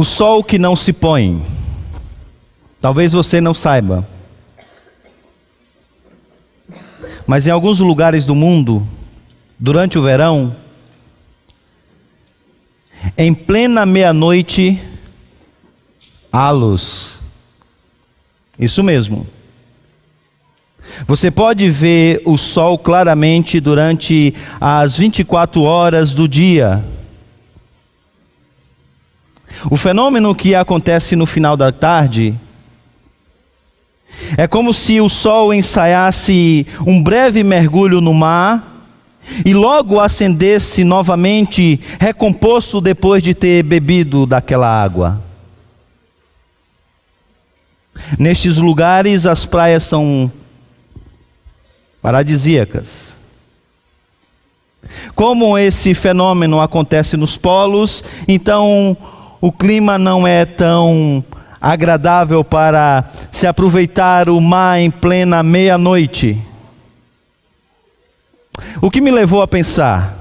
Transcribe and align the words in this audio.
O 0.00 0.04
sol 0.06 0.42
que 0.42 0.58
não 0.58 0.74
se 0.74 0.94
põe. 0.94 1.44
Talvez 2.80 3.12
você 3.12 3.38
não 3.38 3.52
saiba. 3.52 4.08
Mas 7.26 7.46
em 7.46 7.50
alguns 7.50 7.80
lugares 7.80 8.24
do 8.24 8.34
mundo, 8.34 8.82
durante 9.58 9.98
o 9.98 10.02
verão, 10.02 10.56
em 13.14 13.34
plena 13.34 13.84
meia-noite, 13.84 14.82
há 16.32 16.50
luz. 16.50 17.20
Isso 18.58 18.82
mesmo. 18.82 19.26
Você 21.06 21.30
pode 21.30 21.68
ver 21.68 22.22
o 22.24 22.38
sol 22.38 22.78
claramente 22.78 23.60
durante 23.60 24.34
as 24.58 24.96
24 24.96 25.60
horas 25.60 26.14
do 26.14 26.26
dia. 26.26 26.82
O 29.68 29.76
fenômeno 29.76 30.34
que 30.34 30.54
acontece 30.54 31.16
no 31.16 31.26
final 31.26 31.56
da 31.56 31.72
tarde 31.72 32.34
é 34.36 34.46
como 34.46 34.72
se 34.72 35.00
o 35.00 35.08
sol 35.08 35.52
ensaiasse 35.52 36.66
um 36.86 37.02
breve 37.02 37.42
mergulho 37.42 38.00
no 38.00 38.14
mar 38.14 38.66
e 39.44 39.52
logo 39.52 40.00
acendesse 40.00 40.82
novamente, 40.82 41.80
recomposto 41.98 42.80
depois 42.80 43.22
de 43.22 43.34
ter 43.34 43.62
bebido 43.62 44.26
daquela 44.26 44.68
água. 44.82 45.20
Nestes 48.18 48.56
lugares 48.56 49.26
as 49.26 49.44
praias 49.44 49.84
são 49.84 50.30
paradisíacas. 52.00 53.20
Como 55.14 55.58
esse 55.58 55.92
fenômeno 55.92 56.60
acontece 56.60 57.16
nos 57.16 57.36
polos, 57.36 58.02
então 58.26 58.96
o 59.40 59.50
clima 59.50 59.98
não 59.98 60.26
é 60.26 60.44
tão 60.44 61.24
agradável 61.60 62.42
para 62.42 63.10
se 63.30 63.46
aproveitar 63.46 64.28
o 64.28 64.40
mar 64.40 64.78
em 64.78 64.90
plena 64.90 65.42
meia-noite. 65.42 66.40
O 68.80 68.90
que 68.90 69.00
me 69.00 69.10
levou 69.10 69.42
a 69.42 69.48
pensar? 69.48 70.16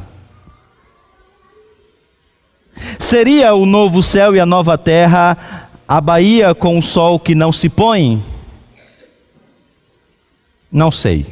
Seria 2.98 3.54
o 3.54 3.66
novo 3.66 4.02
céu 4.02 4.36
e 4.36 4.40
a 4.40 4.46
nova 4.46 4.78
terra 4.78 5.70
a 5.88 6.00
Bahia 6.00 6.54
com 6.54 6.78
o 6.78 6.84
sol 6.84 7.20
que 7.20 7.34
não 7.34 7.52
se 7.52 7.68
põe? 7.68 8.24
Não 10.72 10.92
sei. 10.92 11.26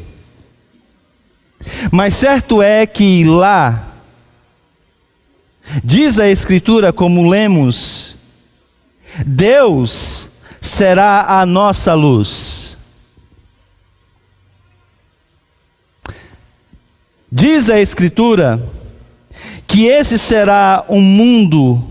Mas 1.91 2.15
certo 2.15 2.61
é 2.61 2.85
que 2.85 3.23
lá, 3.23 3.83
diz 5.83 6.19
a 6.19 6.27
Escritura, 6.27 6.93
como 6.93 7.29
lemos, 7.29 8.15
Deus 9.25 10.27
será 10.61 11.39
a 11.39 11.45
nossa 11.45 11.93
luz. 11.93 12.77
Diz 17.31 17.69
a 17.69 17.79
Escritura 17.79 18.61
que 19.67 19.85
esse 19.85 20.17
será 20.17 20.85
um 20.87 21.01
mundo 21.01 21.83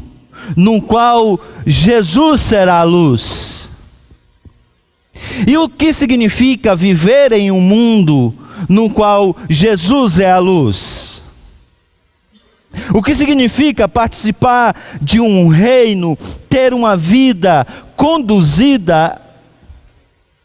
no 0.56 0.80
qual 0.80 1.38
Jesus 1.66 2.40
será 2.40 2.80
a 2.80 2.84
luz. 2.84 3.68
E 5.46 5.56
o 5.58 5.68
que 5.68 5.92
significa 5.92 6.76
viver 6.76 7.32
em 7.32 7.50
um 7.50 7.60
mundo 7.60 8.32
no 8.68 8.88
qual 8.88 9.36
Jesus 9.48 10.18
é 10.18 10.30
a 10.30 10.38
luz? 10.38 11.15
O 12.92 13.02
que 13.02 13.14
significa 13.14 13.88
participar 13.88 14.76
de 15.00 15.20
um 15.20 15.48
reino, 15.48 16.16
ter 16.48 16.72
uma 16.72 16.96
vida 16.96 17.66
conduzida, 17.96 19.20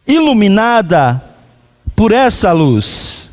iluminada 0.07 1.21
por 1.95 2.11
essa 2.11 2.51
luz? 2.51 3.29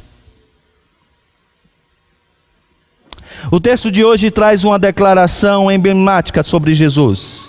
O 3.50 3.58
texto 3.58 3.90
de 3.90 4.04
hoje 4.04 4.30
traz 4.30 4.62
uma 4.62 4.78
declaração 4.78 5.70
emblemática 5.70 6.42
sobre 6.42 6.74
Jesus. 6.74 7.48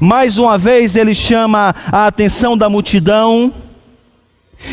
Mais 0.00 0.38
uma 0.38 0.56
vez 0.56 0.96
ele 0.96 1.14
chama 1.14 1.74
a 1.90 2.06
atenção 2.06 2.56
da 2.56 2.68
multidão. 2.68 3.52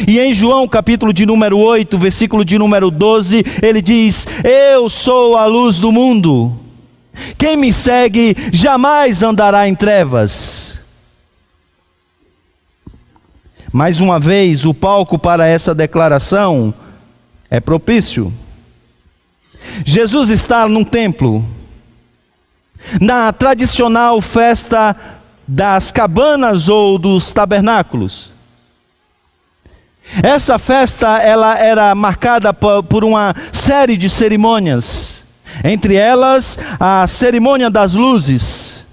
E 0.07 0.19
em 0.19 0.33
João, 0.33 0.67
capítulo 0.67 1.13
de 1.13 1.25
número 1.25 1.57
8, 1.57 1.97
versículo 1.97 2.43
de 2.43 2.57
número 2.57 2.91
12, 2.91 3.43
ele 3.61 3.81
diz: 3.81 4.27
Eu 4.43 4.89
sou 4.89 5.37
a 5.37 5.45
luz 5.45 5.79
do 5.79 5.91
mundo. 5.91 6.57
Quem 7.37 7.55
me 7.55 7.71
segue 7.73 8.35
jamais 8.51 9.23
andará 9.23 9.67
em 9.67 9.73
trevas. 9.73 10.77
Mais 13.71 13.99
uma 13.99 14.19
vez, 14.19 14.65
o 14.65 14.73
palco 14.73 15.17
para 15.17 15.47
essa 15.47 15.73
declaração 15.73 16.73
é 17.49 17.59
propício. 17.59 18.31
Jesus 19.85 20.29
está 20.29 20.67
num 20.67 20.83
templo, 20.83 21.45
na 23.01 23.31
tradicional 23.33 24.21
festa 24.21 24.95
das 25.47 25.91
cabanas 25.91 26.69
ou 26.69 26.97
dos 26.97 27.31
tabernáculos. 27.31 28.36
Essa 30.23 30.57
festa 30.57 31.19
ela 31.19 31.57
era 31.57 31.93
marcada 31.93 32.53
por 32.53 33.03
uma 33.03 33.35
série 33.51 33.97
de 33.97 34.09
cerimônias, 34.09 35.23
entre 35.63 35.95
elas 35.95 36.57
a 36.79 37.05
cerimônia 37.07 37.69
das 37.69 37.93
luzes. 37.93 38.85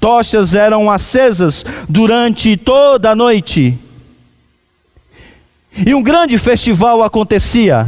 Tochas 0.00 0.54
eram 0.54 0.90
acesas 0.90 1.64
durante 1.88 2.56
toda 2.56 3.10
a 3.10 3.16
noite. 3.16 3.78
E 5.84 5.94
um 5.94 6.02
grande 6.02 6.38
festival 6.38 7.02
acontecia. 7.02 7.86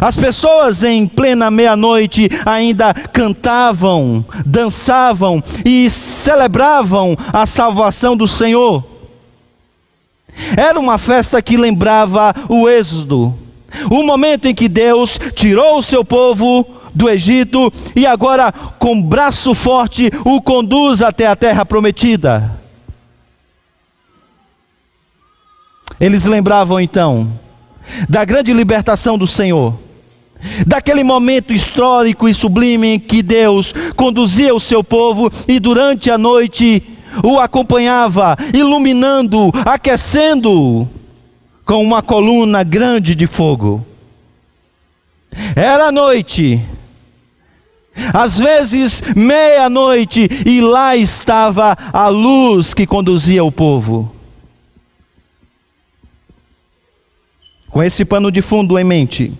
As 0.00 0.16
pessoas 0.16 0.82
em 0.82 1.06
plena 1.06 1.50
meia-noite 1.50 2.28
ainda 2.44 2.92
cantavam, 2.92 4.24
dançavam 4.44 5.42
e 5.64 5.88
celebravam 5.88 7.16
a 7.32 7.46
salvação 7.46 8.16
do 8.16 8.26
Senhor. 8.26 8.97
Era 10.56 10.78
uma 10.78 10.98
festa 10.98 11.42
que 11.42 11.56
lembrava 11.56 12.34
o 12.48 12.68
Êxodo, 12.68 13.34
o 13.90 14.02
momento 14.02 14.46
em 14.46 14.54
que 14.54 14.68
Deus 14.68 15.18
tirou 15.34 15.78
o 15.78 15.82
seu 15.82 16.04
povo 16.04 16.66
do 16.94 17.08
Egito 17.08 17.72
e 17.94 18.06
agora, 18.06 18.52
com 18.52 19.00
braço 19.00 19.54
forte, 19.54 20.10
o 20.24 20.40
conduz 20.40 21.02
até 21.02 21.26
a 21.26 21.36
terra 21.36 21.64
prometida. 21.64 22.58
Eles 26.00 26.24
lembravam 26.24 26.80
então 26.80 27.30
da 28.08 28.24
grande 28.24 28.52
libertação 28.52 29.18
do 29.18 29.26
Senhor, 29.26 29.78
daquele 30.66 31.02
momento 31.02 31.52
histórico 31.52 32.28
e 32.28 32.34
sublime 32.34 32.86
em 32.94 33.00
que 33.00 33.22
Deus 33.22 33.74
conduzia 33.96 34.54
o 34.54 34.60
seu 34.60 34.84
povo 34.84 35.30
e 35.46 35.58
durante 35.58 36.10
a 36.10 36.18
noite 36.18 36.97
o 37.22 37.38
acompanhava, 37.38 38.36
iluminando, 38.52 39.50
aquecendo 39.64 40.88
com 41.64 41.82
uma 41.82 42.02
coluna 42.02 42.62
grande 42.62 43.14
de 43.14 43.26
fogo. 43.26 43.84
Era 45.54 45.92
noite, 45.92 46.60
às 48.12 48.38
vezes 48.38 49.02
meia-noite, 49.14 50.28
e 50.46 50.60
lá 50.60 50.96
estava 50.96 51.76
a 51.92 52.08
luz 52.08 52.72
que 52.72 52.86
conduzia 52.86 53.44
o 53.44 53.52
povo. 53.52 54.14
Com 57.68 57.82
esse 57.82 58.04
pano 58.04 58.32
de 58.32 58.40
fundo 58.40 58.78
em 58.78 58.84
mente, 58.84 59.32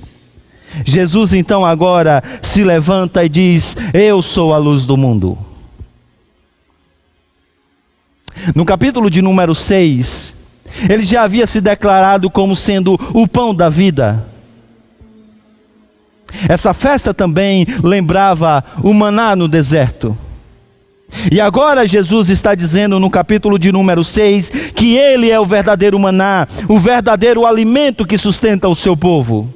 Jesus 0.84 1.33
então 1.33 1.65
agora 1.65 2.22
se 2.43 2.62
levanta 2.62 3.25
e 3.25 3.28
diz: 3.28 3.77
Eu 3.94 4.21
sou 4.21 4.53
a 4.53 4.59
luz 4.59 4.85
do 4.85 4.97
mundo. 4.97 5.48
No 8.55 8.64
capítulo 8.64 9.11
de 9.11 9.23
número 9.23 9.55
6, 9.55 10.35
ele 10.88 11.02
já 11.02 11.23
havia 11.23 11.46
se 11.46 11.61
declarado 11.61 12.31
como 12.31 12.55
sendo 12.55 12.99
o 13.12 13.26
pão 13.26 13.55
da 13.55 13.69
vida. 13.69 14.25
Essa 16.49 16.75
festa 16.75 17.14
também 17.14 17.67
lembrava 17.82 18.62
o 18.82 18.93
maná 18.93 19.35
no 19.35 19.49
deserto. 19.49 20.17
E 21.32 21.40
agora 21.40 21.87
Jesus 21.87 22.29
está 22.29 22.55
dizendo 22.55 23.00
no 23.00 23.11
capítulo 23.11 23.58
de 23.58 23.73
número 23.73 24.05
6 24.05 24.50
que 24.75 24.96
ele 24.96 25.31
é 25.31 25.41
o 25.41 25.46
verdadeiro 25.46 25.99
maná, 25.99 26.46
o 26.69 26.79
verdadeiro 26.79 27.46
alimento 27.46 28.06
que 28.06 28.19
sustenta 28.19 28.69
o 28.69 28.75
seu 28.75 28.96
povo. 28.96 29.52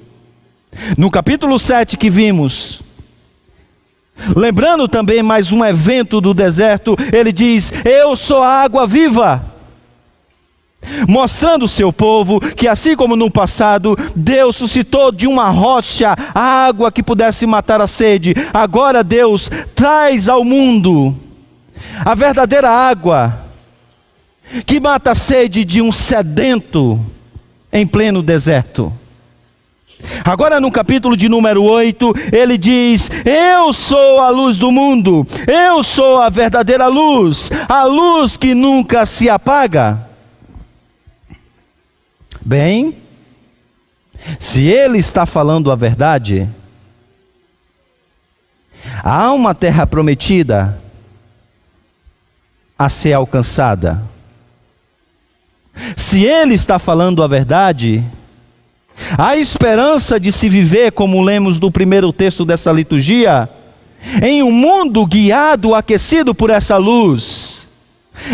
No 0.97 1.11
capítulo 1.11 1.59
7 1.59 1.99
que 1.99 2.09
vimos, 2.09 2.82
lembrando 4.37 4.89
também 4.89 5.23
mais 5.23 5.53
um 5.53 5.65
evento 5.65 6.21
do 6.21 6.35
deserto, 6.35 6.97
ele 7.13 7.33
diz: 7.33 7.73
Eu 7.85 8.17
sou 8.17 8.43
a 8.43 8.63
água 8.63 8.87
viva. 8.87 9.51
mostrando 11.09 11.65
o 11.65 11.69
seu 11.69 11.93
povo 11.93 12.41
que, 12.41 12.67
assim 12.67 12.97
como 12.97 13.15
no 13.15 13.31
passado, 13.31 13.97
Deus 14.17 14.57
suscitou 14.57 15.13
de 15.13 15.27
uma 15.27 15.49
rocha 15.49 16.17
água 16.35 16.91
que 16.91 17.03
pudesse 17.03 17.47
matar 17.47 17.81
a 17.81 17.87
sede, 17.87 18.35
agora 18.53 19.05
Deus 19.05 19.49
traz 19.75 20.29
ao 20.29 20.45
mundo 20.45 21.17
a 22.05 22.15
verdadeira 22.15 22.69
água 22.69 23.39
que 24.67 24.81
mata 24.81 25.13
a 25.13 25.15
sede 25.15 25.65
de 25.65 25.81
um 25.81 25.91
sedento 25.91 27.01
em 27.73 27.87
pleno 27.87 28.23
deserto. 28.23 28.93
Agora, 30.25 30.61
no 30.61 30.71
capítulo 30.71 31.17
de 31.17 31.29
número 31.29 31.63
8, 31.63 32.15
ele 32.33 32.59
diz: 32.59 33.11
Eu 33.25 33.73
sou 33.73 34.21
a 34.21 34.29
luz 34.29 34.59
do 34.59 34.71
mundo, 34.71 35.27
eu 35.47 35.83
sou 35.83 36.19
a 36.21 36.29
verdadeira 36.29 36.87
luz, 36.87 37.51
a 37.69 37.85
luz 37.85 38.37
que 38.37 38.55
nunca 38.55 39.07
se 39.07 39.29
apaga. 39.29 40.09
Bem, 42.41 42.97
se 44.41 44.63
ele 44.63 44.99
está 44.99 45.27
falando 45.27 45.71
a 45.71 45.77
verdade, 45.77 46.49
há 49.03 49.33
uma 49.33 49.55
terra 49.55 49.87
prometida 49.87 50.81
a 52.79 52.89
ser 52.89 53.13
alcançada. 53.13 54.03
Se 55.97 56.25
ele 56.25 56.55
está 56.55 56.79
falando 56.79 57.23
a 57.23 57.27
verdade, 57.27 58.05
há 59.17 59.37
esperança 59.37 60.19
de 60.19 60.33
se 60.33 60.49
viver, 60.49 60.93
como 60.93 61.23
lemos 61.23 61.59
no 61.59 61.71
primeiro 61.71 62.13
texto 62.13 62.45
dessa 62.45 62.73
liturgia, 62.73 63.49
em 64.23 64.43
um 64.43 64.51
mundo 64.51 65.05
guiado, 65.07 65.75
aquecido 65.75 66.35
por 66.35 66.51
essa 66.51 66.77
luz, 66.77 67.67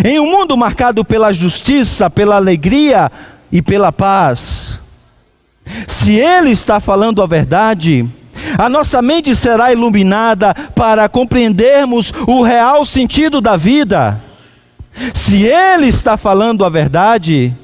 em 0.04 0.18
um 0.18 0.30
mundo 0.30 0.56
marcado 0.56 1.04
pela 1.04 1.32
justiça, 1.32 2.08
pela 2.08 2.36
alegria 2.36 3.10
e 3.50 3.60
pela 3.60 3.92
paz. 3.92 4.78
Se 5.86 6.12
ele 6.12 6.50
está 6.50 6.80
falando 6.80 7.22
a 7.22 7.26
verdade, 7.26 8.08
a 8.56 8.68
nossa 8.68 9.02
mente 9.02 9.34
será 9.34 9.72
iluminada 9.72 10.54
para 10.74 11.08
compreendermos 11.08 12.12
o 12.26 12.42
real 12.42 12.84
sentido 12.84 13.40
da 13.40 13.56
vida. 13.56 14.20
Se 15.14 15.44
Ele 15.44 15.88
está 15.88 16.16
falando 16.16 16.64
a 16.64 16.68
verdade, 16.68 17.54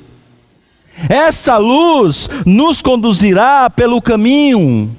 essa 1.09 1.59
luz 1.59 2.29
nos 2.47 2.81
conduzirá 2.81 3.69
pelo 3.69 4.01
caminho. 4.01 4.95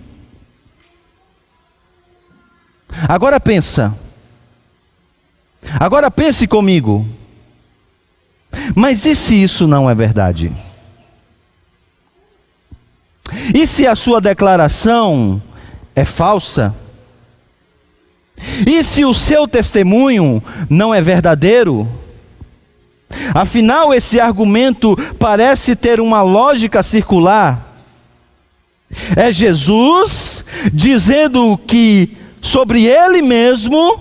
Agora 3.07 3.39
pensa. 3.39 3.95
Agora 5.79 6.11
pense 6.11 6.47
comigo. 6.47 7.07
Mas 8.75 9.05
e 9.05 9.15
se 9.15 9.41
isso 9.41 9.67
não 9.67 9.89
é 9.89 9.95
verdade? 9.95 10.51
E 13.53 13.65
se 13.65 13.87
a 13.87 13.95
sua 13.95 14.21
declaração 14.21 15.41
é 15.95 16.05
falsa? 16.05 16.73
E 18.65 18.83
se 18.83 19.03
o 19.03 19.13
seu 19.13 19.47
testemunho 19.47 20.43
não 20.69 20.93
é 20.93 21.01
verdadeiro? 21.01 21.87
Afinal, 23.33 23.93
esse 23.93 24.19
argumento 24.19 24.95
parece 25.19 25.75
ter 25.75 25.99
uma 25.99 26.21
lógica 26.21 26.81
circular. 26.81 27.61
É 29.15 29.31
Jesus 29.31 30.43
dizendo 30.71 31.57
que 31.57 32.17
sobre 32.41 32.85
ele 32.85 33.21
mesmo 33.21 33.99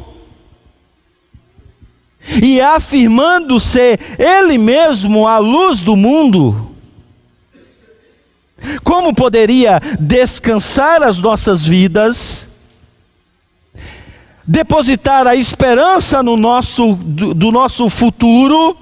e 2.43 2.61
afirmando 2.61 3.61
ser 3.61 4.01
ele 4.19 4.59
mesmo 4.59 5.27
a 5.27 5.39
luz 5.39 5.83
do 5.83 5.97
mundo. 5.97 6.71
Como 8.83 9.15
poderia 9.15 9.81
descansar 10.01 11.03
as 11.03 11.19
nossas 11.19 11.67
vidas, 11.67 12.49
depositar 14.47 15.27
a 15.27 15.35
esperança 15.35 16.23
no 16.23 16.37
nosso, 16.37 16.95
do, 16.95 17.35
do 17.35 17.53
nosso 17.53 17.91
futuro, 17.91 18.77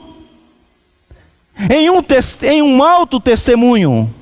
em 1.71 1.91
um, 1.91 2.03
em 2.43 2.63
um 2.63 2.83
alto 2.83 3.21
testemunho. 3.21 4.13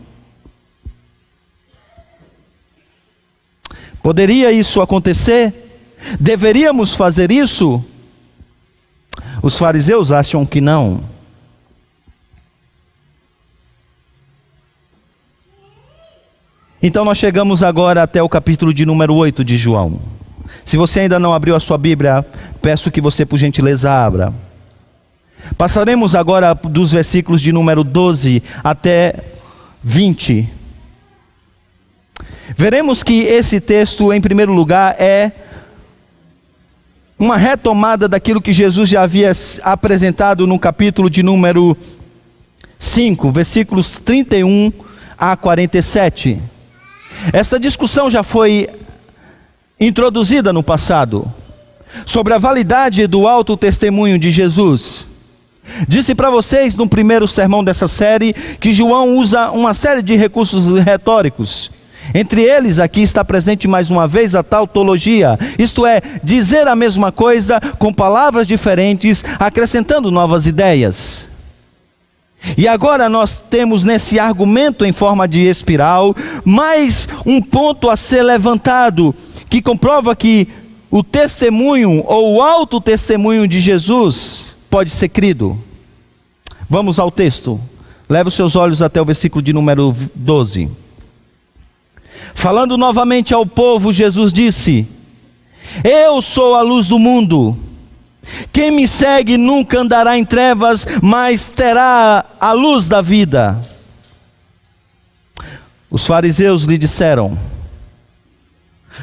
Poderia 4.03 4.50
isso 4.50 4.81
acontecer? 4.81 5.53
Deveríamos 6.19 6.94
fazer 6.94 7.31
isso? 7.31 7.85
Os 9.43 9.59
fariseus 9.59 10.11
acham 10.11 10.44
que 10.47 10.61
não. 10.61 11.03
Então 16.83 17.05
nós 17.05 17.19
chegamos 17.19 17.62
agora 17.62 18.03
até 18.03 18.23
o 18.23 18.29
capítulo 18.29 18.73
de 18.73 18.87
número 18.87 19.15
8 19.15 19.44
de 19.44 19.59
João. 19.59 20.00
Se 20.65 20.79
você 20.79 21.00
ainda 21.00 21.19
não 21.19 21.35
abriu 21.35 21.55
a 21.55 21.61
sua 21.61 21.76
Bíblia, 21.76 22.25
peço 22.62 22.91
que 22.91 23.00
você 23.00 23.26
por 23.26 23.37
gentileza 23.37 23.93
abra. 23.93 24.33
Passaremos 25.56 26.14
agora 26.14 26.55
dos 26.55 26.93
versículos 26.93 27.41
de 27.41 27.52
número 27.52 27.85
12 27.85 28.43
até 28.62 29.14
20. 29.82 30.49
Veremos 32.56 33.02
que 33.02 33.20
esse 33.23 33.61
texto, 33.61 34.12
em 34.12 34.20
primeiro 34.20 34.52
lugar, 34.52 34.97
é 34.99 35.32
uma 37.19 37.37
retomada 37.37 38.08
daquilo 38.08 38.41
que 38.41 38.52
Jesus 38.52 38.88
já 38.88 39.02
havia 39.02 39.32
apresentado 39.62 40.47
no 40.47 40.58
capítulo 40.58 41.11
de 41.11 41.23
número 41.23 41.76
5, 42.79 43.31
versículos 43.31 43.99
31 43.99 44.73
a 45.19 45.37
47. 45.37 46.41
Essa 47.32 47.61
discussão 47.61 48.11
já 48.11 48.23
foi 48.23 48.69
introduzida 49.79 50.52
no 50.52 50.62
passado 50.62 51.31
sobre 52.06 52.32
a 52.32 52.38
validade 52.38 53.06
do 53.06 53.26
alto 53.26 53.56
testemunho 53.56 54.19
de 54.19 54.31
Jesus. 54.31 55.10
Disse 55.87 56.15
para 56.15 56.31
vocês 56.31 56.77
no 56.77 56.89
primeiro 56.89 57.29
sermão 57.29 57.62
dessa 57.62 57.89
série 57.89 58.35
que 58.61 58.73
João 58.73 59.17
usa 59.17 59.51
uma 59.51 59.75
série 59.75 60.03
de 60.03 60.17
recursos 60.17 60.79
retóricos. 60.83 61.71
Entre 62.15 62.43
eles, 62.43 62.79
aqui 62.79 63.03
está 63.03 63.25
presente 63.25 63.69
mais 63.69 63.89
uma 63.89 64.09
vez 64.09 64.35
a 64.35 64.43
tautologia, 64.43 65.39
isto 65.59 65.87
é, 65.87 66.03
dizer 66.25 66.67
a 66.67 66.75
mesma 66.75 67.12
coisa 67.12 67.61
com 67.79 67.93
palavras 67.93 68.47
diferentes, 68.47 69.25
acrescentando 69.39 70.11
novas 70.11 70.47
ideias. 70.47 71.29
E 72.57 72.67
agora 72.67 73.09
nós 73.09 73.39
temos 73.39 73.85
nesse 73.85 74.19
argumento 74.19 74.85
em 74.85 74.93
forma 74.93 75.29
de 75.29 75.43
espiral 75.43 76.17
mais 76.45 77.07
um 77.25 77.41
ponto 77.41 77.89
a 77.89 77.97
ser 77.97 78.23
levantado, 78.23 79.15
que 79.49 79.62
comprova 79.62 80.17
que 80.17 80.49
o 80.91 81.05
testemunho 81.05 82.03
ou 82.07 82.35
o 82.35 82.43
alto 82.43 82.81
testemunho 82.81 83.47
de 83.47 83.61
Jesus 83.61 84.50
pode 84.71 84.91
ser 84.91 85.09
crido. 85.09 85.59
Vamos 86.69 86.99
ao 86.99 87.11
texto. 87.11 87.61
Leve 88.09 88.29
os 88.29 88.35
seus 88.35 88.57
olhos 88.57 88.81
até 88.81 89.03
o 89.03 89.05
versículo 89.05 89.43
de 89.43 89.53
número 89.53 89.95
12. 90.15 90.71
Falando 92.35 92.79
novamente 92.79 93.35
ao 93.35 93.45
povo, 93.45 93.93
Jesus 93.93 94.33
disse: 94.33 94.87
Eu 95.83 96.23
sou 96.23 96.55
a 96.55 96.62
luz 96.62 96.87
do 96.87 96.99
mundo. 96.99 97.57
Quem 98.53 98.71
me 98.71 98.87
segue 98.87 99.37
nunca 99.37 99.81
andará 99.81 100.17
em 100.17 100.25
trevas, 100.25 100.87
mas 101.03 101.49
terá 101.49 102.25
a 102.39 102.53
luz 102.53 102.87
da 102.89 103.00
vida. 103.00 103.61
Os 105.91 106.07
fariseus 106.07 106.62
lhe 106.62 106.79
disseram: 106.79 107.37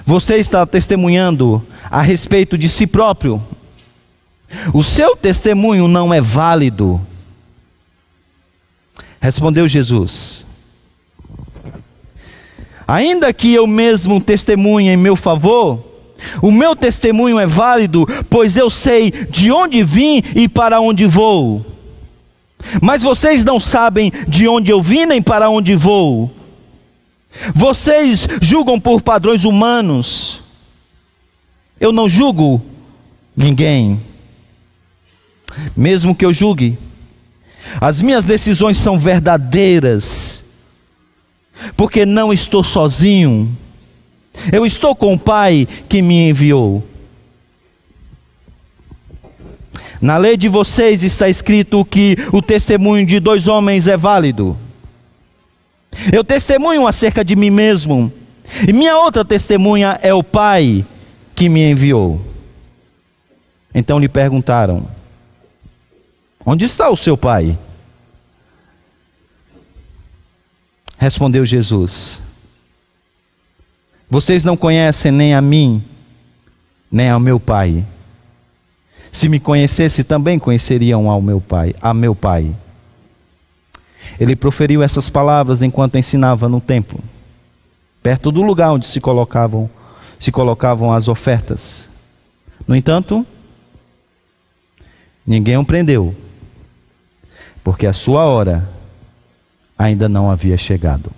Você 0.06 0.38
está 0.38 0.66
testemunhando 0.66 1.66
a 1.92 2.02
respeito 2.02 2.58
de 2.58 2.70
si 2.70 2.88
próprio. 2.88 3.42
O 4.74 4.84
seu 4.84 5.16
testemunho 5.16 5.88
não 5.88 6.13
é 6.13 6.22
válido. 6.22 7.01
Respondeu 9.20 9.68
Jesus: 9.68 10.46
Ainda 12.88 13.34
que 13.34 13.54
eu 13.54 13.68
mesmo 13.68 14.22
testemunhe 14.22 14.89
em 14.89 14.98
meu 14.98 15.16
favor, 15.16 15.84
o 16.42 16.51
meu 16.51 16.75
testemunho 16.75 17.39
é 17.39 17.46
válido, 17.46 18.08
pois 18.30 18.56
eu 18.56 18.70
sei 18.70 19.12
de 19.12 19.51
onde 19.51 19.84
vim 19.84 20.24
e 20.36 20.48
para 20.48 20.80
onde 20.80 21.06
vou. 21.06 21.66
Mas 22.82 23.04
vocês 23.04 23.44
não 23.44 23.60
sabem 23.60 24.12
de 24.27 24.48
onde 24.48 24.72
eu 24.72 24.82
vim 24.82 25.06
nem 25.06 25.22
para 25.22 25.50
onde 25.50 25.75
vou. 25.75 26.32
Vocês 27.54 28.27
julgam 28.42 28.80
por 28.80 29.01
padrões 29.01 29.44
humanos. 29.44 30.42
Eu 31.80 31.92
não 31.92 32.10
julgo 32.10 32.62
ninguém. 33.36 34.00
Mesmo 35.76 36.16
que 36.16 36.26
eu 36.26 36.34
julgue, 36.34 36.78
as 37.82 38.02
minhas 38.02 38.26
decisões 38.26 38.78
são 38.78 38.98
verdadeiras, 38.98 40.44
porque 41.76 42.06
não 42.06 42.32
estou 42.32 42.64
sozinho 42.64 43.56
eu 44.52 44.66
estou 44.66 44.96
com 44.96 45.14
o 45.14 45.20
Pai 45.20 45.68
que 45.90 46.02
me 46.02 46.30
enviou. 46.30 46.84
Na 50.00 50.18
lei 50.18 50.38
de 50.38 50.48
vocês 50.48 51.04
está 51.04 51.28
escrito 51.28 51.84
que 51.84 52.16
o 52.32 52.42
testemunho 52.42 53.06
de 53.06 53.20
dois 53.20 53.48
homens 53.48 53.88
é 53.88 53.98
válido. 53.98 54.56
Eu 56.14 56.24
testemunho 56.24 56.86
acerca 56.86 57.26
de 57.26 57.36
mim 57.36 57.50
mesmo, 57.50 58.12
e 58.68 58.72
minha 58.72 58.96
outra 58.98 59.26
testemunha 59.26 60.00
é 60.04 60.14
o 60.14 60.24
Pai 60.24 60.86
que 61.36 61.50
me 61.50 61.72
enviou. 61.72 62.22
Então 63.74 63.98
lhe 63.98 64.08
perguntaram: 64.08 64.88
Onde 66.50 66.63
está 66.63 66.89
o 66.89 66.96
seu 66.96 67.18
pai? 67.18 67.60
Respondeu 70.98 71.46
Jesus: 71.46 72.22
Vocês 74.10 74.46
não 74.46 74.56
conhecem 74.56 75.12
nem 75.12 75.36
a 75.36 75.42
mim, 75.42 75.84
nem 76.89 77.10
ao 77.10 77.20
meu 77.20 77.38
pai. 77.38 77.86
Se 79.12 79.27
me 79.27 79.42
conhecesse, 79.42 80.06
também 80.06 80.39
conheceriam 80.39 81.10
ao 81.10 81.22
meu 81.22 81.42
pai, 81.42 81.75
a 81.82 81.94
meu 81.94 82.16
pai. 82.16 82.56
Ele 84.18 84.34
proferiu 84.34 84.82
essas 84.82 85.10
palavras 85.10 85.62
enquanto 85.62 85.98
ensinava 85.98 86.48
no 86.48 86.62
templo, 86.62 87.04
perto 88.01 88.32
do 88.32 88.42
lugar 88.42 88.72
onde 88.72 88.88
se 88.88 89.01
colocavam 89.01 89.70
se 90.18 90.32
colocavam 90.32 90.94
as 90.94 91.10
ofertas. 91.10 91.89
No 92.66 92.74
entanto, 92.74 93.27
ninguém 95.25 95.58
o 95.58 95.66
prendeu, 95.66 96.16
porque 97.68 97.86
a 97.86 97.92
sua 97.92 98.24
hora 98.24 98.66
ainda 99.78 100.08
não 100.08 100.32
havia 100.32 100.56
chegado. 100.56 101.12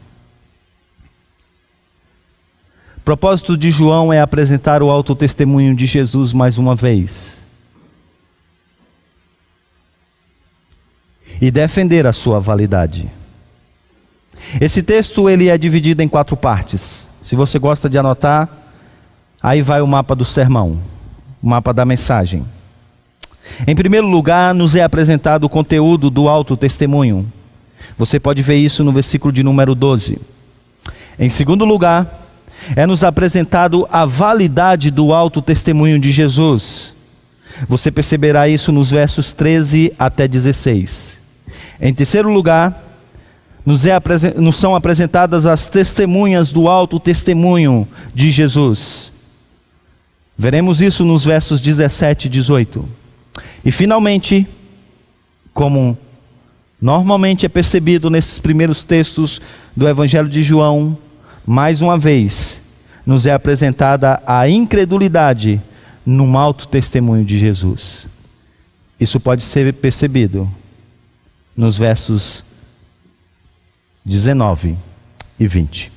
O 2.98 3.02
propósito 3.06 3.56
de 3.56 3.70
João 3.70 4.12
é 4.12 4.20
apresentar 4.20 4.82
o 4.82 4.90
alto 4.90 5.14
testemunho 5.14 5.76
de 5.76 5.86
Jesus 5.86 6.34
mais 6.34 6.58
uma 6.58 6.76
vez. 6.76 7.38
E 11.40 11.52
defender 11.52 12.08
a 12.08 12.14
sua 12.14 12.40
validade. 12.40 13.08
Esse 14.60 14.82
texto 14.82 15.30
ele 15.30 15.50
é 15.50 15.56
dividido 15.56 16.02
em 16.02 16.08
quatro 16.08 16.36
partes. 16.36 17.08
Se 17.22 17.36
você 17.36 17.60
gosta 17.60 17.88
de 17.88 18.00
anotar, 18.00 18.50
Aí 19.40 19.62
vai 19.62 19.82
o 19.82 19.88
mapa 19.88 20.16
do 20.16 20.26
sermão, 20.26 20.82
o 21.44 21.48
mapa 21.48 21.72
da 21.72 21.86
mensagem. 21.86 22.44
Em 23.68 23.76
primeiro 23.76 24.08
lugar, 24.08 24.54
nos 24.54 24.76
é 24.76 24.84
apresentado 24.84 25.44
o 25.44 25.50
conteúdo 25.50 26.10
do 26.10 26.28
alto 26.28 26.56
testemunho. 26.56 27.26
Você 27.98 28.20
pode 28.20 28.42
ver 28.42 28.56
isso 28.56 28.84
no 28.84 28.92
versículo 28.92 29.32
de 29.34 29.44
número 29.44 29.76
12. 29.76 30.18
Em 31.18 31.30
segundo 31.30 31.66
lugar, 31.66 32.28
é 32.76 32.86
nos 32.86 33.04
apresentado 33.04 33.88
a 33.92 34.06
validade 34.06 34.92
do 34.92 35.14
alto 35.14 35.42
testemunho 35.42 36.00
de 36.00 36.12
Jesus. 36.12 36.94
Você 37.68 37.92
perceberá 37.92 38.48
isso 38.48 38.72
nos 38.72 38.92
versos 38.92 39.34
13 39.34 39.94
até 40.00 40.28
16. 40.28 41.20
Em 41.82 41.94
terceiro 41.94 42.32
lugar, 42.32 42.84
nos, 43.66 43.86
é, 43.86 44.00
nos 44.38 44.58
são 44.58 44.76
apresentadas 44.76 45.46
as 45.46 45.68
testemunhas 45.68 46.52
do 46.52 46.68
alto 46.68 47.00
testemunho 47.00 47.88
de 48.14 48.32
Jesus. 48.32 49.12
Veremos 50.38 50.82
isso 50.82 51.04
nos 51.04 51.26
versos 51.26 51.60
17 51.60 52.28
e 52.28 52.30
18. 52.30 52.99
E 53.64 53.72
finalmente, 53.72 54.48
como 55.54 55.98
normalmente 56.82 57.46
é 57.46 57.50
percebido 57.50 58.10
nesses 58.10 58.40
primeiros 58.40 58.84
textos 58.84 59.42
do 59.76 59.88
Evangelho 59.88 60.30
de 60.30 60.44
João, 60.44 60.98
mais 61.46 61.82
uma 61.82 61.98
vez 61.98 62.62
nos 63.06 63.26
é 63.26 63.32
apresentada 63.32 64.22
a 64.26 64.48
incredulidade 64.48 65.60
num 66.06 66.38
alto 66.38 66.68
testemunho 66.68 67.26
de 67.26 67.40
Jesus. 67.40 68.08
Isso 69.00 69.20
pode 69.20 69.44
ser 69.44 69.74
percebido 69.74 70.50
nos 71.56 71.78
versos 71.78 72.44
19 74.06 74.78
e 75.40 75.48
20. 75.48 75.92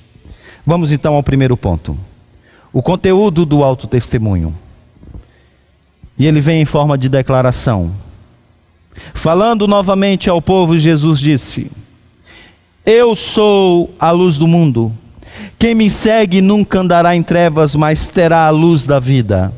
Vamos 0.64 0.90
então 0.92 1.14
ao 1.14 1.22
primeiro 1.22 1.56
ponto 1.56 1.98
o 2.72 2.82
conteúdo 2.82 3.44
do 3.44 3.62
alto 3.62 3.86
testemunho. 3.86 4.54
E 6.18 6.26
ele 6.26 6.40
vem 6.40 6.60
em 6.62 6.64
forma 6.64 6.96
de 6.96 7.08
declaração. 7.08 7.92
Falando 9.14 9.66
novamente 9.66 10.28
ao 10.28 10.42
povo, 10.42 10.78
Jesus 10.78 11.18
disse: 11.18 11.70
Eu 12.84 13.16
sou 13.16 13.94
a 13.98 14.10
luz 14.10 14.36
do 14.36 14.46
mundo. 14.46 14.92
Quem 15.58 15.74
me 15.74 15.88
segue 15.88 16.40
nunca 16.40 16.80
andará 16.80 17.14
em 17.14 17.22
trevas, 17.22 17.74
mas 17.74 18.08
terá 18.08 18.46
a 18.46 18.50
luz 18.50 18.84
da 18.86 18.98
vida. 18.98 19.52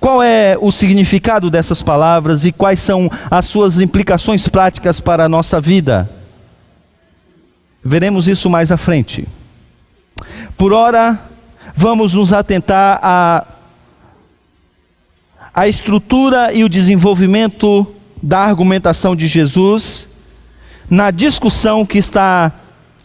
Qual 0.00 0.22
é 0.22 0.56
o 0.60 0.70
significado 0.70 1.50
dessas 1.50 1.82
palavras 1.82 2.44
e 2.44 2.52
quais 2.52 2.80
são 2.80 3.10
as 3.30 3.46
suas 3.46 3.78
implicações 3.78 4.48
práticas 4.48 5.00
para 5.00 5.24
a 5.24 5.28
nossa 5.28 5.60
vida? 5.60 6.08
Veremos 7.84 8.28
isso 8.28 8.48
mais 8.48 8.70
à 8.70 8.76
frente. 8.76 9.26
Por 10.56 10.72
ora, 10.72 11.18
vamos 11.74 12.14
nos 12.14 12.32
atentar 12.32 12.98
à, 13.02 13.44
à 15.58 15.66
estrutura 15.66 16.52
e 16.52 16.62
o 16.62 16.68
desenvolvimento 16.68 17.84
da 18.22 18.38
argumentação 18.38 19.16
de 19.16 19.26
Jesus 19.26 20.06
na 20.88 21.10
discussão 21.10 21.84
que 21.84 21.98
está 21.98 22.52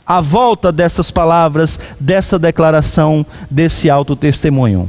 à 0.06 0.22
volta 0.22 0.72
dessas 0.72 1.10
palavras, 1.10 1.80
dessa 2.00 2.38
declaração, 2.38 3.26
desse 3.50 3.90
alto 3.90 4.16
testemunho. 4.16 4.88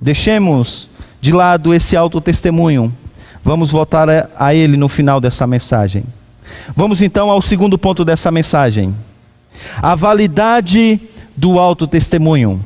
Deixemos 0.00 0.88
de 1.20 1.30
lado 1.30 1.74
esse 1.74 1.94
alto 1.94 2.22
testemunho. 2.22 2.90
Vamos 3.44 3.70
voltar 3.70 4.08
a, 4.08 4.30
a 4.38 4.54
ele 4.54 4.78
no 4.78 4.88
final 4.88 5.20
dessa 5.20 5.46
mensagem. 5.46 6.04
Vamos 6.74 7.02
então 7.02 7.30
ao 7.30 7.42
segundo 7.42 7.76
ponto 7.76 8.02
dessa 8.02 8.30
mensagem: 8.30 8.94
a 9.82 9.94
validade 9.94 10.98
do 11.36 11.58
alto 11.58 11.86
testemunho. 11.86 12.64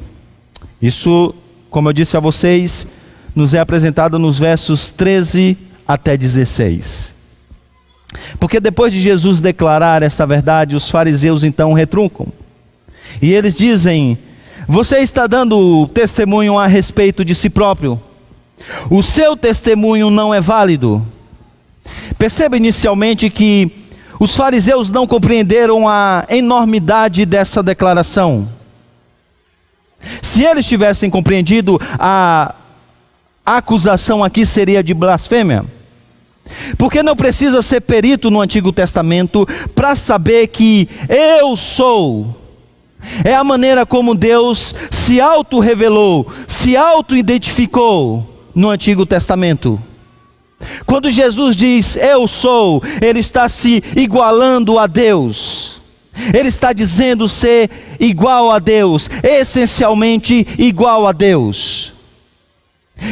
Isso, 0.80 1.34
como 1.68 1.88
eu 1.88 1.92
disse 1.92 2.16
a 2.16 2.20
vocês, 2.20 2.86
nos 3.34 3.54
é 3.54 3.58
apresentado 3.58 4.18
nos 4.18 4.38
versos 4.38 4.90
13 4.90 5.56
até 5.86 6.16
16. 6.16 7.14
Porque 8.38 8.60
depois 8.60 8.92
de 8.92 9.00
Jesus 9.00 9.40
declarar 9.40 10.02
essa 10.02 10.26
verdade, 10.26 10.76
os 10.76 10.90
fariseus 10.90 11.44
então 11.44 11.72
retruncam. 11.72 12.28
E 13.20 13.32
eles 13.32 13.54
dizem: 13.54 14.18
Você 14.68 14.98
está 14.98 15.26
dando 15.26 15.86
testemunho 15.88 16.58
a 16.58 16.66
respeito 16.66 17.24
de 17.24 17.34
si 17.34 17.48
próprio. 17.48 18.00
O 18.90 19.02
seu 19.02 19.36
testemunho 19.36 20.10
não 20.10 20.32
é 20.32 20.40
válido. 20.40 21.04
Perceba 22.18 22.56
inicialmente 22.56 23.28
que 23.28 23.70
os 24.20 24.36
fariseus 24.36 24.90
não 24.90 25.06
compreenderam 25.06 25.88
a 25.88 26.24
enormidade 26.28 27.26
dessa 27.26 27.62
declaração. 27.62 28.48
Se 30.20 30.44
eles 30.44 30.66
tivessem 30.66 31.10
compreendido, 31.10 31.80
a 31.98 32.54
acusação 33.44 34.22
aqui 34.22 34.46
seria 34.46 34.82
de 34.82 34.94
blasfêmia. 34.94 35.64
Porque 36.76 37.02
não 37.02 37.16
precisa 37.16 37.62
ser 37.62 37.80
perito 37.80 38.30
no 38.30 38.40
Antigo 38.40 38.72
Testamento 38.72 39.46
para 39.74 39.94
saber 39.96 40.48
que 40.48 40.88
eu 41.08 41.56
sou. 41.56 42.36
É 43.24 43.34
a 43.34 43.42
maneira 43.42 43.84
como 43.84 44.14
Deus 44.14 44.74
se 44.90 45.20
auto-revelou, 45.20 46.30
se 46.46 46.76
auto-identificou 46.76 48.26
no 48.54 48.70
Antigo 48.70 49.04
Testamento. 49.04 49.80
Quando 50.86 51.10
Jesus 51.10 51.56
diz 51.56 51.96
eu 51.96 52.28
sou, 52.28 52.82
ele 53.00 53.18
está 53.18 53.48
se 53.48 53.82
igualando 53.96 54.78
a 54.78 54.86
Deus. 54.86 55.80
Ele 56.32 56.48
está 56.48 56.72
dizendo 56.72 57.26
ser 57.26 57.70
igual 57.98 58.50
a 58.50 58.58
Deus, 58.58 59.08
essencialmente 59.22 60.46
igual 60.58 61.06
a 61.06 61.12
Deus. 61.12 61.91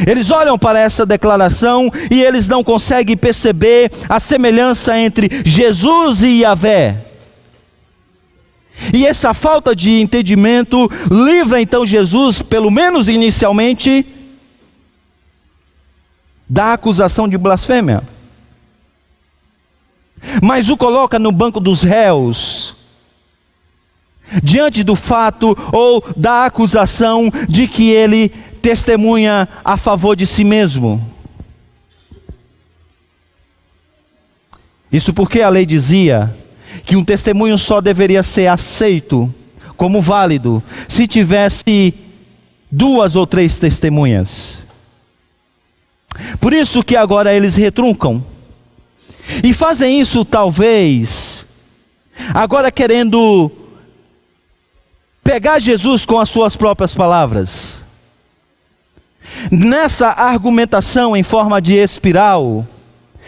Eles 0.06 0.30
olham 0.30 0.58
para 0.58 0.78
essa 0.78 1.04
declaração 1.04 1.90
e 2.10 2.22
eles 2.22 2.48
não 2.48 2.62
conseguem 2.62 3.16
perceber 3.16 3.90
a 4.08 4.20
semelhança 4.20 4.98
entre 4.98 5.42
Jesus 5.44 6.22
e 6.22 6.40
Yahvé. 6.40 6.96
E 8.94 9.04
essa 9.04 9.34
falta 9.34 9.76
de 9.76 10.00
entendimento 10.00 10.90
livra 11.10 11.60
então 11.60 11.86
Jesus, 11.86 12.40
pelo 12.40 12.70
menos 12.70 13.08
inicialmente, 13.08 14.06
da 16.48 16.72
acusação 16.72 17.28
de 17.28 17.36
blasfêmia. 17.36 18.02
Mas 20.42 20.68
o 20.68 20.76
coloca 20.76 21.18
no 21.18 21.30
banco 21.30 21.60
dos 21.60 21.82
réus 21.82 22.74
diante 24.42 24.84
do 24.84 24.94
fato 24.94 25.56
ou 25.72 26.04
da 26.16 26.44
acusação 26.44 27.30
de 27.48 27.66
que 27.66 27.90
ele 27.90 28.32
testemunha 28.60 29.48
a 29.64 29.76
favor 29.76 30.14
de 30.14 30.26
si 30.26 30.44
mesmo. 30.44 31.04
Isso 34.92 35.12
porque 35.12 35.40
a 35.40 35.48
lei 35.48 35.64
dizia 35.64 36.34
que 36.84 36.96
um 36.96 37.04
testemunho 37.04 37.58
só 37.58 37.80
deveria 37.80 38.22
ser 38.22 38.48
aceito 38.48 39.32
como 39.76 40.02
válido 40.02 40.62
se 40.88 41.06
tivesse 41.06 41.94
duas 42.70 43.16
ou 43.16 43.26
três 43.26 43.58
testemunhas. 43.58 44.62
Por 46.40 46.52
isso 46.52 46.82
que 46.82 46.96
agora 46.96 47.34
eles 47.34 47.56
retruncam. 47.56 48.24
E 49.44 49.52
fazem 49.52 50.00
isso 50.00 50.24
talvez 50.24 51.44
agora 52.34 52.70
querendo 52.70 53.50
pegar 55.22 55.60
Jesus 55.60 56.04
com 56.04 56.18
as 56.18 56.28
suas 56.28 56.56
próprias 56.56 56.94
palavras. 56.94 57.79
Nessa 59.50 60.08
argumentação 60.08 61.16
em 61.16 61.22
forma 61.22 61.60
de 61.60 61.74
espiral, 61.74 62.66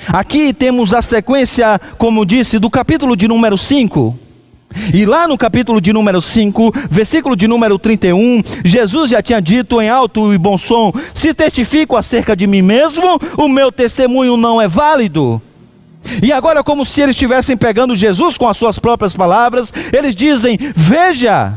aqui 0.09 0.53
temos 0.53 0.93
a 0.93 1.03
sequência, 1.03 1.81
como 1.99 2.27
disse, 2.27 2.59
do 2.59 2.69
capítulo 2.69 3.17
de 3.17 3.29
número 3.29 3.57
5. 3.57 4.19
E 4.93 5.05
lá 5.05 5.29
no 5.29 5.37
capítulo 5.37 5.81
de 5.81 5.93
número 5.93 6.21
5, 6.21 6.73
versículo 6.91 7.37
de 7.37 7.47
número 7.47 7.79
31, 7.79 8.43
Jesus 8.65 9.11
já 9.11 9.23
tinha 9.23 9.41
dito 9.41 9.81
em 9.81 9.89
alto 9.89 10.33
e 10.33 10.39
bom 10.39 10.57
som: 10.57 10.93
Se 11.15 11.35
testifico 11.35 11.97
acerca 11.97 12.35
de 12.35 12.47
mim 12.47 12.63
mesmo, 12.63 13.21
o 13.37 13.49
meu 13.49 13.71
testemunho 13.71 14.37
não 14.37 14.61
é 14.61 14.69
válido. 14.69 15.41
E 16.23 16.33
agora, 16.33 16.65
como 16.65 16.85
se 16.85 17.01
eles 17.01 17.15
estivessem 17.15 17.57
pegando 17.57 17.95
Jesus 17.95 18.37
com 18.37 18.49
as 18.49 18.57
suas 18.57 18.79
próprias 18.79 19.15
palavras, 19.15 19.73
eles 19.93 20.15
dizem: 20.15 20.59
Veja, 20.75 21.55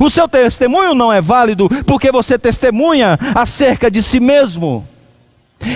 o 0.00 0.10
seu 0.10 0.28
testemunho 0.28 0.94
não 0.94 1.12
é 1.12 1.20
válido 1.20 1.68
porque 1.86 2.10
você 2.10 2.38
testemunha 2.38 3.18
acerca 3.34 3.90
de 3.90 4.02
si 4.02 4.20
mesmo. 4.20 4.86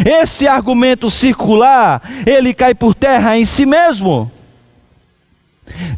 Esse 0.05 0.47
argumento 0.47 1.11
circular, 1.11 2.03
ele 2.27 2.55
cai 2.55 2.75
por 2.75 2.95
terra 2.95 3.37
em 3.37 3.45
si 3.45 3.67
mesmo. 3.67 4.31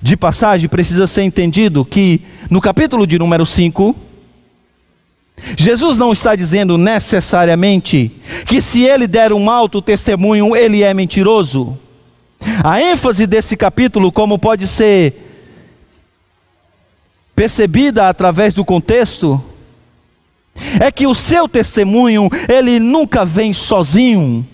De 0.00 0.16
passagem, 0.16 0.68
precisa 0.68 1.06
ser 1.06 1.22
entendido 1.22 1.84
que 1.84 2.20
no 2.50 2.60
capítulo 2.60 3.06
de 3.06 3.18
número 3.18 3.44
5, 3.44 3.94
Jesus 5.56 5.98
não 5.98 6.12
está 6.12 6.34
dizendo 6.36 6.78
necessariamente 6.78 8.10
que 8.46 8.62
se 8.62 8.84
ele 8.84 9.06
der 9.06 9.32
um 9.32 9.50
alto 9.50 9.82
testemunho, 9.82 10.54
ele 10.56 10.82
é 10.82 10.94
mentiroso. 10.94 11.76
A 12.62 12.80
ênfase 12.80 13.26
desse 13.26 13.56
capítulo, 13.56 14.12
como 14.12 14.38
pode 14.38 14.66
ser 14.66 15.23
percebida 17.34 18.08
através 18.08 18.54
do 18.54 18.64
contexto, 18.64 19.42
é 20.80 20.90
que 20.90 21.06
o 21.06 21.14
seu 21.14 21.48
testemunho, 21.48 22.28
ele 22.48 22.78
nunca 22.78 23.24
vem 23.24 23.52
sozinho. 23.52 24.46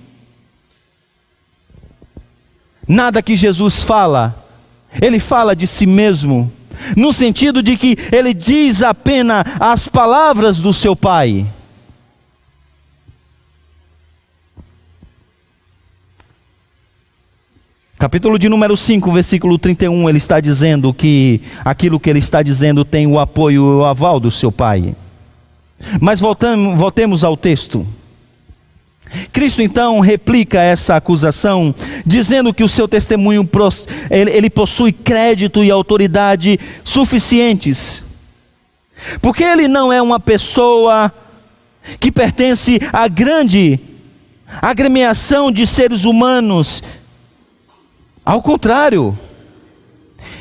Nada 2.88 3.22
que 3.22 3.36
Jesus 3.36 3.82
fala, 3.82 4.34
ele 5.00 5.20
fala 5.20 5.54
de 5.54 5.66
si 5.66 5.86
mesmo, 5.86 6.50
no 6.96 7.12
sentido 7.12 7.62
de 7.62 7.76
que 7.76 7.96
ele 8.10 8.32
diz 8.32 8.82
apenas 8.82 9.44
as 9.60 9.86
palavras 9.86 10.58
do 10.58 10.72
seu 10.72 10.96
Pai. 10.96 11.46
Capítulo 18.00 18.38
de 18.38 18.48
número 18.48 18.78
5, 18.78 19.12
versículo 19.12 19.58
31, 19.58 20.08
ele 20.08 20.16
está 20.16 20.40
dizendo 20.40 20.90
que 20.94 21.42
aquilo 21.62 22.00
que 22.00 22.08
ele 22.08 22.18
está 22.18 22.42
dizendo 22.42 22.82
tem 22.82 23.06
o 23.06 23.18
apoio 23.18 23.56
e 23.56 23.58
o 23.58 23.84
aval 23.84 24.18
do 24.18 24.30
seu 24.30 24.50
pai. 24.50 24.96
Mas 26.00 26.18
voltamos, 26.18 26.78
voltemos 26.78 27.22
ao 27.22 27.36
texto. 27.36 27.86
Cristo 29.30 29.60
então 29.60 30.00
replica 30.00 30.62
essa 30.62 30.96
acusação, 30.96 31.74
dizendo 32.06 32.54
que 32.54 32.64
o 32.64 32.68
seu 32.68 32.88
testemunho 32.88 33.46
ele, 34.10 34.48
possui 34.48 34.92
crédito 34.92 35.62
e 35.62 35.70
autoridade 35.70 36.58
suficientes, 36.82 38.02
porque 39.20 39.44
ele 39.44 39.68
não 39.68 39.92
é 39.92 40.00
uma 40.00 40.18
pessoa 40.18 41.12
que 42.00 42.10
pertence 42.10 42.80
à 42.94 43.06
grande 43.08 43.78
agremiação 44.62 45.52
de 45.52 45.66
seres 45.66 46.04
humanos 46.04 46.82
ao 48.30 48.40
contrário, 48.40 49.18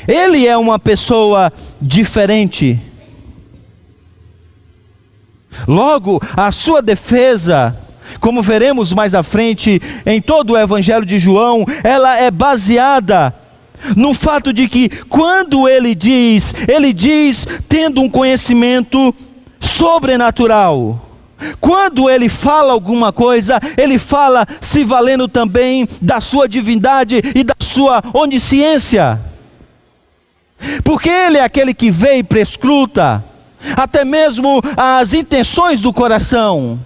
ele 0.07 0.45
é 0.45 0.55
uma 0.55 0.77
pessoa 0.77 1.51
diferente. 1.81 2.79
Logo, 5.67 6.21
a 6.37 6.51
sua 6.51 6.83
defesa, 6.83 7.75
como 8.19 8.43
veremos 8.43 8.93
mais 8.93 9.15
à 9.15 9.23
frente 9.23 9.81
em 10.05 10.21
todo 10.21 10.53
o 10.53 10.57
Evangelho 10.57 11.03
de 11.03 11.17
João, 11.17 11.65
ela 11.83 12.15
é 12.15 12.29
baseada 12.29 13.33
no 13.95 14.13
fato 14.13 14.53
de 14.53 14.69
que, 14.69 14.89
quando 15.05 15.67
ele 15.67 15.95
diz, 15.95 16.53
ele 16.67 16.93
diz 16.93 17.47
tendo 17.67 18.01
um 18.01 18.09
conhecimento 18.09 19.15
sobrenatural. 19.59 21.08
Quando 21.59 22.09
ele 22.09 22.27
fala 22.29 22.73
alguma 22.73 23.11
coisa, 23.11 23.59
ele 23.77 23.97
fala 23.97 24.45
se 24.59 24.83
valendo 24.83 25.27
também 25.27 25.87
da 26.01 26.19
sua 26.21 26.47
divindade 26.47 27.21
e 27.35 27.43
da 27.43 27.55
sua 27.59 28.03
onisciência. 28.13 29.19
Porque 30.83 31.09
ele 31.09 31.37
é 31.37 31.43
aquele 31.43 31.73
que 31.73 31.89
vê 31.89 32.17
e 32.17 32.23
prescruta, 32.23 33.23
até 33.75 34.03
mesmo 34.03 34.61
as 34.75 35.13
intenções 35.13 35.81
do 35.81 35.93
coração. 35.93 36.79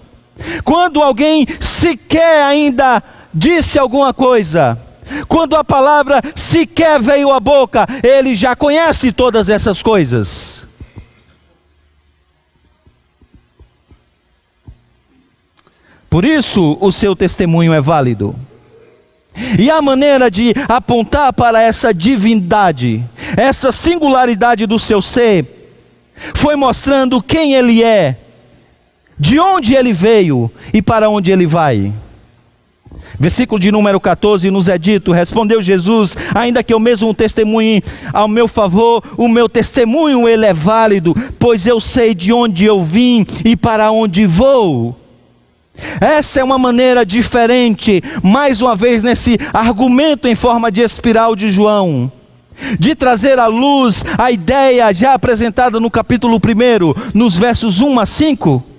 Quando 0.64 1.02
alguém 1.02 1.46
sequer 1.60 2.42
ainda 2.44 3.02
disse 3.32 3.78
alguma 3.78 4.14
coisa, 4.14 4.78
quando 5.28 5.56
a 5.56 5.64
palavra 5.64 6.20
sequer 6.34 7.00
veio 7.00 7.32
à 7.32 7.40
boca, 7.40 7.86
ele 8.02 8.34
já 8.34 8.56
conhece 8.56 9.12
todas 9.12 9.48
essas 9.48 9.82
coisas. 9.82 10.66
Por 16.14 16.24
isso, 16.24 16.78
o 16.80 16.92
seu 16.92 17.16
testemunho 17.16 17.72
é 17.72 17.80
válido. 17.80 18.36
E 19.58 19.68
a 19.68 19.82
maneira 19.82 20.30
de 20.30 20.54
apontar 20.68 21.32
para 21.32 21.60
essa 21.60 21.92
divindade, 21.92 23.02
essa 23.36 23.72
singularidade 23.72 24.64
do 24.64 24.78
seu 24.78 25.02
ser, 25.02 25.44
foi 26.32 26.54
mostrando 26.54 27.20
quem 27.20 27.54
ele 27.54 27.82
é, 27.82 28.16
de 29.18 29.40
onde 29.40 29.74
ele 29.74 29.92
veio 29.92 30.48
e 30.72 30.80
para 30.80 31.10
onde 31.10 31.32
ele 31.32 31.46
vai. 31.46 31.92
Versículo 33.18 33.58
de 33.58 33.72
número 33.72 33.98
14 33.98 34.52
nos 34.52 34.68
é 34.68 34.78
dito: 34.78 35.10
Respondeu 35.10 35.60
Jesus, 35.60 36.16
ainda 36.32 36.62
que 36.62 36.72
eu 36.72 36.78
mesmo 36.78 37.12
testemunhe 37.12 37.82
ao 38.12 38.28
meu 38.28 38.46
favor, 38.46 39.02
o 39.16 39.26
meu 39.26 39.48
testemunho 39.48 40.28
ele 40.28 40.46
é 40.46 40.54
válido, 40.54 41.12
pois 41.40 41.66
eu 41.66 41.80
sei 41.80 42.14
de 42.14 42.32
onde 42.32 42.64
eu 42.64 42.84
vim 42.84 43.26
e 43.44 43.56
para 43.56 43.90
onde 43.90 44.26
vou. 44.26 45.02
Essa 46.00 46.40
é 46.40 46.44
uma 46.44 46.58
maneira 46.58 47.04
diferente, 47.04 48.02
mais 48.22 48.62
uma 48.62 48.76
vez, 48.76 49.02
nesse 49.02 49.38
argumento 49.52 50.28
em 50.28 50.34
forma 50.34 50.70
de 50.70 50.80
espiral 50.80 51.34
de 51.34 51.50
João, 51.50 52.10
de 52.78 52.94
trazer 52.94 53.38
à 53.38 53.46
luz 53.46 54.04
a 54.16 54.30
ideia 54.30 54.92
já 54.92 55.14
apresentada 55.14 55.80
no 55.80 55.90
capítulo 55.90 56.36
1, 56.36 57.10
nos 57.12 57.36
versos 57.36 57.80
1 57.80 58.00
a 58.00 58.06
5 58.06 58.73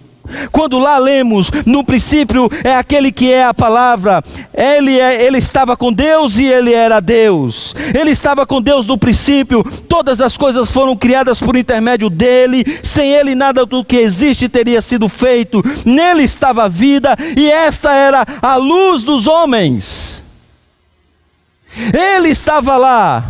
quando 0.52 0.80
lá 0.80 0.98
lemos, 0.98 1.50
no 1.66 1.84
princípio 1.84 2.50
é 2.64 2.76
aquele 2.76 3.12
que 3.12 3.32
é 3.32 3.46
a 3.46 3.54
palavra, 3.54 4.24
ele, 4.54 5.00
é, 5.00 5.24
ele 5.24 5.38
estava 5.38 5.76
com 5.76 5.92
Deus 5.92 6.38
e 6.38 6.46
ele 6.46 6.74
era 6.74 7.00
Deus, 7.00 7.76
ele 7.94 8.12
estava 8.12 8.46
com 8.46 8.62
Deus 8.62 8.86
no 8.86 8.98
princípio, 8.98 9.64
todas 9.88 10.22
as 10.22 10.38
coisas 10.38 10.72
foram 10.72 10.96
criadas 10.96 11.40
por 11.40 11.56
intermédio 11.56 12.10
dele, 12.10 12.80
sem 12.84 13.12
ele 13.12 13.36
nada 13.36 13.66
do 13.66 13.84
que 13.84 13.98
existe 13.98 14.50
teria 14.50 14.82
sido 14.82 15.10
feito, 15.10 15.64
nele 15.86 16.24
estava 16.24 16.66
a 16.66 16.68
vida 16.68 17.16
e 17.36 17.50
esta 17.50 17.94
era 17.94 18.26
a 18.42 18.56
luz 18.56 19.04
dos 19.04 19.28
homens. 19.28 20.24
Ele 21.94 22.30
estava 22.30 22.78
lá, 22.78 23.26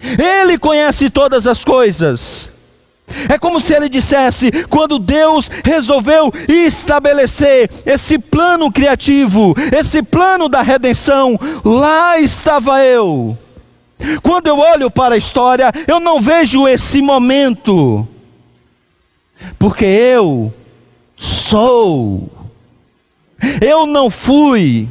ele 0.00 0.58
conhece 0.58 1.08
todas 1.08 1.46
as 1.46 1.64
coisas. 1.64 2.52
É 3.28 3.38
como 3.38 3.60
se 3.60 3.74
ele 3.74 3.88
dissesse: 3.88 4.50
quando 4.68 4.98
Deus 4.98 5.50
resolveu 5.64 6.32
estabelecer 6.48 7.70
esse 7.86 8.18
plano 8.18 8.70
criativo, 8.70 9.54
esse 9.76 10.02
plano 10.02 10.48
da 10.48 10.62
redenção, 10.62 11.38
lá 11.64 12.18
estava 12.18 12.84
eu. 12.84 13.36
Quando 14.22 14.46
eu 14.46 14.58
olho 14.58 14.90
para 14.90 15.14
a 15.14 15.18
história, 15.18 15.72
eu 15.86 15.98
não 15.98 16.20
vejo 16.20 16.68
esse 16.68 17.02
momento, 17.02 18.06
porque 19.58 19.84
eu 19.84 20.54
sou, 21.16 22.30
eu 23.60 23.86
não 23.86 24.08
fui, 24.08 24.88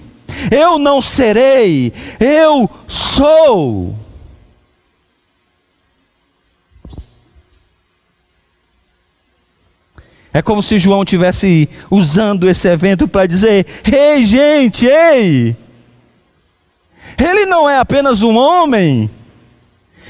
eu 0.52 0.78
não 0.78 1.02
serei, 1.02 1.94
eu 2.20 2.70
sou. 2.88 3.96
É 10.38 10.42
como 10.44 10.62
se 10.62 10.78
João 10.78 11.04
tivesse 11.04 11.68
usando 11.90 12.48
esse 12.48 12.68
evento 12.68 13.08
para 13.08 13.26
dizer: 13.26 13.66
"Ei, 13.92 14.24
gente, 14.24 14.86
ei! 14.86 15.58
Ele 17.18 17.48
não 17.48 17.68
é 17.68 17.80
apenas 17.80 18.22
um 18.22 18.38
homem, 18.38 19.10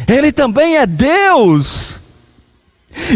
ele 0.05 0.33
também 0.33 0.75
é 0.75 0.85
Deus." 0.85 2.01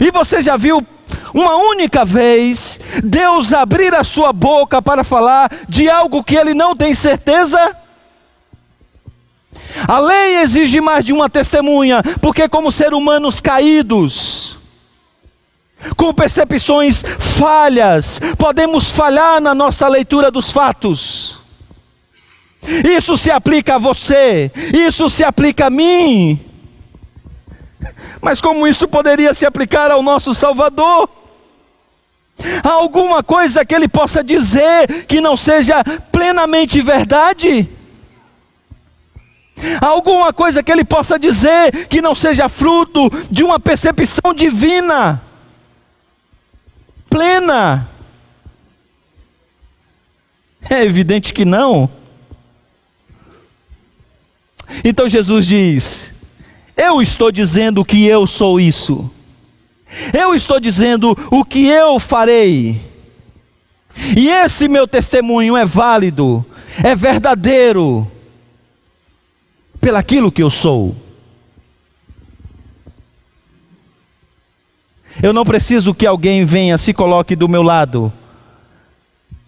E 0.02 0.10
você 0.10 0.42
já 0.42 0.56
viu 0.56 0.88
uma 1.34 1.58
única 1.58 2.06
vez 2.06 2.80
Deus 3.04 3.52
abrir 3.52 3.94
a 3.94 4.06
sua 4.06 4.32
boca 4.32 4.82
para 4.82 5.04
falar 5.04 5.52
de 5.68 5.90
algo 5.90 6.24
que 6.24 6.38
ele 6.38 6.54
não 6.54 6.78
tem 6.78 6.94
certeza? 6.94 7.76
A 9.86 10.00
lei 10.00 10.38
exige 10.38 10.80
mais 10.80 11.04
de 11.04 11.12
uma 11.12 11.30
testemunha, 11.30 12.02
porque, 12.22 12.48
como 12.48 12.72
seres 12.72 12.98
humanos 12.98 13.42
caídos, 13.42 14.61
com 15.96 16.14
percepções 16.14 17.04
falhas, 17.20 18.20
podemos 18.38 18.92
falhar 18.92 19.42
na 19.42 19.56
nossa 19.56 19.88
leitura 19.88 20.30
dos 20.30 20.52
fatos. 20.52 21.40
Isso 22.84 23.18
se 23.18 23.32
aplica 23.32 23.76
a 23.76 23.80
você, 23.80 24.52
isso 24.74 25.10
se 25.10 25.24
aplica 25.24 25.68
a 25.68 25.70
mim. 25.70 26.40
Mas 28.22 28.40
como 28.40 28.68
isso 28.68 28.88
poderia 28.88 29.34
se 29.34 29.46
aplicar 29.46 29.90
ao 29.90 30.04
nosso 30.04 30.36
Salvador? 30.36 31.10
Há 32.64 32.70
alguma 32.70 33.24
coisa 33.24 33.66
que 33.66 33.74
ele 33.74 33.88
possa 33.88 34.24
dizer 34.24 35.06
que 35.08 35.20
não 35.20 35.36
seja 35.36 35.84
plenamente 36.12 36.82
verdade? 36.82 37.68
Há 39.80 39.88
alguma 39.88 40.34
coisa 40.34 40.64
que 40.64 40.72
ele 40.72 40.84
possa 40.84 41.20
dizer 41.20 41.88
que 41.88 42.02
não 42.02 42.16
seja 42.16 42.50
fruto 42.50 43.12
de 43.30 43.44
uma 43.44 43.60
percepção 43.60 44.34
divina, 44.34 45.22
plena? 47.12 47.88
É 50.70 50.84
evidente 50.84 51.34
que 51.34 51.44
não. 51.44 51.90
Então 54.84 55.10
Jesus 55.10 55.46
diz: 55.46 56.14
Eu 56.78 57.02
estou 57.02 57.32
dizendo 57.32 57.84
que 57.84 58.06
eu 58.06 58.26
sou 58.26 58.60
isso. 58.60 59.12
Eu 60.18 60.34
estou 60.34 60.58
dizendo 60.58 61.18
o 61.30 61.44
que 61.44 61.68
eu 61.68 62.00
farei. 62.00 62.80
E 64.16 64.30
esse 64.30 64.70
meu 64.70 64.88
testemunho 64.88 65.58
é 65.58 65.66
válido, 65.66 66.46
é 66.82 66.96
verdadeiro, 66.96 68.10
pelaquilo 69.82 70.32
que 70.32 70.42
eu 70.42 70.50
sou. 70.50 70.96
Eu 75.22 75.34
não 75.34 75.46
preciso 75.46 75.94
que 75.94 76.08
alguém 76.08 76.46
venha 76.46 76.78
se 76.78 76.94
coloque 76.94 77.36
do 77.36 77.48
meu 77.48 77.62
lado 77.62 78.12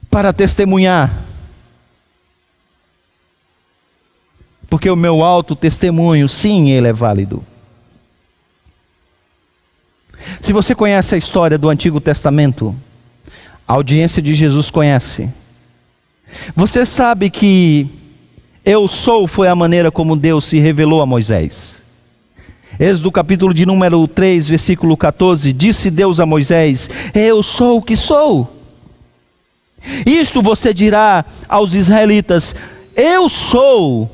para 0.09 0.31
testemunhar. 0.31 1.11
Porque 4.69 4.89
o 4.89 4.95
meu 4.95 5.23
alto 5.23 5.55
testemunho, 5.55 6.27
sim, 6.29 6.71
ele 6.71 6.87
é 6.87 6.93
válido. 6.93 7.43
Se 10.41 10.53
você 10.53 10.73
conhece 10.73 11.15
a 11.15 11.17
história 11.17 11.57
do 11.57 11.69
Antigo 11.69 11.99
Testamento, 11.99 12.75
a 13.67 13.73
audiência 13.73 14.21
de 14.21 14.33
Jesus 14.33 14.69
conhece. 14.69 15.29
Você 16.55 16.85
sabe 16.85 17.29
que 17.29 17.87
eu 18.65 18.87
sou 18.87 19.27
foi 19.27 19.47
a 19.47 19.55
maneira 19.55 19.91
como 19.91 20.15
Deus 20.15 20.45
se 20.45 20.59
revelou 20.59 21.01
a 21.01 21.05
Moisés. 21.05 21.82
Êxodo 22.79 23.11
capítulo 23.11 23.53
de 23.53 23.65
número 23.65 24.07
3, 24.07 24.47
versículo 24.47 24.97
14, 24.97 25.53
disse 25.53 25.91
Deus 25.91 26.19
a 26.19 26.25
Moisés: 26.25 26.89
Eu 27.13 27.43
sou 27.43 27.77
o 27.77 27.81
que 27.81 27.95
sou. 27.95 28.51
Isto 30.05 30.41
você 30.41 30.73
dirá 30.73 31.23
aos 31.47 31.75
israelitas: 31.75 32.55
Eu 32.95 33.29
sou, 33.29 34.09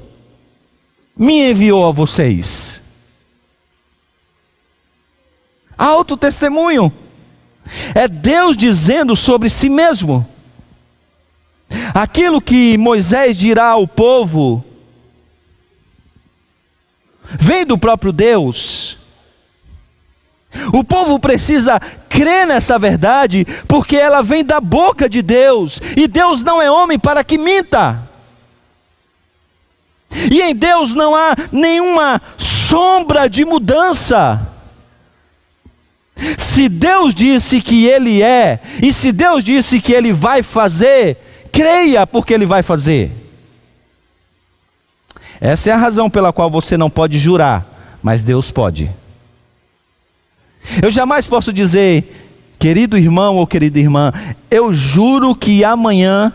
me 1.15 1.51
enviou 1.51 1.87
a 1.87 1.91
vocês. 1.91 2.81
Autotestemunho. 5.77 6.91
É 7.95 8.07
Deus 8.07 8.57
dizendo 8.57 9.15
sobre 9.15 9.49
si 9.49 9.69
mesmo. 9.69 10.27
Aquilo 11.93 12.41
que 12.41 12.77
Moisés 12.77 13.37
dirá 13.37 13.67
ao 13.67 13.87
povo 13.87 14.65
vem 17.37 17.65
do 17.65 17.77
próprio 17.77 18.11
Deus. 18.11 18.97
O 20.73 20.83
povo 20.83 21.19
precisa 21.19 21.79
crer 22.09 22.47
nessa 22.47 22.79
verdade, 22.79 23.45
porque 23.67 23.95
ela 23.95 24.21
vem 24.23 24.43
da 24.43 24.59
boca 24.59 25.07
de 25.07 25.21
Deus, 25.21 25.79
e 25.95 26.07
Deus 26.07 26.41
não 26.41 26.61
é 26.61 26.69
homem 26.71 26.97
para 26.97 27.23
que 27.23 27.37
minta. 27.37 28.01
E 30.31 30.41
em 30.41 30.55
Deus 30.55 30.95
não 30.95 31.15
há 31.15 31.35
nenhuma 31.51 32.19
sombra 32.37 33.29
de 33.29 33.45
mudança. 33.45 34.47
Se 36.37 36.67
Deus 36.67 37.13
disse 37.13 37.61
que 37.61 37.85
Ele 37.85 38.21
é, 38.21 38.59
e 38.81 38.91
se 38.91 39.11
Deus 39.11 39.43
disse 39.43 39.79
que 39.79 39.93
Ele 39.93 40.11
vai 40.11 40.41
fazer, 40.43 41.17
creia 41.51 42.05
porque 42.05 42.33
Ele 42.33 42.45
vai 42.45 42.63
fazer. 42.63 43.11
Essa 45.41 45.69
é 45.69 45.73
a 45.73 45.77
razão 45.77 46.09
pela 46.09 46.33
qual 46.33 46.49
você 46.49 46.75
não 46.75 46.89
pode 46.89 47.17
jurar, 47.17 47.65
mas 48.03 48.23
Deus 48.23 48.51
pode. 48.51 48.89
Eu 50.81 50.91
jamais 50.91 51.25
posso 51.27 51.53
dizer, 51.53 52.55
querido 52.59 52.97
irmão 52.97 53.37
ou 53.37 53.47
querida 53.47 53.79
irmã, 53.79 54.13
eu 54.51 54.73
juro 54.73 55.33
que 55.33 55.63
amanhã 55.63 56.33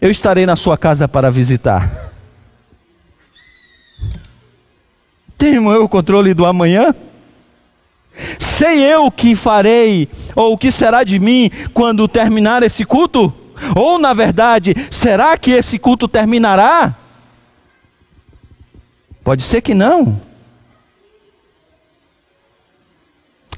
eu 0.00 0.10
estarei 0.10 0.46
na 0.46 0.54
sua 0.54 0.78
casa 0.78 1.08
para 1.08 1.30
visitar. 1.30 2.08
Tenho 5.36 5.70
eu 5.72 5.84
o 5.84 5.88
controle 5.88 6.34
do 6.34 6.46
amanhã? 6.46 6.94
Sei 8.38 8.82
eu 8.82 9.06
o 9.06 9.10
que 9.10 9.34
farei, 9.36 10.08
ou 10.34 10.52
o 10.52 10.58
que 10.58 10.70
será 10.70 11.04
de 11.04 11.18
mim 11.18 11.50
quando 11.72 12.08
terminar 12.08 12.62
esse 12.62 12.84
culto? 12.84 13.32
Ou, 13.74 13.98
na 13.98 14.14
verdade, 14.14 14.74
será 14.90 15.36
que 15.36 15.50
esse 15.50 15.78
culto 15.78 16.06
terminará? 16.06 16.94
Pode 19.28 19.42
ser 19.42 19.60
que 19.60 19.74
não. 19.74 20.18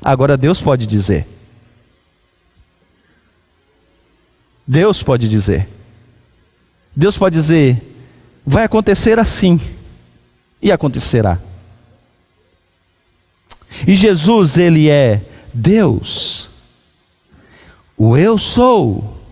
Agora 0.03 0.37
Deus 0.37 0.61
pode 0.61 0.85
dizer. 0.85 1.25
Deus 4.67 5.01
pode 5.01 5.29
dizer. 5.29 5.69
Deus 6.97 7.17
pode 7.17 7.37
dizer: 7.37 7.81
vai 8.45 8.65
acontecer 8.65 9.21
assim. 9.21 9.61
E 10.61 10.73
acontecerá. 10.73 11.39
E 13.87 13.95
Jesus, 13.95 14.57
ele 14.57 14.91
é 14.91 15.21
Deus. 15.55 16.51
O 17.97 18.17
eu 18.17 18.39
sou. 18.39 19.23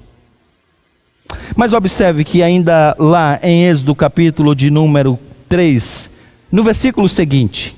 Mas 1.56 1.72
observe 1.72 2.24
que 2.24 2.44
ainda 2.44 2.94
lá 2.96 3.40
em 3.42 3.64
Êxodo 3.64 3.92
capítulo 3.92 4.54
de 4.54 4.70
número 4.70 5.18
3, 5.48 6.16
no 6.50 6.62
versículo 6.62 7.08
seguinte, 7.08 7.76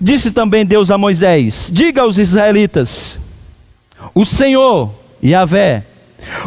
disse 0.00 0.30
também 0.30 0.64
Deus 0.64 0.90
a 0.90 0.98
Moisés: 0.98 1.68
Diga 1.72 2.02
aos 2.02 2.18
israelitas: 2.18 3.18
O 4.14 4.24
Senhor, 4.24 4.92
Yahvé, 5.22 5.84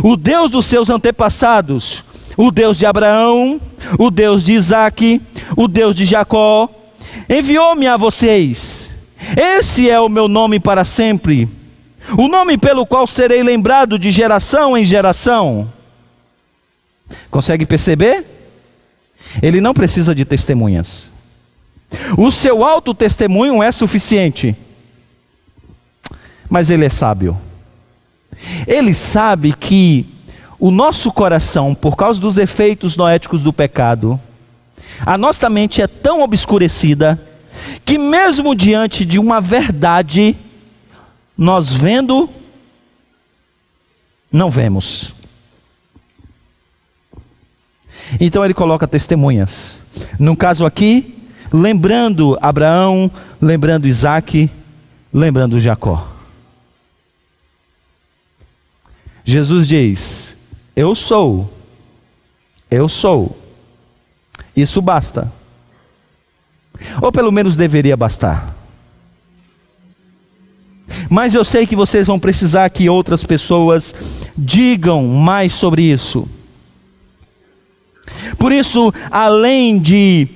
o 0.04 0.16
Deus 0.16 0.50
dos 0.50 0.66
seus 0.66 0.90
antepassados, 0.90 2.04
o 2.38 2.52
Deus 2.52 2.78
de 2.78 2.86
Abraão, 2.86 3.60
o 3.98 4.10
Deus 4.10 4.44
de 4.44 4.54
Isaque, 4.54 5.22
o 5.56 5.68
Deus 5.68 5.96
de 5.96 6.06
Jacó, 6.06 6.70
enviou-me 7.30 7.88
a 7.88 7.98
vocês. 7.98 8.90
Esse 9.38 9.90
é 9.90 10.00
o 10.00 10.10
meu 10.10 10.28
nome 10.28 10.60
para 10.60 10.84
sempre, 10.84 11.48
o 12.18 12.28
nome 12.28 12.58
pelo 12.58 12.86
qual 12.86 13.06
serei 13.06 13.44
lembrado 13.44 14.00
de 14.00 14.10
geração 14.10 14.78
em 14.78 14.84
geração. 14.84 15.72
Consegue 17.30 17.66
perceber? 17.66 18.26
Ele 19.41 19.62
não 19.62 19.74
precisa 19.74 20.15
de 20.15 20.26
testemunhas. 20.26 21.12
O 22.17 22.32
seu 22.32 22.63
alto 22.63 22.94
testemunho 22.94 23.62
é 23.62 23.72
suficiente. 23.72 24.56
Mas 26.50 26.70
ele 26.70 26.86
é 26.86 26.89
sábio. 26.89 27.38
Ele 28.65 28.94
sabe 28.94 29.54
que 29.54 30.06
o 30.60 30.72
nosso 30.72 31.12
coração, 31.12 31.74
por 31.74 31.96
causa 31.96 32.20
dos 32.20 32.38
efeitos 32.38 32.96
noéticos 32.96 33.41
do 33.41 33.54
pecado, 33.54 34.20
a 35.06 35.17
nossa 35.17 35.50
mente 35.50 35.82
é 35.82 35.88
tão 35.88 36.22
obscurecida 36.22 37.20
que, 37.84 37.98
mesmo 37.98 38.56
diante 38.56 39.04
de 39.04 39.17
uma 39.20 39.41
verdade, 39.41 40.36
nós 41.38 41.74
vendo, 41.74 42.30
não 44.32 44.50
vemos. 44.50 45.13
Então 48.19 48.43
ele 48.43 48.54
coloca 48.54 48.88
testemunhas. 48.88 49.78
No 50.19 50.36
caso 50.36 50.65
aqui, 50.65 51.15
lembrando 51.52 52.38
Abraão, 52.41 53.10
lembrando 53.41 53.88
Isaac, 53.88 54.50
lembrando 55.13 55.60
Jacó. 55.60 56.08
Jesus 59.24 59.67
diz: 59.67 60.36
Eu 60.76 60.95
sou, 60.95 61.52
eu 62.69 62.89
sou 62.89 63.41
isso 64.56 64.82
basta. 64.82 65.32
Ou 67.02 67.12
pelo 67.12 67.32
menos 67.32 67.56
deveria 67.56 67.95
bastar. 67.95 68.56
Mas 71.10 71.34
eu 71.34 71.45
sei 71.45 71.65
que 71.65 71.76
vocês 71.76 72.08
vão 72.08 72.19
precisar 72.19 72.69
que 72.69 72.89
outras 72.89 73.24
pessoas 73.24 73.93
digam 74.38 75.08
mais 75.08 75.54
sobre 75.54 75.84
isso. 75.84 76.28
Por 78.38 78.52
isso, 78.52 78.94
além 79.10 79.80
de 79.80 80.28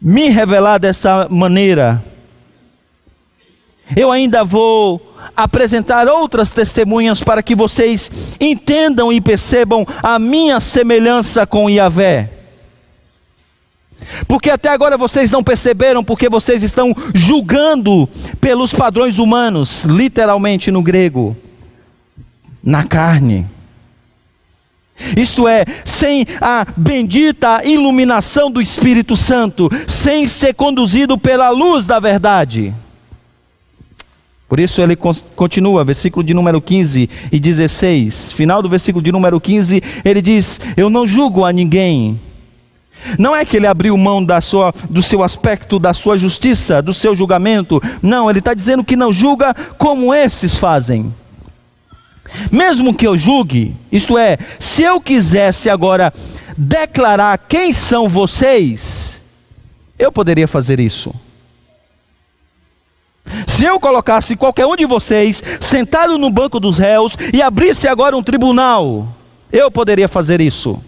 me 0.00 0.28
revelar 0.28 0.78
dessa 0.78 1.28
maneira, 1.28 2.02
eu 3.96 4.10
ainda 4.10 4.44
vou 4.44 5.00
apresentar 5.36 6.08
outras 6.08 6.52
testemunhas 6.52 7.22
para 7.22 7.42
que 7.42 7.54
vocês 7.54 8.10
entendam 8.40 9.12
e 9.12 9.20
percebam 9.20 9.86
a 10.02 10.18
minha 10.18 10.60
semelhança 10.60 11.46
com 11.46 11.68
Yahvé. 11.68 12.30
Porque 14.26 14.50
até 14.50 14.68
agora 14.68 14.96
vocês 14.96 15.30
não 15.30 15.42
perceberam, 15.42 16.02
porque 16.02 16.28
vocês 16.28 16.62
estão 16.62 16.94
julgando 17.14 18.08
pelos 18.40 18.72
padrões 18.72 19.18
humanos, 19.18 19.84
literalmente 19.84 20.70
no 20.70 20.82
grego, 20.82 21.36
na 22.62 22.84
carne. 22.84 23.46
Isto 25.16 25.48
é, 25.48 25.64
sem 25.84 26.26
a 26.40 26.66
bendita 26.76 27.62
iluminação 27.64 28.50
do 28.50 28.60
Espírito 28.60 29.16
Santo, 29.16 29.70
sem 29.86 30.26
ser 30.26 30.54
conduzido 30.54 31.16
pela 31.18 31.50
luz 31.50 31.86
da 31.86 31.98
verdade. 31.98 32.74
Por 34.48 34.58
isso 34.58 34.80
ele 34.80 34.96
continua, 34.96 35.84
versículo 35.84 36.24
de 36.24 36.34
número 36.34 36.60
15 36.60 37.08
e 37.30 37.38
16. 37.38 38.32
Final 38.32 38.60
do 38.60 38.68
versículo 38.68 39.00
de 39.00 39.12
número 39.12 39.40
15, 39.40 39.80
ele 40.04 40.20
diz: 40.20 40.60
Eu 40.76 40.90
não 40.90 41.06
julgo 41.06 41.44
a 41.44 41.52
ninguém. 41.52 42.18
Não 43.16 43.34
é 43.34 43.44
que 43.44 43.56
ele 43.56 43.66
abriu 43.68 43.96
mão 43.96 44.24
da 44.24 44.40
sua, 44.40 44.74
do 44.90 45.00
seu 45.00 45.22
aspecto, 45.22 45.78
da 45.78 45.94
sua 45.94 46.18
justiça, 46.18 46.82
do 46.82 46.92
seu 46.92 47.14
julgamento. 47.14 47.80
Não, 48.02 48.28
ele 48.28 48.40
está 48.40 48.52
dizendo 48.52 48.82
que 48.84 48.96
não 48.96 49.12
julga 49.12 49.54
como 49.78 50.12
esses 50.12 50.58
fazem. 50.58 51.14
Mesmo 52.50 52.94
que 52.94 53.06
eu 53.06 53.16
julgue, 53.16 53.74
isto 53.90 54.16
é, 54.16 54.38
se 54.58 54.82
eu 54.82 55.00
quisesse 55.00 55.68
agora 55.68 56.12
declarar 56.56 57.38
quem 57.38 57.72
são 57.72 58.08
vocês, 58.08 59.20
eu 59.98 60.10
poderia 60.10 60.48
fazer 60.48 60.80
isso. 60.80 61.12
Se 63.46 63.64
eu 63.64 63.78
colocasse 63.78 64.36
qualquer 64.36 64.66
um 64.66 64.76
de 64.76 64.86
vocês 64.86 65.42
sentado 65.60 66.18
no 66.18 66.30
banco 66.30 66.58
dos 66.58 66.78
réus 66.78 67.16
e 67.32 67.40
abrisse 67.40 67.86
agora 67.86 68.16
um 68.16 68.22
tribunal, 68.22 69.08
eu 69.52 69.70
poderia 69.70 70.08
fazer 70.08 70.40
isso. 70.40 70.80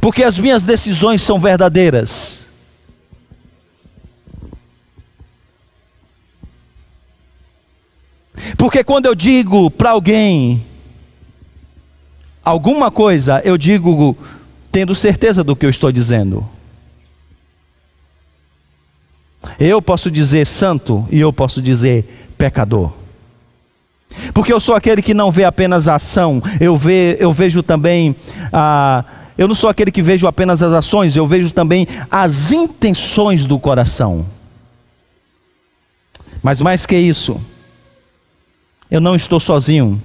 Porque 0.00 0.22
as 0.22 0.38
minhas 0.38 0.62
decisões 0.62 1.22
são 1.22 1.40
verdadeiras. 1.40 2.41
Porque 8.56 8.82
quando 8.84 9.06
eu 9.06 9.14
digo 9.14 9.70
para 9.70 9.90
alguém 9.90 10.62
alguma 12.44 12.90
coisa, 12.90 13.40
eu 13.44 13.56
digo 13.56 14.16
tendo 14.70 14.94
certeza 14.94 15.44
do 15.44 15.54
que 15.54 15.66
eu 15.66 15.70
estou 15.70 15.92
dizendo. 15.92 16.48
Eu 19.58 19.82
posso 19.82 20.10
dizer 20.10 20.46
santo 20.46 21.06
e 21.10 21.20
eu 21.20 21.32
posso 21.32 21.60
dizer 21.60 22.28
pecador. 22.38 22.92
Porque 24.34 24.52
eu 24.52 24.60
sou 24.60 24.74
aquele 24.74 25.02
que 25.02 25.14
não 25.14 25.30
vê 25.30 25.44
apenas 25.44 25.88
a 25.88 25.96
ação, 25.96 26.42
eu, 26.60 26.76
ve, 26.76 27.16
eu 27.18 27.32
vejo 27.32 27.62
também 27.62 28.14
a. 28.52 29.04
Eu 29.36 29.48
não 29.48 29.54
sou 29.54 29.70
aquele 29.70 29.90
que 29.90 30.02
vejo 30.02 30.26
apenas 30.26 30.62
as 30.62 30.72
ações, 30.72 31.16
eu 31.16 31.26
vejo 31.26 31.50
também 31.50 31.88
as 32.10 32.52
intenções 32.52 33.46
do 33.46 33.58
coração. 33.58 34.26
Mas 36.42 36.60
mais 36.60 36.84
que 36.84 36.96
isso, 36.96 37.40
eu 38.92 39.00
não 39.00 39.16
estou 39.16 39.40
sozinho, 39.40 39.98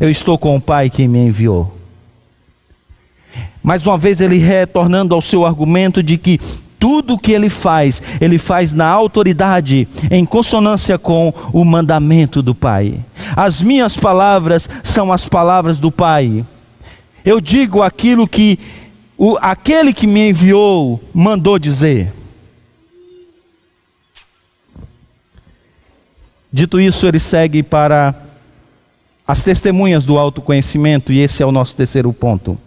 eu 0.00 0.10
estou 0.10 0.36
com 0.36 0.56
o 0.56 0.60
Pai 0.60 0.90
que 0.90 1.06
me 1.06 1.20
enviou. 1.20 1.72
Mais 3.62 3.86
uma 3.86 3.96
vez, 3.96 4.20
ele 4.20 4.36
retornando 4.36 5.14
ao 5.14 5.22
seu 5.22 5.46
argumento 5.46 6.02
de 6.02 6.18
que 6.18 6.40
tudo 6.76 7.14
o 7.14 7.18
que 7.18 7.30
ele 7.30 7.48
faz, 7.48 8.02
ele 8.20 8.36
faz 8.36 8.72
na 8.72 8.88
autoridade, 8.88 9.86
em 10.10 10.24
consonância 10.24 10.98
com 10.98 11.32
o 11.52 11.64
mandamento 11.64 12.42
do 12.42 12.52
Pai. 12.52 12.98
As 13.36 13.60
minhas 13.60 13.96
palavras 13.96 14.68
são 14.82 15.12
as 15.12 15.28
palavras 15.28 15.78
do 15.78 15.92
Pai. 15.92 16.44
Eu 17.24 17.40
digo 17.40 17.80
aquilo 17.80 18.26
que 18.26 18.58
o, 19.16 19.38
aquele 19.40 19.92
que 19.92 20.06
me 20.06 20.30
enviou 20.30 21.00
mandou 21.14 21.60
dizer. 21.60 22.12
Dito 26.52 26.80
isso, 26.80 27.06
ele 27.06 27.18
segue 27.18 27.62
para 27.62 28.14
as 29.26 29.42
testemunhas 29.42 30.04
do 30.04 30.18
autoconhecimento, 30.18 31.12
e 31.12 31.20
esse 31.20 31.42
é 31.42 31.46
o 31.46 31.52
nosso 31.52 31.76
terceiro 31.76 32.12
ponto. 32.12 32.58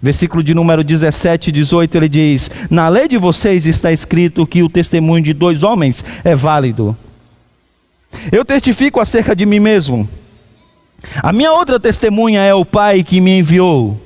Versículo 0.00 0.42
de 0.42 0.54
número 0.54 0.84
17 0.84 1.48
e 1.48 1.52
18 1.52 1.96
ele 1.96 2.08
diz: 2.08 2.50
Na 2.70 2.88
lei 2.88 3.08
de 3.08 3.16
vocês 3.16 3.66
está 3.66 3.90
escrito 3.90 4.46
que 4.46 4.62
o 4.62 4.68
testemunho 4.68 5.24
de 5.24 5.32
dois 5.32 5.62
homens 5.62 6.04
é 6.22 6.36
válido. 6.36 6.96
Eu 8.30 8.44
testifico 8.44 9.00
acerca 9.00 9.34
de 9.34 9.44
mim 9.44 9.58
mesmo. 9.58 10.08
A 11.22 11.32
minha 11.32 11.52
outra 11.52 11.80
testemunha 11.80 12.42
é 12.42 12.54
o 12.54 12.64
Pai 12.64 13.02
que 13.02 13.20
me 13.20 13.38
enviou. 13.38 14.00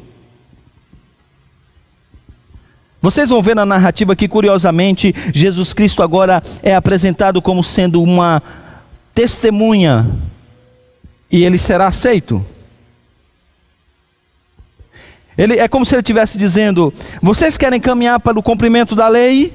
Vocês 3.00 3.28
vão 3.30 3.42
ver 3.42 3.56
na 3.56 3.66
narrativa 3.66 4.14
que, 4.14 4.28
curiosamente, 4.28 5.12
Jesus 5.34 5.72
Cristo 5.72 6.02
agora 6.02 6.40
é 6.62 6.74
apresentado 6.74 7.42
como 7.42 7.64
sendo 7.64 8.00
uma 8.00 8.40
testemunha 9.14 10.08
e 11.30 11.44
ele 11.44 11.58
será 11.58 11.86
aceito. 11.86 12.44
Ele 15.36 15.58
é 15.58 15.66
como 15.66 15.86
se 15.86 15.94
ele 15.94 16.00
estivesse 16.00 16.36
dizendo: 16.36 16.92
vocês 17.20 17.56
querem 17.56 17.80
caminhar 17.80 18.20
para 18.20 18.38
o 18.38 18.42
cumprimento 18.42 18.94
da 18.94 19.08
lei? 19.08 19.52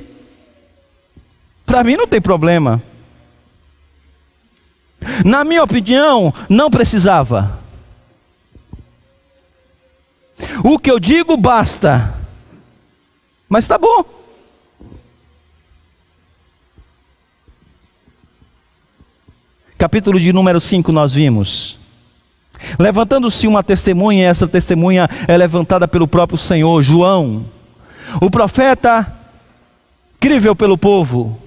Para 1.66 1.84
mim 1.84 1.96
não 1.96 2.08
tem 2.08 2.22
problema. 2.22 2.82
Na 5.24 5.44
minha 5.44 5.64
opinião, 5.64 6.34
não 6.50 6.72
precisava. 6.72 7.60
O 10.64 10.80
que 10.80 10.90
eu 10.90 11.00
digo 11.00 11.38
basta. 11.38 12.14
Mas 13.50 13.66
está 13.66 13.78
bom. 13.78 14.17
Capítulo 19.78 20.20
de 20.20 20.34
número 20.34 20.60
5 20.60 20.92
nós 20.92 21.14
vimos. 21.14 21.78
Levantando-se 22.80 23.46
uma 23.46 23.62
testemunha, 23.62 24.28
essa 24.28 24.48
testemunha 24.48 25.08
é 25.28 25.38
levantada 25.38 25.88
pelo 25.88 26.08
próprio 26.08 26.38
Senhor, 26.38 26.82
João, 26.82 27.46
o 28.20 28.32
profeta 28.32 29.06
crível 30.20 30.56
pelo 30.56 30.80
povo, 30.80 31.38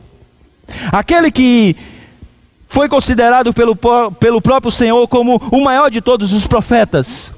aquele 0.92 1.32
que 1.32 1.74
foi 2.68 2.88
considerado 2.88 3.52
pelo, 3.52 3.74
pelo 3.74 4.40
próprio 4.40 4.70
Senhor 4.70 5.08
como 5.08 5.42
o 5.50 5.64
maior 5.64 5.90
de 5.90 6.00
todos 6.00 6.30
os 6.32 6.46
profetas. 6.46 7.32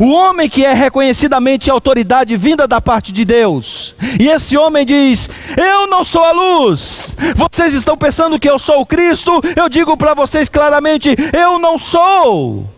O 0.00 0.10
homem 0.10 0.48
que 0.48 0.64
é 0.64 0.72
reconhecidamente 0.72 1.70
autoridade 1.70 2.36
vinda 2.36 2.68
da 2.68 2.80
parte 2.80 3.12
de 3.12 3.24
Deus. 3.24 3.94
E 4.20 4.28
esse 4.28 4.56
homem 4.56 4.84
diz: 4.84 5.28
Eu 5.56 5.86
não 5.86 6.04
sou 6.04 6.22
a 6.22 6.32
luz. 6.32 7.14
Vocês 7.34 7.74
estão 7.74 7.96
pensando 7.96 8.38
que 8.38 8.48
eu 8.48 8.58
sou 8.58 8.80
o 8.80 8.86
Cristo? 8.86 9.40
Eu 9.56 9.68
digo 9.68 9.96
para 9.96 10.14
vocês 10.14 10.48
claramente: 10.48 11.16
Eu 11.32 11.58
não 11.58 11.78
sou 11.78 12.68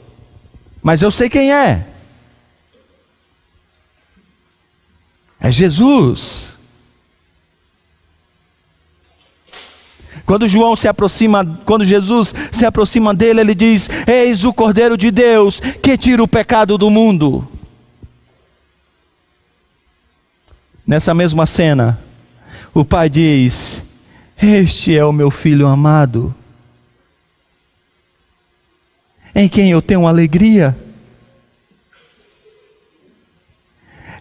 mas 0.84 1.00
eu 1.00 1.10
sei 1.10 1.30
quem 1.30 1.50
é. 1.50 1.82
É 5.40 5.50
Jesus. 5.50 6.53
Quando 10.26 10.48
João 10.48 10.74
se 10.74 10.88
aproxima, 10.88 11.44
quando 11.64 11.84
Jesus 11.84 12.34
se 12.50 12.64
aproxima 12.64 13.14
dele, 13.14 13.40
ele 13.40 13.54
diz: 13.54 13.88
Eis 14.06 14.44
o 14.44 14.52
Cordeiro 14.52 14.96
de 14.96 15.10
Deus 15.10 15.60
que 15.60 15.98
tira 15.98 16.22
o 16.22 16.28
pecado 16.28 16.78
do 16.78 16.90
mundo. 16.90 17.46
Nessa 20.86 21.14
mesma 21.14 21.46
cena, 21.46 21.98
o 22.72 22.84
pai 22.84 23.10
diz: 23.10 23.82
Este 24.40 24.96
é 24.96 25.04
o 25.04 25.12
meu 25.12 25.30
filho 25.30 25.66
amado 25.66 26.34
em 29.34 29.48
quem 29.48 29.70
eu 29.70 29.82
tenho 29.82 30.06
alegria. 30.06 30.76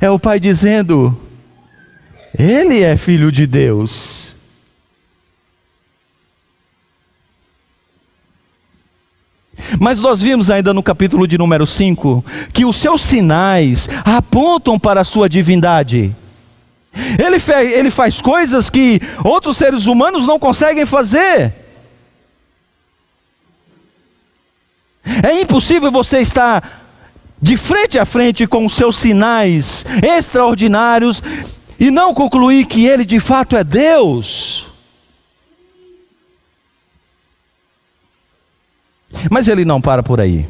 É 0.02 0.10
o 0.10 0.18
Pai 0.18 0.40
dizendo: 0.40 1.18
Ele 2.38 2.82
é 2.82 2.98
filho 2.98 3.32
de 3.32 3.46
Deus. 3.46 4.33
Mas 9.80 10.00
nós 10.00 10.22
vimos 10.22 10.50
ainda 10.50 10.74
no 10.74 10.84
capítulo 10.84 11.28
de 11.28 11.38
número 11.38 11.66
5 11.66 12.24
que 12.52 12.66
os 12.66 12.76
seus 12.76 13.02
sinais 13.02 13.90
apontam 14.04 14.78
para 14.78 15.02
a 15.02 15.06
sua 15.06 15.30
divindade. 15.30 16.16
Ele, 16.96 17.74
ele 17.74 17.90
faz 17.90 18.22
coisas 18.22 18.70
que 18.70 19.02
outros 19.24 19.58
seres 19.58 19.86
humanos 19.86 20.28
não 20.28 20.38
conseguem 20.38 20.86
fazer. 20.86 21.54
É 25.24 25.42
impossível 25.42 25.92
você 25.92 26.20
estar 26.20 26.82
de 27.42 27.58
frente 27.58 28.00
a 28.00 28.06
frente 28.06 28.48
com 28.48 28.66
os 28.66 28.74
seus 28.74 28.96
sinais 28.96 29.86
extraordinários 30.02 31.22
e 31.80 31.92
não 31.92 32.14
concluir 32.14 32.66
que 32.66 32.86
ele 32.86 33.04
de 33.04 33.20
fato 33.20 33.58
é 33.58 33.64
Deus. 33.64 34.73
Mas 39.30 39.48
ele 39.48 39.66
não 39.66 39.80
para 39.80 40.04
por 40.04 40.20
aí. 40.20 40.46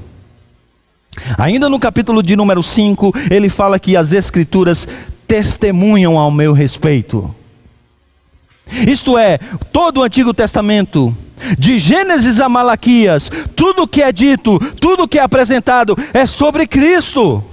Ainda 1.38 1.70
no 1.70 1.80
capítulo 1.80 2.24
de 2.24 2.36
número 2.36 2.64
5, 2.64 3.14
ele 3.30 3.50
fala 3.50 3.80
que 3.80 3.96
as 3.96 4.12
Escrituras 4.12 4.88
testemunham 5.28 6.18
ao 6.18 6.32
meu 6.32 6.54
respeito. 6.54 7.34
Isto 8.88 9.18
é, 9.18 9.38
todo 9.72 10.00
o 10.00 10.04
Antigo 10.04 10.34
Testamento, 10.34 11.16
de 11.58 11.78
Gênesis 11.78 12.40
a 12.40 12.48
Malaquias, 12.48 13.30
tudo 13.56 13.88
que 13.88 14.02
é 14.02 14.12
dito, 14.12 14.58
tudo 14.80 15.08
que 15.08 15.20
é 15.20 15.22
apresentado 15.22 15.98
é 16.14 16.26
sobre 16.26 16.66
Cristo, 16.66 17.44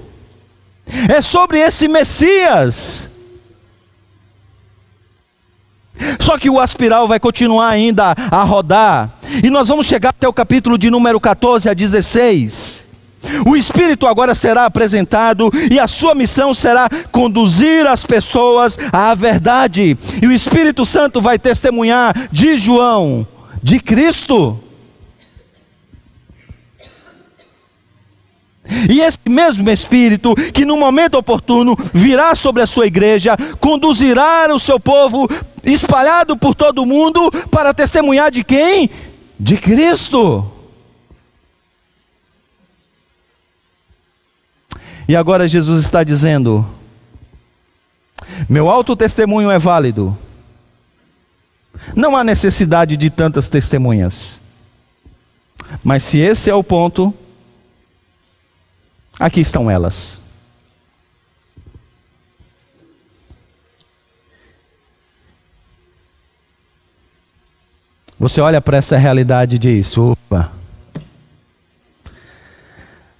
é 1.09 1.21
sobre 1.21 1.59
esse 1.59 1.89
Messias. 1.89 3.10
Só 6.19 6.39
que 6.39 6.51
o 6.51 6.61
aspiral 6.61 7.07
vai 7.07 7.21
continuar 7.21 7.69
ainda 7.69 8.15
a 8.31 8.43
rodar, 8.43 9.11
e 9.43 9.51
nós 9.51 9.69
vamos 9.69 9.87
chegar 9.87 10.11
até 10.11 10.29
o 10.29 10.33
capítulo 10.33 10.77
de 10.77 10.91
número 10.91 11.21
14 11.21 11.69
a 11.69 11.75
16. 11.75 12.81
O 13.47 13.55
Espírito 13.57 14.07
agora 14.07 14.35
será 14.35 14.65
apresentado 14.65 15.51
e 15.71 15.79
a 15.79 15.87
sua 15.87 16.15
missão 16.15 16.55
será 16.55 16.89
conduzir 17.13 17.87
as 17.87 18.05
pessoas 18.05 18.79
à 18.93 19.15
verdade. 19.15 19.97
E 20.23 20.27
o 20.27 20.33
Espírito 20.33 20.85
Santo 20.87 21.21
vai 21.21 21.39
testemunhar 21.39 22.29
de 22.33 22.57
João, 22.57 23.27
de 23.63 23.79
Cristo. 23.79 24.59
E 28.89 29.01
esse 29.01 29.19
mesmo 29.29 29.69
Espírito, 29.69 30.35
que 30.53 30.65
no 30.65 30.77
momento 30.77 31.15
oportuno 31.15 31.77
virá 31.93 32.35
sobre 32.35 32.63
a 32.63 32.67
sua 32.67 32.87
igreja, 32.87 33.37
conduzirá 33.59 34.49
o 34.55 34.61
seu 34.61 34.79
povo 34.79 35.29
espalhado 35.73 36.37
por 36.37 36.55
todo 36.55 36.87
mundo 36.87 37.31
para 37.51 37.75
testemunhar 37.75 38.31
de 38.31 38.45
quem? 38.45 38.91
De 39.39 39.57
Cristo. 39.57 40.51
E 45.09 45.17
agora 45.17 45.49
Jesus 45.49 45.85
está 45.85 46.05
dizendo: 46.05 46.65
meu 48.49 48.71
alto 48.71 48.97
testemunho 48.97 49.51
é 49.51 49.59
válido. 49.59 50.17
Não 51.95 52.17
há 52.17 52.23
necessidade 52.23 52.97
de 52.97 53.11
tantas 53.11 53.49
testemunhas. 53.49 54.39
Mas 55.83 56.05
se 56.05 56.19
esse 56.19 56.51
é 56.51 56.55
o 56.55 56.65
ponto, 56.65 57.15
aqui 59.19 59.41
estão 59.41 59.71
elas. 59.71 60.20
Você 68.21 68.39
olha 68.39 68.61
para 68.61 68.77
essa 68.77 68.99
realidade 68.99 69.57
e 69.57 69.59
diz: 69.59 69.97
opa, 69.97 70.53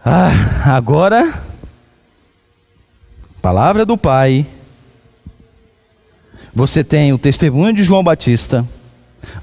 ah, 0.05 0.75
agora 0.77 1.43
palavra 3.41 3.87
do 3.87 3.97
Pai, 3.97 4.47
você 6.55 6.85
tem 6.85 7.15
o 7.15 7.19
testemunho 7.19 7.75
de 7.75 7.83
João 7.83 8.05
Batista, 8.05 8.67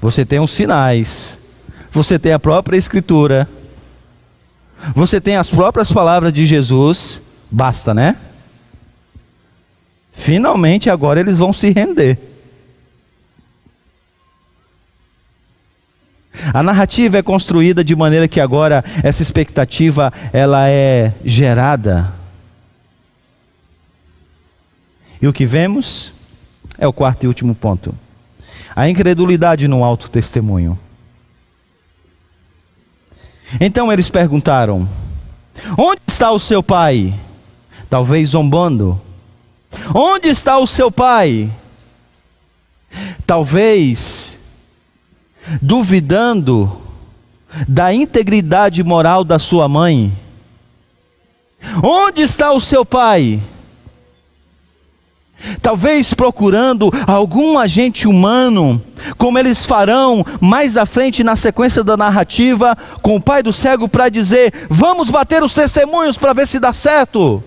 você 0.00 0.24
tem 0.24 0.38
os 0.38 0.52
sinais, 0.52 1.36
você 1.90 2.20
tem 2.20 2.32
a 2.32 2.38
própria 2.38 2.76
Escritura, 2.76 3.48
você 4.94 5.20
tem 5.20 5.36
as 5.36 5.50
próprias 5.50 5.90
palavras 5.90 6.32
de 6.32 6.46
Jesus, 6.46 7.20
basta, 7.50 7.92
né? 7.92 8.16
Finalmente 10.12 10.88
agora 10.88 11.18
eles 11.18 11.36
vão 11.36 11.52
se 11.52 11.70
render. 11.70 12.16
A 16.52 16.62
narrativa 16.62 17.18
é 17.18 17.22
construída 17.22 17.82
de 17.82 17.94
maneira 17.96 18.28
que 18.28 18.40
agora 18.40 18.84
essa 19.02 19.22
expectativa 19.22 20.12
ela 20.32 20.68
é 20.68 21.12
gerada 21.24 22.18
e 25.20 25.26
o 25.26 25.32
que 25.32 25.44
vemos 25.44 26.12
é 26.78 26.86
o 26.86 26.92
quarto 26.92 27.24
e 27.24 27.26
último 27.26 27.54
ponto: 27.54 27.94
a 28.74 28.88
incredulidade 28.88 29.66
no 29.66 29.84
alto 29.84 30.08
testemunho. 30.08 30.78
Então 33.60 33.92
eles 33.92 34.08
perguntaram: 34.08 34.88
Onde 35.76 36.00
está 36.06 36.30
o 36.30 36.38
seu 36.38 36.62
pai? 36.62 37.14
Talvez 37.90 38.30
zombando. 38.30 39.00
Onde 39.94 40.28
está 40.28 40.58
o 40.58 40.66
seu 40.66 40.90
pai? 40.90 41.50
Talvez 43.26 44.37
duvidando 45.60 46.70
da 47.66 47.92
integridade 47.92 48.82
moral 48.82 49.24
da 49.24 49.38
sua 49.38 49.68
mãe. 49.68 50.12
Onde 51.82 52.22
está 52.22 52.52
o 52.52 52.60
seu 52.60 52.84
pai? 52.84 53.40
Talvez 55.62 56.12
procurando 56.14 56.90
algum 57.06 57.58
agente 57.58 58.08
humano, 58.08 58.82
como 59.16 59.38
eles 59.38 59.64
farão 59.64 60.24
mais 60.40 60.76
à 60.76 60.84
frente 60.84 61.22
na 61.22 61.36
sequência 61.36 61.84
da 61.84 61.96
narrativa, 61.96 62.76
com 63.00 63.16
o 63.16 63.20
pai 63.20 63.42
do 63.42 63.52
cego 63.52 63.88
para 63.88 64.08
dizer: 64.08 64.52
Vamos 64.68 65.10
bater 65.10 65.42
os 65.42 65.54
testemunhos 65.54 66.16
para 66.16 66.32
ver 66.32 66.46
se 66.46 66.58
dá 66.58 66.72
certo. 66.72 67.42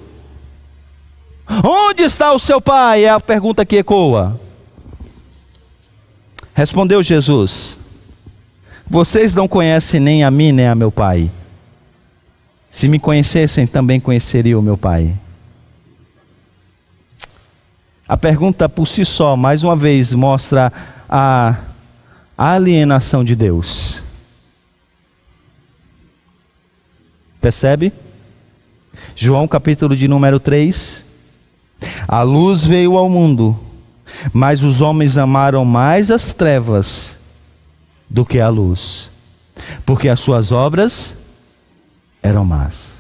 Onde 1.64 2.04
está 2.04 2.32
o 2.32 2.40
seu 2.40 2.62
pai? 2.62 3.04
É 3.04 3.10
a 3.10 3.20
pergunta 3.20 3.66
que 3.66 3.78
ecoa. 3.78 4.40
Respondeu 6.54 7.04
Jesus: 7.04 7.78
Vocês 8.92 9.34
não 9.34 9.48
conhecem 9.48 10.02
nem 10.02 10.22
a 10.22 10.30
mim 10.30 10.52
nem 10.52 10.68
a 10.68 10.76
meu 10.76 10.92
pai. 10.92 11.32
Se 12.70 12.90
me 12.90 13.00
conhecessem, 13.00 13.66
também 13.66 14.02
conheceriam 14.02 14.60
o 14.60 14.62
meu 14.62 14.76
pai. 14.76 15.16
A 18.06 18.18
pergunta 18.18 18.68
por 18.68 18.86
si 18.86 19.06
só, 19.06 19.38
mais 19.38 19.64
uma 19.64 19.78
vez, 19.78 20.14
mostra 20.14 20.74
a 21.10 21.56
alienação 22.38 23.24
de 23.24 23.34
Deus. 23.34 24.04
Percebe? 27.40 27.94
João 29.16 29.48
capítulo 29.48 29.96
de 29.96 30.06
número 30.06 30.38
3. 30.38 31.06
A 32.06 32.24
luz 32.24 32.66
veio 32.66 32.98
ao 32.98 33.10
mundo, 33.10 33.58
mas 34.34 34.62
os 34.62 34.82
homens 34.82 35.18
amaram 35.18 35.64
mais 35.64 36.12
as 36.12 36.34
trevas 36.34 37.21
do 38.12 38.26
que 38.26 38.42
a 38.42 38.50
luz, 38.50 39.10
porque 39.86 40.10
as 40.10 40.20
suas 40.20 40.52
obras 40.52 41.16
eram 42.22 42.44
más. 42.44 42.92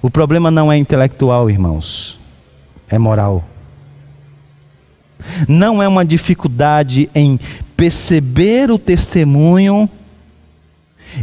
O 0.00 0.08
problema 0.08 0.52
não 0.52 0.70
é 0.70 0.76
intelectual, 0.76 1.50
irmãos, 1.50 2.16
é 2.88 2.96
moral. 2.96 3.44
Não 5.48 5.82
é 5.82 5.88
uma 5.88 6.04
dificuldade 6.04 7.10
em 7.12 7.40
perceber 7.76 8.70
o 8.70 8.78
testemunho 8.78 9.90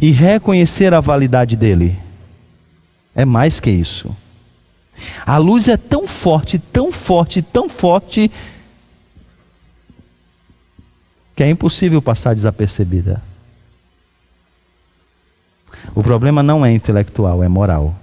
e 0.01 0.11
reconhecer 0.11 0.93
a 0.93 0.99
validade 0.99 1.55
dele. 1.55 1.97
É 3.15 3.23
mais 3.23 3.61
que 3.61 3.69
isso. 3.69 4.13
A 5.25 5.37
luz 5.37 5.69
é 5.69 5.77
tão 5.77 6.05
forte, 6.05 6.59
tão 6.59 6.91
forte, 6.91 7.41
tão 7.41 7.69
forte, 7.69 8.29
que 11.35 11.43
é 11.43 11.49
impossível 11.49 12.01
passar 12.01 12.35
desapercebida. 12.35 13.21
O 15.95 16.01
problema 16.03 16.41
não 16.41 16.65
é 16.65 16.71
intelectual, 16.71 17.43
é 17.43 17.47
moral. 17.47 17.95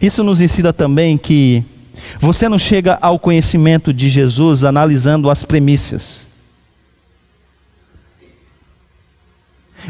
Isso 0.00 0.22
nos 0.22 0.40
ensina 0.40 0.72
também 0.72 1.16
que 1.16 1.64
você 2.20 2.48
não 2.48 2.58
chega 2.58 2.98
ao 3.00 3.18
conhecimento 3.18 3.92
de 3.92 4.08
Jesus 4.08 4.64
analisando 4.64 5.30
as 5.30 5.44
premissas. 5.44 6.26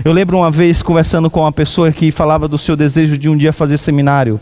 Eu 0.05 0.13
lembro 0.13 0.39
uma 0.39 0.51
vez 0.51 0.83
conversando 0.83 1.29
com 1.31 1.41
uma 1.41 1.53
pessoa 1.53 1.91
que 1.91 2.13
falava 2.13 2.47
do 2.47 2.59
seu 2.59 2.77
desejo 2.77 3.19
de 3.19 3.29
um 3.29 3.37
dia 3.37 3.53
fazer 3.53 3.79
seminário. 3.79 4.41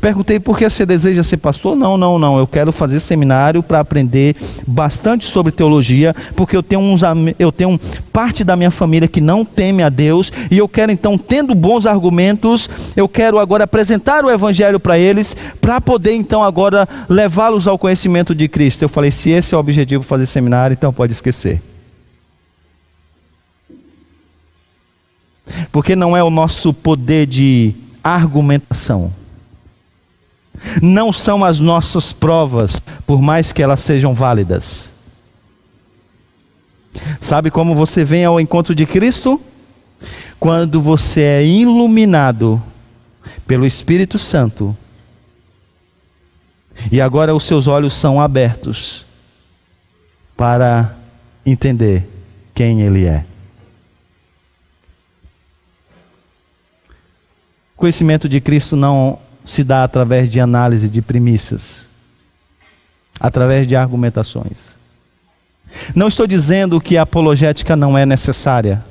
Perguntei 0.00 0.40
por 0.40 0.58
que 0.58 0.68
você 0.68 0.86
deseja 0.86 1.22
ser 1.22 1.36
pastor? 1.36 1.76
Não, 1.76 1.96
não, 1.96 2.18
não. 2.18 2.38
Eu 2.38 2.46
quero 2.46 2.72
fazer 2.72 3.00
seminário 3.00 3.62
para 3.62 3.80
aprender 3.80 4.36
bastante 4.66 5.26
sobre 5.26 5.52
teologia, 5.52 6.14
porque 6.34 6.56
eu 6.56 6.62
tenho 6.62 6.80
uns 6.80 7.02
eu 7.38 7.52
tenho 7.52 7.78
parte 8.12 8.42
da 8.42 8.56
minha 8.56 8.70
família 8.70 9.06
que 9.06 9.20
não 9.20 9.44
teme 9.44 9.82
a 9.82 9.88
Deus, 9.88 10.32
e 10.50 10.58
eu 10.58 10.68
quero 10.68 10.90
então, 10.90 11.18
tendo 11.18 11.54
bons 11.54 11.86
argumentos, 11.86 12.68
eu 12.96 13.08
quero 13.08 13.38
agora 13.38 13.64
apresentar 13.64 14.24
o 14.24 14.30
evangelho 14.30 14.80
para 14.80 14.98
eles, 14.98 15.36
para 15.60 15.80
poder 15.80 16.14
então 16.14 16.42
agora 16.42 16.88
levá-los 17.08 17.66
ao 17.66 17.78
conhecimento 17.78 18.34
de 18.34 18.48
Cristo. 18.48 18.82
Eu 18.82 18.88
falei, 18.88 19.10
se 19.10 19.30
esse 19.30 19.54
é 19.54 19.56
o 19.56 19.60
objetivo 19.60 20.02
fazer 20.02 20.26
seminário, 20.26 20.74
então 20.74 20.92
pode 20.92 21.12
esquecer. 21.12 21.60
Porque 25.70 25.94
não 25.94 26.16
é 26.16 26.22
o 26.22 26.30
nosso 26.30 26.72
poder 26.72 27.26
de 27.26 27.74
argumentação 28.02 29.12
não 30.82 31.12
são 31.12 31.44
as 31.44 31.58
nossas 31.58 32.12
provas, 32.12 32.80
por 33.06 33.20
mais 33.20 33.52
que 33.52 33.62
elas 33.62 33.80
sejam 33.80 34.14
válidas. 34.14 34.90
Sabe 37.20 37.50
como 37.50 37.74
você 37.74 38.04
vem 38.04 38.24
ao 38.24 38.40
encontro 38.40 38.74
de 38.74 38.86
Cristo? 38.86 39.40
Quando 40.38 40.80
você 40.80 41.20
é 41.20 41.44
iluminado 41.44 42.62
pelo 43.46 43.66
Espírito 43.66 44.18
Santo. 44.18 44.76
E 46.90 47.00
agora 47.00 47.34
os 47.34 47.44
seus 47.44 47.66
olhos 47.66 47.94
são 47.94 48.20
abertos 48.20 49.04
para 50.36 50.94
entender 51.44 52.06
quem 52.54 52.82
Ele 52.82 53.06
é. 53.06 53.24
Conhecimento 57.76 58.28
de 58.28 58.40
Cristo 58.40 58.74
não 58.74 59.18
se 59.46 59.62
dá 59.62 59.84
através 59.84 60.28
de 60.28 60.40
análise 60.40 60.88
de 60.88 61.00
premissas, 61.00 61.88
através 63.18 63.66
de 63.66 63.76
argumentações. 63.76 64.74
Não 65.94 66.08
estou 66.08 66.26
dizendo 66.26 66.80
que 66.80 66.96
a 66.96 67.02
apologética 67.02 67.76
não 67.76 67.96
é 67.96 68.04
necessária. 68.04 68.84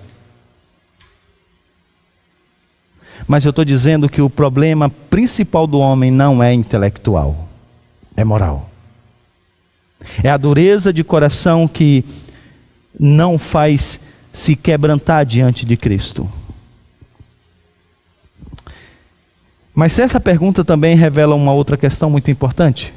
Mas 3.28 3.44
eu 3.44 3.50
estou 3.50 3.66
dizendo 3.66 4.08
que 4.08 4.22
o 4.22 4.30
problema 4.30 4.90
principal 4.90 5.68
do 5.68 5.80
homem 5.80 6.10
não 6.10 6.42
é 6.42 6.54
intelectual, 6.54 7.48
é 8.16 8.24
moral. 8.24 8.70
É 10.24 10.30
a 10.30 10.38
dureza 10.38 10.94
de 10.94 11.04
coração 11.04 11.68
que 11.68 12.06
não 12.98 13.38
faz 13.38 14.00
se 14.32 14.56
quebrantar 14.56 15.26
diante 15.26 15.66
de 15.66 15.76
Cristo. 15.76 16.30
Mas 19.76 20.00
essa 20.00 20.20
pergunta 20.22 20.64
também 20.64 20.96
revela 20.96 21.36
uma 21.36 21.52
outra 21.52 21.76
questão 21.76 22.10
muito 22.10 22.32
importante. 22.32 22.94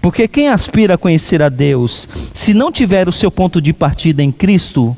Porque 0.00 0.26
quem 0.26 0.48
aspira 0.48 0.94
a 0.94 0.98
conhecer 0.98 1.42
a 1.42 1.50
Deus, 1.50 2.08
se 2.32 2.54
não 2.54 2.72
tiver 2.72 3.08
o 3.08 3.12
seu 3.12 3.30
ponto 3.30 3.60
de 3.60 3.74
partida 3.74 4.22
em 4.22 4.32
Cristo, 4.32 4.96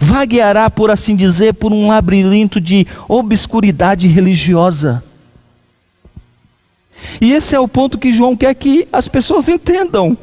vagueará, 0.00 0.68
por 0.68 0.90
assim 0.90 1.14
dizer, 1.14 1.54
por 1.54 1.72
um 1.72 1.88
labirinto 1.88 2.60
de 2.60 2.86
obscuridade 3.08 4.08
religiosa. 4.08 5.02
E 7.20 7.32
esse 7.32 7.54
é 7.54 7.60
o 7.60 7.68
ponto 7.68 7.98
que 7.98 8.12
João 8.12 8.36
quer 8.36 8.54
que 8.54 8.88
as 8.92 9.08
pessoas 9.08 9.46
entendam. 9.48 10.16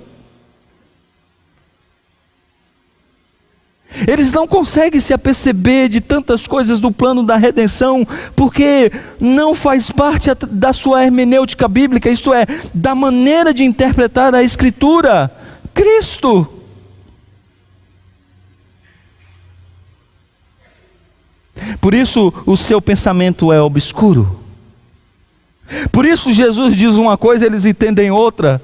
Eles 4.07 4.31
não 4.31 4.47
conseguem 4.47 4.99
se 4.99 5.13
aperceber 5.13 5.89
de 5.89 6.01
tantas 6.01 6.47
coisas 6.47 6.79
do 6.79 6.91
plano 6.91 7.25
da 7.25 7.37
redenção, 7.37 8.07
porque 8.35 8.91
não 9.19 9.55
faz 9.55 9.89
parte 9.89 10.29
da 10.49 10.73
sua 10.73 11.03
hermenêutica 11.03 11.67
bíblica, 11.67 12.09
isto 12.09 12.33
é, 12.33 12.45
da 12.73 12.95
maneira 12.95 13.53
de 13.53 13.63
interpretar 13.63 14.33
a 14.33 14.43
Escritura. 14.43 15.31
Cristo. 15.73 16.47
Por 21.81 21.93
isso 21.93 22.33
o 22.45 22.55
seu 22.55 22.81
pensamento 22.81 23.51
é 23.51 23.61
obscuro. 23.61 24.39
Por 25.91 26.05
isso 26.05 26.33
Jesus 26.33 26.75
diz 26.75 26.95
uma 26.95 27.17
coisa, 27.17 27.45
eles 27.45 27.65
entendem 27.65 28.11
outra. 28.11 28.61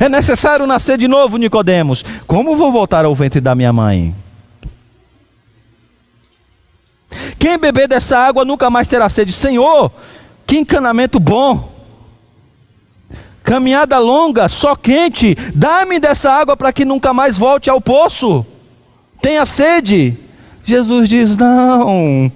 É 0.00 0.08
necessário 0.08 0.66
nascer 0.66 0.98
de 0.98 1.08
novo, 1.08 1.36
Nicodemos. 1.36 2.04
Como 2.26 2.56
vou 2.56 2.72
voltar 2.72 3.04
ao 3.04 3.14
ventre 3.14 3.40
da 3.40 3.54
minha 3.54 3.72
mãe? 3.72 4.14
Quem 7.38 7.58
beber 7.58 7.88
dessa 7.88 8.18
água 8.18 8.44
nunca 8.44 8.70
mais 8.70 8.88
terá 8.88 9.08
sede. 9.08 9.32
Senhor, 9.32 9.90
que 10.46 10.58
encanamento 10.58 11.18
bom. 11.18 11.70
Caminhada 13.42 13.98
longa, 13.98 14.48
só 14.48 14.76
quente. 14.76 15.36
Dá-me 15.54 15.98
dessa 15.98 16.30
água 16.30 16.56
para 16.56 16.72
que 16.72 16.84
nunca 16.84 17.12
mais 17.12 17.36
volte 17.36 17.68
ao 17.68 17.80
poço. 17.80 18.46
Tenha 19.20 19.44
sede. 19.44 20.16
Jesus 20.64 21.08
diz: 21.08 21.36
Não. 21.36 22.30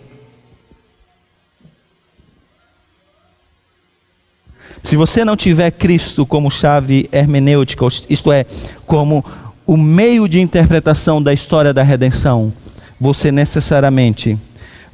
Se 4.86 4.94
você 4.94 5.24
não 5.24 5.36
tiver 5.36 5.72
Cristo 5.72 6.24
como 6.24 6.48
chave 6.48 7.08
hermenêutica, 7.10 7.84
isto 8.08 8.30
é, 8.30 8.46
como 8.86 9.24
o 9.66 9.76
meio 9.76 10.28
de 10.28 10.38
interpretação 10.38 11.20
da 11.20 11.32
história 11.32 11.74
da 11.74 11.82
redenção, 11.82 12.52
você 13.00 13.32
necessariamente 13.32 14.38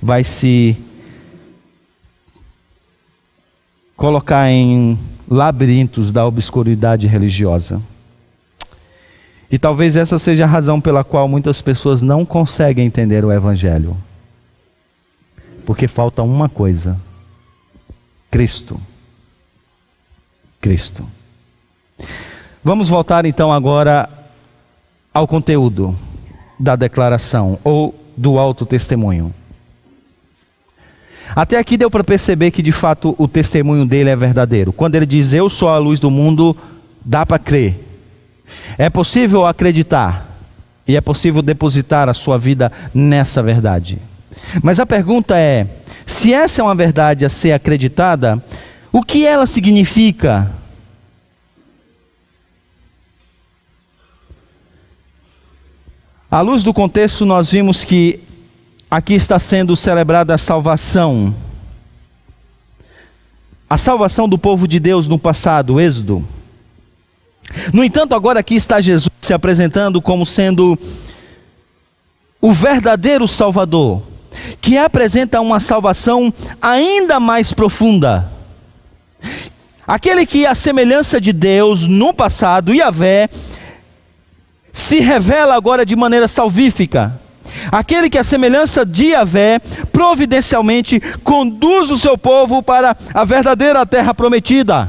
vai 0.01 0.25
se 0.25 0.79
colocar 3.95 4.49
em 4.49 4.99
labirintos 5.29 6.11
da 6.11 6.25
obscuridade 6.25 7.07
religiosa. 7.07 7.79
E 9.51 9.59
talvez 9.59 9.95
essa 9.95 10.19
seja 10.19 10.45
a 10.45 10.49
razão 10.49 10.81
pela 10.81 11.05
qual 11.05 11.29
muitas 11.29 11.61
pessoas 11.61 12.01
não 12.01 12.25
conseguem 12.25 12.87
entender 12.87 13.27
o 13.27 13.31
Evangelho. 13.31 13.95
Porque 15.67 15.87
falta 15.87 16.23
uma 16.23 16.49
coisa: 16.49 16.99
Cristo. 18.31 18.81
Cristo. 20.63 21.05
Vamos 22.65 22.89
voltar 22.89 23.27
então 23.27 23.53
agora 23.53 24.09
ao 25.13 25.27
conteúdo 25.27 25.99
da 26.59 26.77
declaração 26.77 27.59
ou 27.65 27.93
do 28.17 28.39
alto 28.39 28.65
testemunho. 28.65 29.35
Até 31.35 31.59
aqui 31.59 31.77
deu 31.77 31.91
para 31.91 32.05
perceber 32.05 32.53
que 32.53 32.63
de 32.63 32.71
fato 32.71 33.15
o 33.19 33.27
testemunho 33.27 33.85
dele 33.85 34.11
é 34.11 34.17
verdadeiro. 34.17 34.73
Quando 34.73 34.95
ele 34.95 35.07
diz 35.07 35.33
eu 35.33 35.51
sou 35.51 35.69
a 35.69 35.79
luz 35.79 35.99
do 35.99 36.11
mundo, 36.11 36.57
dá 37.05 37.27
para 37.27 37.39
crer. 37.41 37.75
É 38.79 38.89
possível 38.89 39.45
acreditar 39.45 40.29
e 40.87 40.97
é 40.97 41.01
possível 41.01 41.43
depositar 41.43 42.09
a 42.09 42.15
sua 42.15 42.39
vida 42.39 42.71
nessa 42.95 43.43
verdade. 43.43 43.99
Mas 44.63 44.79
a 44.79 44.87
pergunta 44.87 45.37
é: 45.37 45.67
se 46.07 46.33
essa 46.33 46.61
é 46.61 46.65
uma 46.65 46.75
verdade 46.75 47.25
a 47.25 47.31
ser 47.31 47.53
acreditada, 47.53 48.43
o 48.93 49.03
que 49.03 49.25
ela 49.25 49.47
significa? 49.47 50.51
À 56.31 56.41
luz 56.41 56.63
do 56.63 56.73
contexto, 56.73 57.27
nós 57.27 57.51
vimos 57.51 57.85
que 57.85 58.21
aqui 58.91 59.15
está 59.15 59.39
sendo 59.39 59.75
celebrada 59.75 60.35
a 60.35 60.39
salvação. 60.39 61.35
A 63.69 63.79
salvação 63.79 64.29
do 64.29 64.39
povo 64.39 64.69
de 64.69 64.79
Deus 64.79 65.07
no 65.07 65.19
passado, 65.19 65.81
Êxodo. 65.81 66.27
No 67.73 67.83
entanto, 67.83 68.15
agora 68.15 68.41
aqui 68.41 68.55
está 68.55 68.81
Jesus 68.81 69.11
se 69.21 69.33
apresentando 69.33 70.01
como 70.01 70.27
sendo 70.27 70.79
o 72.41 72.53
verdadeiro 72.53 73.29
Salvador, 73.29 74.03
que 74.61 74.77
apresenta 74.77 75.41
uma 75.41 75.61
salvação 75.61 76.33
ainda 76.61 77.21
mais 77.21 77.53
profunda. 77.53 78.31
Aquele 79.87 80.25
que, 80.25 80.47
a 80.47 80.55
semelhança 80.55 81.21
de 81.21 81.33
Deus 81.33 81.87
no 81.87 82.15
passado, 82.15 82.75
Yahvé, 82.75 83.29
se 84.73 85.01
revela 85.01 85.55
agora 85.55 85.85
de 85.85 85.97
maneira 85.97 86.29
salvífica. 86.29 87.21
Aquele 87.71 88.09
que, 88.09 88.19
a 88.19 88.25
semelhança 88.25 88.87
de 88.87 89.07
Yahvé, 89.09 89.61
providencialmente 89.93 91.01
conduz 91.25 91.91
o 91.91 91.99
seu 91.99 92.17
povo 92.17 92.63
para 92.63 92.97
a 93.13 93.25
verdadeira 93.25 93.85
terra 93.85 94.15
prometida. 94.15 94.89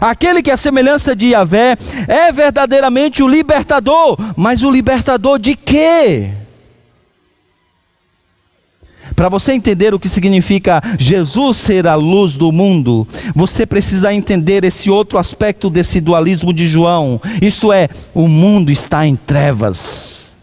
Aquele 0.00 0.42
que, 0.42 0.50
a 0.50 0.56
semelhança 0.56 1.14
de 1.14 1.28
Yahvé, 1.28 1.76
é 2.06 2.30
verdadeiramente 2.32 3.22
o 3.22 3.28
libertador. 3.28 4.16
Mas 4.36 4.62
o 4.62 4.70
libertador 4.70 5.38
de 5.38 5.56
quê? 5.56 6.30
Para 9.18 9.28
você 9.28 9.50
entender 9.50 9.92
o 9.92 9.98
que 9.98 10.08
significa 10.08 10.80
Jesus 10.96 11.56
ser 11.56 11.88
a 11.88 11.96
luz 11.96 12.34
do 12.34 12.52
mundo, 12.52 13.04
você 13.34 13.66
precisa 13.66 14.14
entender 14.14 14.62
esse 14.62 14.88
outro 14.88 15.18
aspecto 15.18 15.68
desse 15.68 16.00
dualismo 16.00 16.52
de 16.52 16.68
João. 16.68 17.20
Isto 17.42 17.72
é, 17.72 17.88
o 18.14 18.28
mundo 18.28 18.70
está 18.70 19.04
em 19.04 19.16
trevas. 19.16 20.36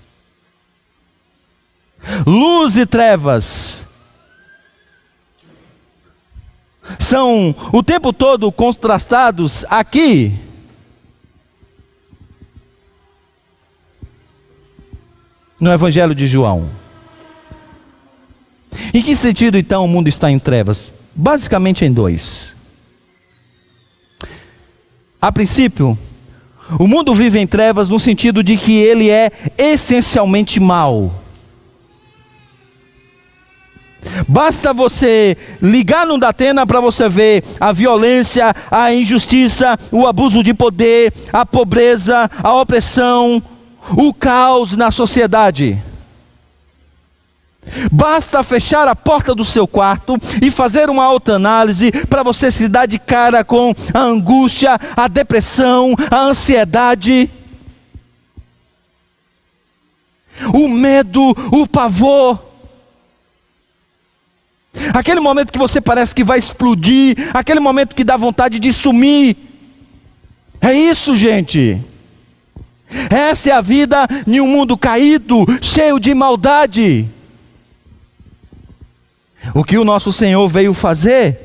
Luz 2.28 2.76
e 2.76 2.86
trevas 2.86 3.86
são 7.00 7.56
o 7.72 7.82
tempo 7.82 8.12
todo 8.12 8.52
contrastados 8.52 9.64
aqui. 9.70 10.38
No 15.62 15.72
Evangelho 15.72 16.14
de 16.14 16.28
João. 16.28 16.84
Em 18.94 19.02
que 19.02 19.16
sentido 19.16 19.58
então 19.58 19.84
o 19.86 19.88
mundo 19.88 20.08
está 20.08 20.32
em 20.32 20.40
trevas? 20.40 20.92
Basicamente 21.16 21.86
em 21.86 21.92
dois. 21.92 22.56
A 25.22 25.32
princípio, 25.32 25.98
o 26.80 26.88
mundo 26.88 27.14
vive 27.16 27.40
em 27.40 27.48
trevas 27.48 27.90
no 27.90 28.00
sentido 28.00 28.44
de 28.44 28.58
que 28.58 28.74
ele 28.74 29.10
é 29.10 29.32
essencialmente 29.58 30.60
mal. 30.60 31.12
Basta 34.28 34.74
você 34.74 35.36
ligar 35.62 36.06
no 36.06 36.20
Datena 36.20 36.66
para 36.66 36.80
você 36.80 37.10
ver 37.10 37.44
a 37.60 37.72
violência, 37.72 38.54
a 38.70 38.94
injustiça, 38.94 39.78
o 39.92 40.06
abuso 40.06 40.44
de 40.44 40.54
poder, 40.54 41.12
a 41.34 41.46
pobreza, 41.46 42.30
a 42.44 42.54
opressão, 42.54 43.42
o 43.96 44.14
caos 44.14 44.76
na 44.76 44.92
sociedade. 44.92 45.82
Basta 47.92 48.44
fechar 48.44 48.88
a 48.88 48.96
porta 48.96 49.34
do 49.34 49.44
seu 49.44 49.68
quarto 49.68 50.18
e 50.42 50.52
fazer 50.52 50.90
uma 50.90 51.04
autoanálise 51.04 51.92
para 52.08 52.24
você 52.24 52.52
se 52.52 52.68
dar 52.68 52.86
de 52.86 53.00
cara 53.00 53.44
com 53.44 53.74
a 53.94 54.00
angústia, 54.00 54.80
a 54.96 55.08
depressão, 55.08 55.96
a 56.10 56.20
ansiedade, 56.20 57.30
o 60.54 60.68
medo, 60.68 61.36
o 61.52 61.68
pavor. 61.68 62.40
Aquele 64.94 65.20
momento 65.20 65.52
que 65.52 65.60
você 65.60 65.80
parece 65.80 66.14
que 66.14 66.24
vai 66.24 66.38
explodir, 66.38 67.30
aquele 67.34 67.60
momento 67.60 67.96
que 67.96 68.04
dá 68.04 68.18
vontade 68.18 68.60
de 68.60 68.74
sumir. 68.74 69.36
É 70.62 70.74
isso, 70.74 71.16
gente. 71.16 71.82
Essa 73.10 73.50
é 73.50 73.54
a 73.54 73.62
vida 73.62 74.08
em 74.28 74.40
um 74.40 74.48
mundo 74.48 74.78
caído, 74.78 75.46
cheio 75.62 76.00
de 76.00 76.14
maldade. 76.14 77.10
O 79.54 79.64
que 79.64 79.78
o 79.78 79.86
nosso 79.86 80.12
Senhor 80.12 80.48
veio 80.48 80.74
fazer? 80.74 81.40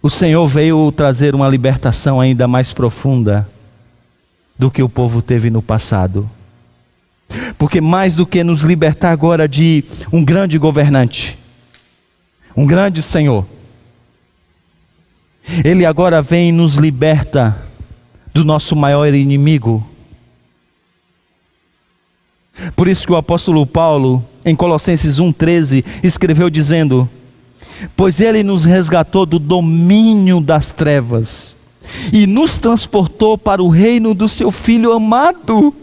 O 0.00 0.10
Senhor 0.10 0.46
veio 0.46 0.90
trazer 0.92 1.34
uma 1.34 1.48
libertação 1.48 2.20
ainda 2.20 2.46
mais 2.46 2.72
profunda 2.72 3.48
do 4.58 4.70
que 4.70 4.82
o 4.82 4.88
povo 4.88 5.20
teve 5.20 5.50
no 5.50 5.60
passado. 5.60 6.28
Porque 7.58 7.80
mais 7.80 8.14
do 8.14 8.24
que 8.24 8.42
nos 8.42 8.60
libertar 8.60 9.10
agora 9.10 9.48
de 9.48 9.84
um 10.12 10.24
grande 10.24 10.56
governante, 10.56 11.36
um 12.56 12.66
grande 12.66 13.02
Senhor, 13.02 13.46
Ele 15.64 15.84
agora 15.84 16.22
vem 16.22 16.50
e 16.50 16.52
nos 16.52 16.74
liberta 16.74 17.56
do 18.32 18.44
nosso 18.44 18.76
maior 18.76 19.12
inimigo. 19.12 19.86
Por 22.74 22.88
isso 22.88 23.06
que 23.06 23.12
o 23.12 23.16
apóstolo 23.16 23.66
Paulo, 23.66 24.24
em 24.44 24.54
Colossenses 24.54 25.18
1,13, 25.18 25.84
escreveu 26.02 26.50
dizendo: 26.50 27.08
Pois 27.96 28.20
ele 28.20 28.42
nos 28.42 28.64
resgatou 28.64 29.24
do 29.24 29.38
domínio 29.38 30.40
das 30.40 30.70
trevas 30.70 31.56
e 32.12 32.26
nos 32.26 32.58
transportou 32.58 33.38
para 33.38 33.62
o 33.62 33.68
reino 33.68 34.14
do 34.14 34.28
seu 34.28 34.50
Filho 34.50 34.92
amado 34.92 35.74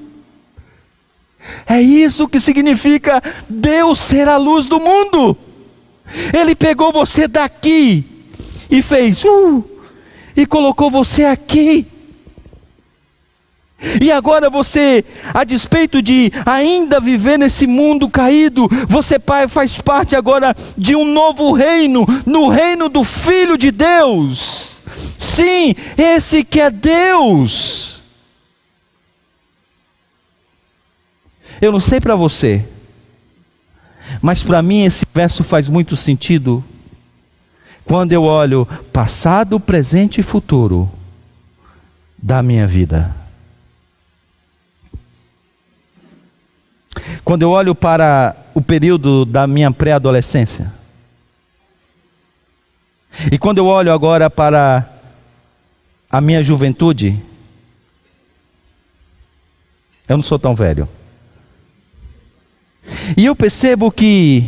é 1.66 1.82
isso 1.82 2.28
que 2.28 2.40
significa 2.40 3.22
Deus 3.50 4.00
ser 4.00 4.28
a 4.28 4.38
luz 4.38 4.66
do 4.66 4.80
mundo. 4.80 5.38
Ele 6.34 6.56
pegou 6.56 6.92
você 6.92 7.28
daqui 7.28 8.04
e 8.70 8.82
fez, 8.82 9.24
uh, 9.24 9.64
e 10.36 10.46
colocou 10.46 10.90
você 10.90 11.26
aqui. 11.26 11.86
E 14.02 14.12
agora 14.12 14.50
você, 14.50 15.04
a 15.34 15.44
despeito 15.44 16.02
de 16.02 16.32
ainda 16.46 17.00
viver 17.00 17.38
nesse 17.38 17.68
mundo 17.68 18.10
caído, 18.10 18.70
você 18.88 19.20
pai 19.20 19.48
faz 19.48 19.78
parte 19.78 20.16
agora 20.16 20.56
de 20.78 20.96
um 20.96 21.06
novo 21.06 21.52
reino, 21.52 22.06
no 22.26 22.48
reino 22.48 22.88
do 22.88 23.04
Filho 23.04 23.58
de 23.58 23.72
Deus. 23.72 24.72
Sim, 25.18 25.76
esse 25.98 26.44
que 26.44 26.60
é 26.62 26.70
Deus. 26.70 28.02
Eu 31.62 31.72
não 31.72 31.80
sei 31.80 32.00
para 32.00 32.16
você, 32.16 32.66
mas 34.22 34.44
para 34.44 34.62
mim 34.62 34.84
esse 34.84 35.06
verso 35.14 35.44
faz 35.44 35.68
muito 35.68 35.96
sentido 35.96 36.64
quando 37.86 38.12
eu 38.12 38.24
olho 38.24 38.66
passado, 38.92 39.60
presente 39.60 40.20
e 40.20 40.24
futuro 40.24 40.90
da 42.18 42.42
minha 42.42 42.68
vida. 42.68 43.25
Quando 47.26 47.42
eu 47.42 47.50
olho 47.50 47.74
para 47.74 48.36
o 48.54 48.62
período 48.62 49.26
da 49.26 49.48
minha 49.48 49.72
pré-adolescência, 49.72 50.72
e 53.32 53.38
quando 53.40 53.58
eu 53.58 53.66
olho 53.66 53.92
agora 53.92 54.30
para 54.30 54.88
a 56.08 56.22
minha 56.22 56.44
juventude, 56.44 57.20
eu 60.08 60.18
não 60.18 60.24
sou 60.24 60.38
tão 60.38 60.54
velho. 60.54 60.88
E 63.18 63.26
eu 63.26 63.36
percebo 63.36 63.92
que 63.92 64.48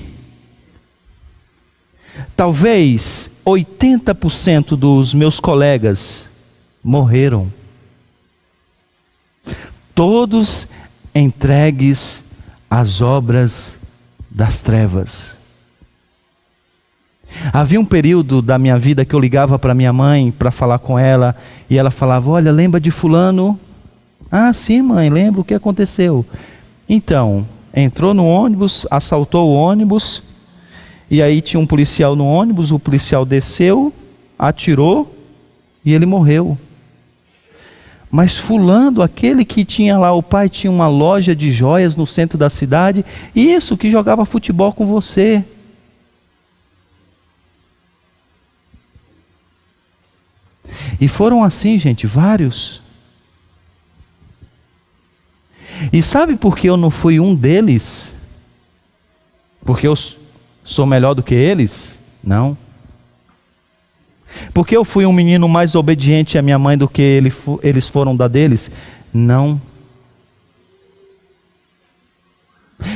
talvez 2.35 3.31
80% 3.43 4.77
dos 4.77 5.15
meus 5.15 5.39
colegas 5.39 6.29
morreram. 6.83 7.51
Todos 9.95 10.67
entregues 11.15 12.26
às 12.69 13.01
obras 13.01 13.79
das 14.29 14.57
trevas. 14.57 15.35
Havia 17.51 17.79
um 17.79 17.85
período 17.85 18.41
da 18.41 18.57
minha 18.57 18.77
vida 18.77 19.05
que 19.05 19.13
eu 19.13 19.19
ligava 19.19 19.59
para 19.59 19.73
minha 19.73 19.91
mãe 19.91 20.31
para 20.31 20.51
falar 20.51 20.79
com 20.79 20.97
ela 20.97 21.35
e 21.69 21.77
ela 21.77 21.91
falava: 21.91 22.29
Olha, 22.29 22.51
lembra 22.51 22.79
de 22.79 22.91
Fulano? 22.91 23.59
Ah, 24.31 24.51
sim, 24.53 24.81
mãe, 24.81 25.09
lembro 25.09 25.41
o 25.41 25.43
que 25.43 25.53
aconteceu. 25.53 26.25
Então, 26.87 27.45
entrou 27.73 28.13
no 28.13 28.25
ônibus, 28.25 28.85
assaltou 28.89 29.49
o 29.49 29.53
ônibus, 29.53 30.23
e 31.09 31.21
aí 31.21 31.41
tinha 31.41 31.59
um 31.59 31.67
policial 31.67 32.15
no 32.15 32.25
ônibus, 32.25 32.71
o 32.71 32.79
policial 32.79 33.25
desceu, 33.25 33.93
atirou 34.37 35.15
e 35.83 35.93
ele 35.93 36.05
morreu. 36.05 36.57
Mas 38.09 38.37
fulano, 38.37 39.01
aquele 39.01 39.43
que 39.43 39.65
tinha 39.65 39.97
lá, 39.97 40.13
o 40.13 40.23
pai 40.23 40.49
tinha 40.49 40.71
uma 40.71 40.87
loja 40.87 41.35
de 41.35 41.51
joias 41.51 41.95
no 41.95 42.07
centro 42.07 42.37
da 42.37 42.49
cidade, 42.49 43.05
isso 43.35 43.75
que 43.75 43.89
jogava 43.89 44.25
futebol 44.25 44.71
com 44.71 44.85
você. 44.85 45.43
E 50.99 51.07
foram 51.07 51.43
assim, 51.43 51.77
gente, 51.77 52.07
vários. 52.07 52.81
E 55.91 56.01
sabe 56.01 56.35
por 56.35 56.57
que 56.57 56.67
eu 56.67 56.77
não 56.77 56.89
fui 56.89 57.19
um 57.19 57.35
deles? 57.35 58.15
Porque 59.63 59.85
eu 59.85 59.95
sou 60.63 60.85
melhor 60.85 61.13
do 61.13 61.21
que 61.21 61.35
eles? 61.35 61.97
Não. 62.23 62.57
Porque 64.53 64.75
eu 64.75 64.83
fui 64.83 65.05
um 65.05 65.13
menino 65.13 65.47
mais 65.47 65.75
obediente 65.75 66.37
à 66.37 66.41
minha 66.41 66.59
mãe 66.59 66.77
do 66.77 66.87
que 66.87 67.01
ele, 67.01 67.33
eles 67.61 67.87
foram 67.87 68.15
da 68.15 68.27
deles? 68.27 68.71
Não. 69.13 69.61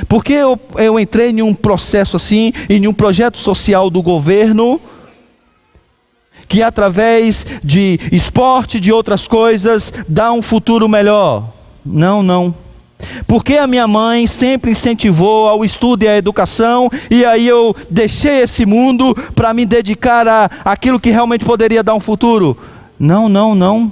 Porque 0.08 0.34
eu, 0.34 0.60
eu 0.76 1.00
entrei 1.00 1.30
em 1.30 1.42
um 1.42 1.54
processo 1.54 2.18
assim, 2.18 2.54
em 2.70 2.88
um 2.88 2.94
projeto 2.94 3.38
social 3.38 3.90
do 3.90 4.02
governo, 4.02 4.80
que 6.48 6.62
através 6.62 7.46
de 7.64 8.00
esporte, 8.12 8.80
de 8.80 8.92
outras 8.92 9.28
coisas, 9.28 9.92
dá 10.08 10.32
um 10.32 10.42
futuro 10.42 10.88
melhor. 10.88 11.50
Não, 11.86 12.22
não. 12.22 12.54
Porque 13.28 13.58
a 13.58 13.68
minha 13.68 13.88
mãe 13.88 14.28
sempre 14.28 14.72
incentivou 14.72 15.48
ao 15.48 15.66
estudo 15.66 16.04
e 16.04 16.08
à 16.08 16.18
educação, 16.18 16.90
e 17.10 17.26
aí 17.26 17.48
eu 17.48 17.76
deixei 17.90 18.42
esse 18.42 18.66
mundo 18.66 19.16
para 19.36 19.54
me 19.54 19.66
dedicar 19.66 20.28
a 20.28 20.50
aquilo 20.64 21.00
que 21.00 21.10
realmente 21.10 21.46
poderia 21.46 21.84
dar 21.84 21.96
um 21.96 22.00
futuro? 22.00 22.58
Não, 23.00 23.28
não, 23.28 23.56
não. 23.56 23.92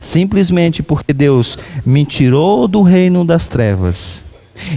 Simplesmente 0.00 0.82
porque 0.82 1.12
Deus 1.12 1.58
me 1.84 2.04
tirou 2.04 2.66
do 2.66 2.82
reino 2.82 3.24
das 3.24 3.48
trevas 3.48 4.20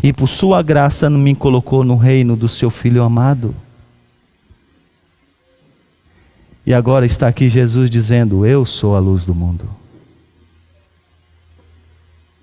e 0.02 0.14
por 0.14 0.28
sua 0.28 0.62
graça 0.62 1.10
me 1.10 1.36
colocou 1.36 1.84
no 1.84 1.96
reino 1.96 2.36
do 2.36 2.48
seu 2.48 2.70
filho 2.70 3.04
amado. 3.04 3.54
E 6.66 6.74
agora 6.74 7.06
está 7.06 7.28
aqui 7.28 7.50
Jesus 7.50 7.90
dizendo: 7.90 8.46
Eu 8.46 8.66
sou 8.66 8.96
a 8.96 9.00
luz 9.00 9.26
do 9.26 9.36
mundo. 9.36 9.83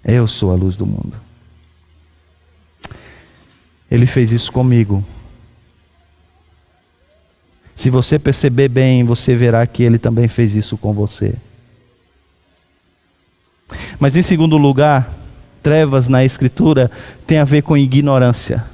Eu 0.04 0.26
sou 0.26 0.50
a 0.50 0.54
luz 0.54 0.76
do 0.76 0.86
mundo. 0.86 1.14
Ele 3.90 4.06
fez 4.06 4.32
isso 4.32 4.52
comigo. 4.52 5.04
Se 7.74 7.90
você 7.90 8.18
perceber 8.18 8.68
bem, 8.68 9.04
você 9.04 9.34
verá 9.34 9.66
que 9.66 9.82
ele 9.82 9.98
também 9.98 10.28
fez 10.28 10.54
isso 10.54 10.76
com 10.76 10.92
você. 10.92 11.34
Mas 13.98 14.16
em 14.16 14.22
segundo 14.22 14.56
lugar, 14.56 15.12
trevas 15.62 16.08
na 16.08 16.24
Escritura 16.24 16.90
tem 17.26 17.38
a 17.38 17.44
ver 17.44 17.62
com 17.62 17.76
ignorância. 17.76 18.64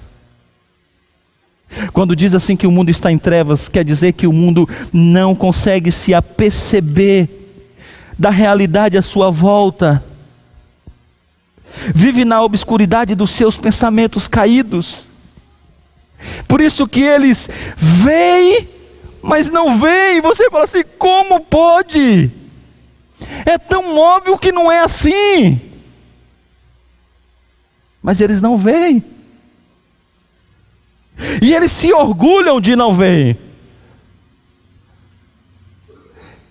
Quando 1.93 2.17
diz 2.17 2.35
assim 2.35 2.57
que 2.57 2.67
o 2.67 2.71
mundo 2.71 2.91
está 2.91 3.11
em 3.11 3.19
trevas, 3.19 3.69
quer 3.69 3.85
dizer 3.85 4.13
que 4.13 4.27
o 4.27 4.33
mundo 4.33 4.69
não 4.93 5.35
consegue 5.35 5.91
se 5.91 6.15
aperceber 6.15 7.29
da 8.19 8.31
realidade 8.31 8.97
à 8.97 9.03
sua 9.03 9.31
volta. 9.31 10.03
Vive 11.95 12.25
na 12.25 12.43
obscuridade 12.43 13.15
dos 13.15 13.31
seus 13.31 13.59
pensamentos 13.59 14.27
caídos. 14.27 15.07
Por 16.49 16.61
isso 16.61 16.87
que 16.89 17.03
eles 17.03 17.49
veem, 17.77 18.69
mas 19.23 19.49
não 19.49 19.79
veem. 19.79 20.21
Você 20.21 20.51
fala 20.51 20.65
assim: 20.65 20.85
como 20.99 21.41
pode? 21.41 22.31
É 23.45 23.59
tão 23.59 23.97
óbvio 23.97 24.39
que 24.39 24.53
não 24.53 24.71
é 24.71 24.81
assim. 24.81 25.61
Mas 28.03 28.21
eles 28.21 28.41
não 28.41 28.57
veem. 28.57 29.03
E 31.43 31.55
eles 31.55 31.73
se 31.73 31.93
orgulham 31.93 32.61
de 32.61 32.77
não 32.77 32.95
ver. 32.95 33.37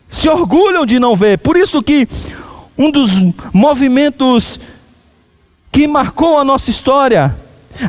Se 0.08 0.28
orgulham 0.28 0.86
de 0.86 1.00
não 1.00 1.16
ver. 1.16 1.38
Por 1.38 1.56
isso 1.56 1.82
que 1.84 2.08
um 2.78 2.92
dos 2.92 3.10
movimentos 3.54 4.60
que 5.76 5.86
marcou 5.88 6.40
a 6.40 6.46
nossa 6.46 6.70
história, 6.70 7.36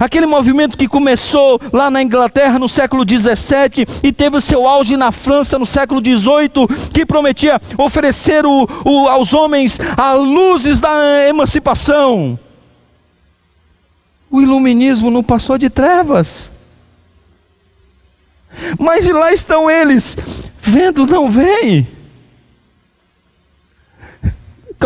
aquele 0.00 0.26
movimento 0.26 0.76
que 0.76 0.88
começou 0.88 1.60
lá 1.72 1.88
na 1.88 2.02
Inglaterra 2.02 2.58
no 2.58 2.68
século 2.68 3.04
17 3.04 3.86
e 4.02 4.12
teve 4.12 4.36
o 4.36 4.40
seu 4.40 4.66
auge 4.66 4.96
na 4.96 5.12
França 5.12 5.56
no 5.56 5.64
século 5.64 6.00
18, 6.00 6.66
que 6.92 7.06
prometia 7.06 7.60
oferecer 7.78 8.44
o, 8.44 8.68
o, 8.84 9.06
aos 9.06 9.32
homens 9.32 9.78
as 9.96 10.18
luzes 10.18 10.80
da 10.80 11.28
emancipação. 11.28 12.36
O 14.28 14.42
iluminismo 14.42 15.08
não 15.08 15.22
passou 15.22 15.56
de 15.56 15.70
trevas. 15.70 16.50
Mas 18.80 19.06
lá 19.06 19.32
estão 19.32 19.70
eles, 19.70 20.16
vendo, 20.60 21.06
não 21.06 21.30
veem. 21.30 21.86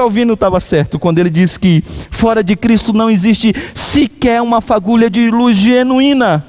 Calvino 0.01 0.33
estava 0.33 0.59
certo 0.61 0.99
quando 0.99 1.19
ele 1.19 1.29
disse 1.29 1.61
que 1.61 1.85
fora 2.11 2.43
de 2.43 2.57
Cristo 2.57 2.91
não 2.91 3.11
existe 3.11 3.55
sequer 3.75 4.41
uma 4.41 4.63
fagulha 4.63 5.11
de 5.11 5.31
luz 5.31 5.59
genuína. 5.59 6.43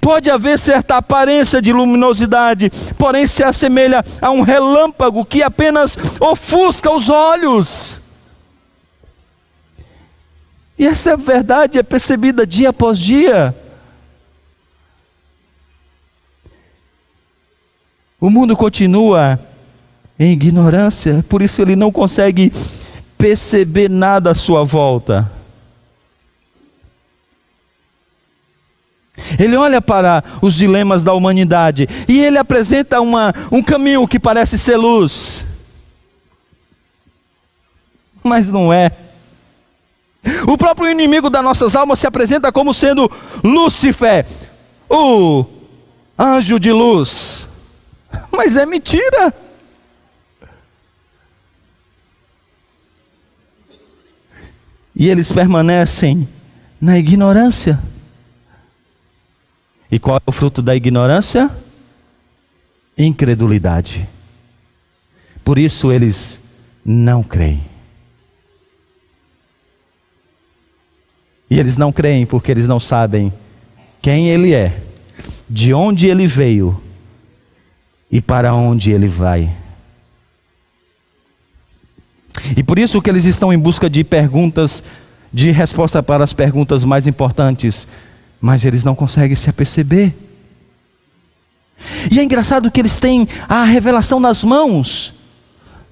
Pode 0.00 0.30
haver 0.30 0.56
certa 0.56 0.98
aparência 0.98 1.60
de 1.60 1.72
luminosidade, 1.72 2.70
porém 2.96 3.26
se 3.26 3.42
assemelha 3.42 4.04
a 4.22 4.30
um 4.30 4.42
relâmpago 4.42 5.24
que 5.24 5.42
apenas 5.42 5.98
ofusca 6.20 6.94
os 6.94 7.08
olhos. 7.08 8.00
E 10.78 10.86
essa 10.86 11.16
verdade 11.16 11.78
é 11.78 11.82
percebida 11.82 12.46
dia 12.46 12.68
após 12.68 12.96
dia. 12.96 13.52
O 18.20 18.30
mundo 18.30 18.56
continua 18.56 19.49
em 20.20 20.32
ignorância, 20.32 21.24
por 21.30 21.40
isso 21.40 21.62
ele 21.62 21.74
não 21.74 21.90
consegue 21.90 22.52
perceber 23.16 23.88
nada 23.88 24.32
à 24.32 24.34
sua 24.34 24.62
volta. 24.64 25.32
Ele 29.38 29.56
olha 29.56 29.80
para 29.80 30.22
os 30.42 30.54
dilemas 30.54 31.02
da 31.02 31.14
humanidade 31.14 31.88
e 32.06 32.20
ele 32.20 32.36
apresenta 32.36 33.00
uma, 33.00 33.34
um 33.50 33.62
caminho 33.62 34.06
que 34.06 34.20
parece 34.20 34.58
ser 34.58 34.76
luz, 34.76 35.46
mas 38.22 38.46
não 38.46 38.70
é. 38.70 38.92
O 40.46 40.58
próprio 40.58 40.90
inimigo 40.90 41.30
das 41.30 41.42
nossas 41.42 41.74
almas 41.74 41.98
se 41.98 42.06
apresenta 42.06 42.52
como 42.52 42.74
sendo 42.74 43.10
Lúcifer, 43.42 44.26
o 44.86 45.46
anjo 46.18 46.60
de 46.60 46.72
luz. 46.72 47.48
Mas 48.30 48.54
é 48.54 48.66
mentira. 48.66 49.32
E 55.00 55.08
eles 55.08 55.32
permanecem 55.32 56.28
na 56.78 56.98
ignorância. 56.98 57.80
E 59.90 59.98
qual 59.98 60.18
é 60.18 60.22
o 60.26 60.30
fruto 60.30 60.60
da 60.60 60.76
ignorância? 60.76 61.50
Incredulidade. 62.98 64.06
Por 65.42 65.58
isso 65.58 65.90
eles 65.90 66.38
não 66.84 67.22
creem. 67.22 67.62
E 71.48 71.58
eles 71.58 71.78
não 71.78 71.90
creem 71.90 72.26
porque 72.26 72.50
eles 72.50 72.68
não 72.68 72.78
sabem 72.78 73.32
quem 74.02 74.28
ele 74.28 74.52
é, 74.52 74.82
de 75.48 75.72
onde 75.72 76.08
ele 76.08 76.26
veio 76.26 76.78
e 78.10 78.20
para 78.20 78.52
onde 78.52 78.90
ele 78.90 79.08
vai. 79.08 79.50
E 82.56 82.62
por 82.62 82.78
isso 82.78 83.00
que 83.00 83.10
eles 83.10 83.24
estão 83.24 83.52
em 83.52 83.58
busca 83.58 83.88
de 83.88 84.02
perguntas, 84.02 84.82
de 85.32 85.50
resposta 85.50 86.02
para 86.02 86.24
as 86.24 86.32
perguntas 86.32 86.84
mais 86.84 87.06
importantes, 87.06 87.86
mas 88.40 88.64
eles 88.64 88.82
não 88.82 88.94
conseguem 88.94 89.36
se 89.36 89.48
aperceber. 89.48 90.12
E 92.10 92.18
é 92.18 92.22
engraçado 92.22 92.70
que 92.70 92.80
eles 92.80 92.98
têm 92.98 93.26
a 93.48 93.64
revelação 93.64 94.20
nas 94.20 94.44
mãos, 94.44 95.12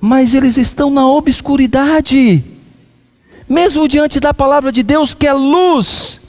mas 0.01 0.35
eles 0.35 0.57
estão 0.57 0.91
na 0.91 1.07
obscuridade, 1.07 2.45
mesmo 3.49 3.89
diante 3.89 4.21
da 4.21 4.35
palavra 4.35 4.71
de 4.71 4.83
Deus, 4.83 5.15
que 5.15 5.27
é 5.27 5.33
luz 5.33 6.21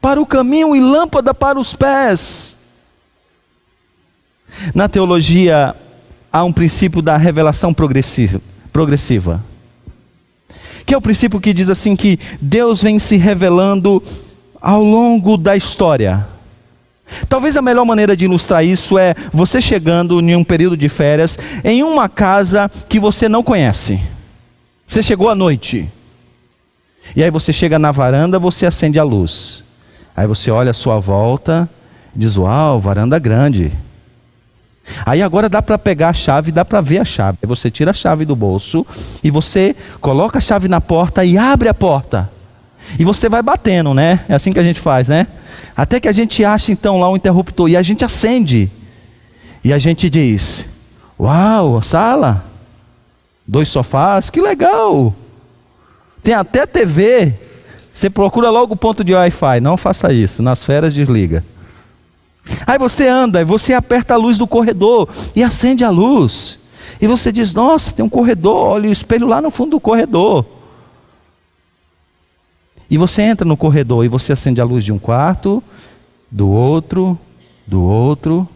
para 0.00 0.20
o 0.20 0.26
caminho 0.26 0.74
e 0.74 0.80
lâmpada 0.80 1.34
para 1.34 1.58
os 1.58 1.74
pés. 1.74 2.56
Na 4.74 4.88
teologia, 4.88 5.74
há 6.32 6.44
um 6.44 6.52
princípio 6.52 7.00
da 7.00 7.16
revelação 7.16 7.74
progressiva, 7.74 9.42
que 10.84 10.94
é 10.94 10.96
o 10.96 11.02
princípio 11.02 11.40
que 11.40 11.52
diz 11.52 11.68
assim 11.68 11.96
que 11.96 12.18
Deus 12.40 12.82
vem 12.82 12.98
se 12.98 13.16
revelando 13.16 14.02
ao 14.60 14.82
longo 14.82 15.36
da 15.36 15.56
história. 15.56 16.26
Talvez 17.28 17.56
a 17.56 17.62
melhor 17.62 17.84
maneira 17.84 18.16
de 18.16 18.24
ilustrar 18.24 18.64
isso 18.64 18.98
é 18.98 19.14
você 19.32 19.60
chegando 19.60 20.20
em 20.20 20.34
um 20.34 20.44
período 20.44 20.76
de 20.76 20.88
férias 20.88 21.38
em 21.64 21.82
uma 21.82 22.08
casa 22.08 22.70
que 22.88 22.98
você 22.98 23.28
não 23.28 23.42
conhece. 23.42 24.00
Você 24.86 25.02
chegou 25.02 25.28
à 25.28 25.34
noite. 25.34 25.88
E 27.14 27.22
aí 27.22 27.30
você 27.30 27.52
chega 27.52 27.78
na 27.78 27.92
varanda, 27.92 28.38
você 28.38 28.66
acende 28.66 28.98
a 28.98 29.04
luz. 29.04 29.62
Aí 30.16 30.26
você 30.26 30.50
olha 30.50 30.70
à 30.70 30.74
sua 30.74 30.98
volta, 30.98 31.68
diz: 32.14 32.36
"Uau, 32.36 32.80
varanda 32.80 33.18
grande". 33.18 33.72
Aí 35.04 35.22
agora 35.22 35.48
dá 35.48 35.60
para 35.60 35.78
pegar 35.78 36.10
a 36.10 36.12
chave, 36.12 36.52
dá 36.52 36.64
para 36.64 36.80
ver 36.80 36.98
a 36.98 37.04
chave. 37.04 37.38
Você 37.42 37.70
tira 37.70 37.90
a 37.90 37.94
chave 37.94 38.24
do 38.24 38.36
bolso 38.36 38.86
e 39.22 39.30
você 39.30 39.74
coloca 40.00 40.38
a 40.38 40.40
chave 40.40 40.68
na 40.68 40.80
porta 40.80 41.24
e 41.24 41.36
abre 41.36 41.68
a 41.68 41.74
porta. 41.74 42.30
E 42.98 43.04
você 43.04 43.28
vai 43.28 43.42
batendo, 43.42 43.92
né? 43.92 44.20
É 44.28 44.34
assim 44.34 44.52
que 44.52 44.58
a 44.58 44.62
gente 44.62 44.80
faz, 44.80 45.08
né? 45.08 45.26
Até 45.76 45.98
que 46.00 46.08
a 46.08 46.12
gente 46.12 46.44
acha 46.44 46.72
então 46.72 47.00
lá 47.00 47.10
um 47.10 47.16
interruptor 47.16 47.68
e 47.68 47.76
a 47.76 47.82
gente 47.82 48.04
acende. 48.04 48.70
E 49.64 49.72
a 49.72 49.78
gente 49.78 50.08
diz: 50.08 50.68
Uau, 51.18 51.82
sala, 51.82 52.44
dois 53.46 53.68
sofás, 53.68 54.30
que 54.30 54.40
legal. 54.40 55.14
Tem 56.22 56.34
até 56.34 56.66
TV. 56.66 57.34
Você 57.92 58.10
procura 58.10 58.50
logo 58.50 58.74
o 58.74 58.76
ponto 58.76 59.02
de 59.02 59.14
Wi-Fi. 59.14 59.60
Não 59.60 59.76
faça 59.76 60.12
isso. 60.12 60.42
Nas 60.42 60.62
férias 60.62 60.92
desliga. 60.92 61.44
Aí 62.66 62.78
você 62.78 63.08
anda, 63.08 63.44
você 63.44 63.72
aperta 63.72 64.14
a 64.14 64.16
luz 64.16 64.38
do 64.38 64.46
corredor 64.46 65.08
e 65.34 65.42
acende 65.42 65.84
a 65.84 65.90
luz. 65.90 66.58
E 67.00 67.06
você 67.06 67.32
diz: 67.32 67.52
Nossa, 67.52 67.92
tem 67.92 68.04
um 68.04 68.08
corredor, 68.08 68.56
olha 68.56 68.88
o 68.88 68.92
espelho 68.92 69.26
lá 69.26 69.40
no 69.40 69.50
fundo 69.50 69.72
do 69.72 69.80
corredor. 69.80 70.46
E 72.88 72.96
você 72.96 73.22
entra 73.22 73.46
no 73.46 73.56
corredor 73.56 74.04
e 74.04 74.08
você 74.08 74.32
acende 74.32 74.60
a 74.60 74.64
luz 74.64 74.84
de 74.84 74.92
um 74.92 74.98
quarto, 74.98 75.62
do 76.30 76.48
outro, 76.48 77.18
do 77.66 77.82
outro. 77.82 78.48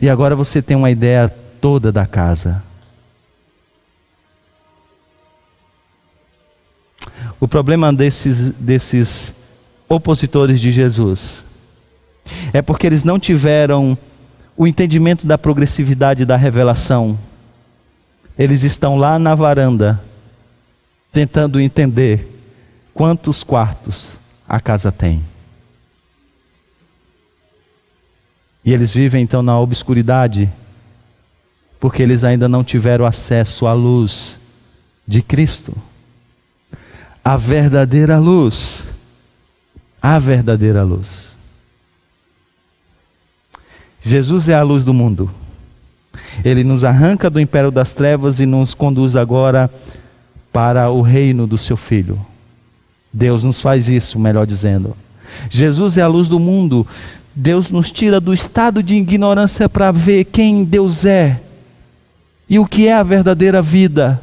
E 0.00 0.10
agora 0.10 0.34
você 0.34 0.60
tem 0.60 0.76
uma 0.76 0.90
ideia 0.90 1.28
toda 1.60 1.92
da 1.92 2.04
casa. 2.04 2.62
O 7.40 7.46
problema 7.46 7.92
desses, 7.92 8.50
desses 8.50 9.32
opositores 9.88 10.60
de 10.60 10.72
Jesus 10.72 11.44
é 12.52 12.62
porque 12.62 12.86
eles 12.86 13.04
não 13.04 13.18
tiveram 13.18 13.96
o 14.56 14.66
entendimento 14.66 15.26
da 15.26 15.36
progressividade 15.36 16.24
da 16.24 16.36
revelação. 16.36 17.18
eles 18.38 18.64
estão 18.64 18.96
lá 18.96 19.18
na 19.18 19.34
varanda, 19.34 20.00
tentando 21.12 21.60
entender 21.60 22.28
quantos 22.92 23.44
quartos 23.44 24.16
a 24.48 24.60
casa 24.60 24.90
tem. 24.90 25.22
E 28.64 28.72
eles 28.72 28.92
vivem 28.92 29.22
então 29.22 29.42
na 29.42 29.58
obscuridade, 29.60 30.50
porque 31.78 32.02
eles 32.02 32.24
ainda 32.24 32.48
não 32.48 32.64
tiveram 32.64 33.04
acesso 33.04 33.66
à 33.66 33.72
luz 33.72 34.40
de 35.06 35.20
Cristo. 35.20 35.76
A 37.22 37.36
verdadeira 37.36 38.18
luz. 38.18 38.86
A 40.00 40.18
verdadeira 40.18 40.82
luz. 40.82 41.33
Jesus 44.04 44.48
é 44.50 44.54
a 44.54 44.62
luz 44.62 44.84
do 44.84 44.92
mundo. 44.92 45.30
Ele 46.44 46.62
nos 46.62 46.84
arranca 46.84 47.30
do 47.30 47.40
império 47.40 47.70
das 47.70 47.92
trevas 47.92 48.38
e 48.38 48.44
nos 48.44 48.74
conduz 48.74 49.16
agora 49.16 49.70
para 50.52 50.90
o 50.90 51.00
reino 51.00 51.46
do 51.46 51.56
seu 51.56 51.76
Filho. 51.76 52.20
Deus 53.10 53.42
nos 53.42 53.62
faz 53.62 53.88
isso, 53.88 54.18
melhor 54.18 54.46
dizendo. 54.46 54.94
Jesus 55.48 55.96
é 55.96 56.02
a 56.02 56.06
luz 56.06 56.28
do 56.28 56.38
mundo. 56.38 56.86
Deus 57.34 57.70
nos 57.70 57.90
tira 57.90 58.20
do 58.20 58.34
estado 58.34 58.82
de 58.82 58.94
ignorância 58.94 59.68
para 59.68 59.90
ver 59.90 60.24
quem 60.24 60.64
Deus 60.64 61.04
é 61.04 61.40
e 62.48 62.58
o 62.58 62.66
que 62.66 62.86
é 62.86 62.92
a 62.92 63.02
verdadeira 63.02 63.62
vida. 63.62 64.20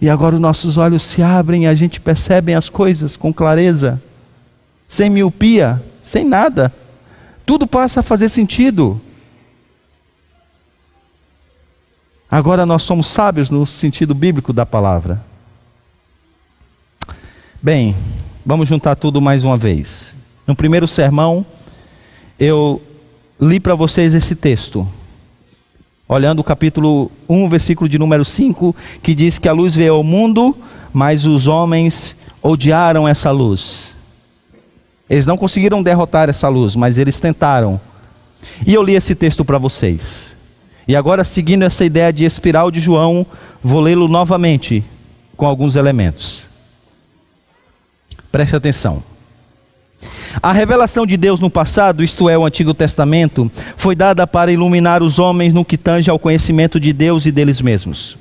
E 0.00 0.10
agora 0.10 0.34
os 0.34 0.40
nossos 0.40 0.76
olhos 0.76 1.04
se 1.04 1.22
abrem 1.22 1.64
e 1.64 1.66
a 1.66 1.74
gente 1.74 2.00
percebe 2.00 2.52
as 2.52 2.68
coisas 2.68 3.16
com 3.16 3.32
clareza, 3.32 4.02
sem 4.88 5.08
miopia, 5.08 5.82
sem 6.04 6.24
nada. 6.24 6.72
Tudo 7.44 7.66
passa 7.66 8.00
a 8.00 8.02
fazer 8.02 8.28
sentido. 8.28 9.00
Agora 12.30 12.64
nós 12.64 12.82
somos 12.82 13.08
sábios 13.08 13.50
no 13.50 13.66
sentido 13.66 14.14
bíblico 14.14 14.52
da 14.52 14.64
palavra. 14.64 15.22
Bem, 17.60 17.94
vamos 18.44 18.68
juntar 18.68 18.96
tudo 18.96 19.20
mais 19.20 19.44
uma 19.44 19.56
vez. 19.56 20.14
No 20.46 20.56
primeiro 20.56 20.88
sermão, 20.88 21.44
eu 22.40 22.80
li 23.40 23.60
para 23.60 23.74
vocês 23.74 24.14
esse 24.14 24.34
texto, 24.34 24.88
olhando 26.08 26.40
o 26.40 26.44
capítulo 26.44 27.10
1, 27.28 27.48
versículo 27.48 27.88
de 27.88 27.98
número 27.98 28.24
5, 28.24 28.74
que 29.02 29.14
diz 29.14 29.38
que 29.38 29.48
a 29.48 29.52
luz 29.52 29.74
veio 29.74 29.94
ao 29.94 30.02
mundo, 30.02 30.56
mas 30.92 31.24
os 31.24 31.46
homens 31.46 32.16
odiaram 32.42 33.06
essa 33.06 33.30
luz. 33.30 33.91
Eles 35.08 35.26
não 35.26 35.36
conseguiram 35.36 35.82
derrotar 35.82 36.28
essa 36.28 36.48
luz, 36.48 36.74
mas 36.74 36.98
eles 36.98 37.18
tentaram. 37.20 37.80
E 38.66 38.74
eu 38.74 38.82
li 38.82 38.94
esse 38.94 39.14
texto 39.14 39.44
para 39.44 39.58
vocês. 39.58 40.36
E 40.86 40.96
agora, 40.96 41.24
seguindo 41.24 41.62
essa 41.62 41.84
ideia 41.84 42.12
de 42.12 42.24
espiral 42.24 42.70
de 42.70 42.80
João, 42.80 43.24
vou 43.62 43.80
lê-lo 43.80 44.08
novamente 44.08 44.84
com 45.36 45.46
alguns 45.46 45.76
elementos. 45.76 46.46
Preste 48.30 48.56
atenção. 48.56 49.02
A 50.42 50.52
revelação 50.52 51.06
de 51.06 51.16
Deus 51.16 51.38
no 51.38 51.50
passado, 51.50 52.02
isto 52.02 52.28
é, 52.28 52.36
o 52.36 52.44
Antigo 52.44 52.74
Testamento, 52.74 53.50
foi 53.76 53.94
dada 53.94 54.26
para 54.26 54.50
iluminar 54.50 55.02
os 55.02 55.18
homens 55.18 55.52
no 55.54 55.64
que 55.64 55.76
tange 55.76 56.10
ao 56.10 56.18
conhecimento 56.18 56.80
de 56.80 56.92
Deus 56.92 57.26
e 57.26 57.30
deles 57.30 57.60
mesmos. 57.60 58.16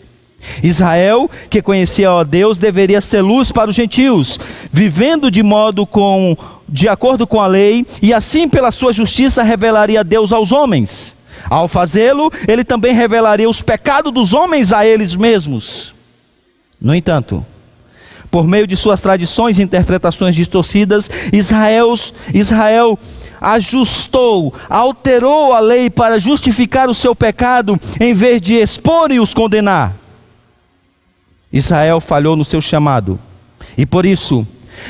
Israel, 0.61 1.29
que 1.49 1.61
conhecia 1.61 2.11
a 2.11 2.23
Deus, 2.23 2.57
deveria 2.57 2.99
ser 2.99 3.21
luz 3.21 3.51
para 3.51 3.69
os 3.69 3.75
gentios, 3.75 4.39
vivendo 4.71 5.31
de 5.31 5.41
modo 5.41 5.85
com 5.85 6.35
de 6.71 6.87
acordo 6.87 7.27
com 7.27 7.41
a 7.41 7.47
lei, 7.47 7.85
e 8.01 8.13
assim 8.13 8.47
pela 8.47 8.71
sua 8.71 8.93
justiça 8.93 9.43
revelaria 9.43 10.03
Deus 10.03 10.31
aos 10.31 10.53
homens. 10.53 11.13
Ao 11.49 11.67
fazê-lo, 11.67 12.31
ele 12.47 12.63
também 12.63 12.93
revelaria 12.95 13.49
os 13.49 13.61
pecados 13.61 14.13
dos 14.13 14.33
homens 14.33 14.71
a 14.71 14.85
eles 14.85 15.13
mesmos. 15.15 15.93
No 16.79 16.95
entanto, 16.95 17.45
por 18.31 18.47
meio 18.47 18.65
de 18.65 18.77
suas 18.77 19.01
tradições 19.01 19.59
e 19.59 19.61
interpretações 19.61 20.33
distorcidas, 20.33 21.09
Israel, 21.33 21.93
Israel 22.33 22.97
ajustou, 23.41 24.53
alterou 24.69 25.51
a 25.51 25.59
lei 25.59 25.89
para 25.89 26.17
justificar 26.17 26.89
o 26.89 26.93
seu 26.93 27.13
pecado, 27.13 27.77
em 27.99 28.13
vez 28.13 28.41
de 28.41 28.53
expor 28.53 29.11
e 29.11 29.19
os 29.19 29.33
condenar. 29.33 29.93
Israel 31.51 31.99
falhou 31.99 32.37
no 32.37 32.45
seu 32.45 32.61
chamado, 32.61 33.19
e 33.77 33.85
por 33.85 34.05
isso, 34.05 34.47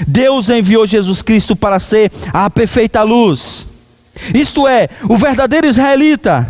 Deus 0.07 0.49
enviou 0.49 0.85
Jesus 0.85 1.21
Cristo 1.21 1.55
para 1.55 1.79
ser 1.79 2.11
a 2.33 2.49
perfeita 2.49 3.03
luz 3.03 3.65
isto 4.33 4.67
é, 4.67 4.89
o 5.09 5.17
verdadeiro 5.17 5.67
israelita, 5.67 6.47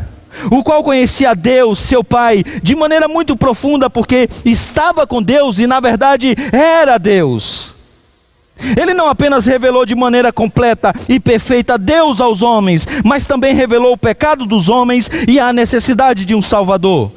o 0.52 0.64
qual 0.64 0.84
conhecia 0.84 1.36
Deus, 1.36 1.80
seu 1.80 2.04
Pai, 2.04 2.44
de 2.62 2.76
maneira 2.76 3.08
muito 3.08 3.36
profunda, 3.36 3.89
porque 3.89 4.30
estava 4.44 5.06
com 5.06 5.22
Deus 5.22 5.60
e, 5.60 5.68
na 5.68 5.80
verdade, 5.80 6.36
era 6.52 6.98
Deus. 6.98 7.74
Ele 8.80 8.94
não 8.94 9.08
apenas 9.08 9.46
revelou 9.46 9.86
de 9.86 9.96
maneira 9.96 10.32
completa 10.32 10.94
e 11.10 11.20
perfeita 11.20 11.78
Deus 11.78 12.22
aos 12.22 12.42
homens, 12.42 12.88
mas 13.04 13.26
também 13.26 13.56
revelou 13.56 13.94
o 13.94 13.98
pecado 13.98 14.46
dos 14.46 14.70
homens 14.70 15.10
e 15.28 15.39
a 15.39 15.52
necessidade 15.52 16.26
de 16.26 16.36
um 16.36 16.42
Salvador. 16.42 17.12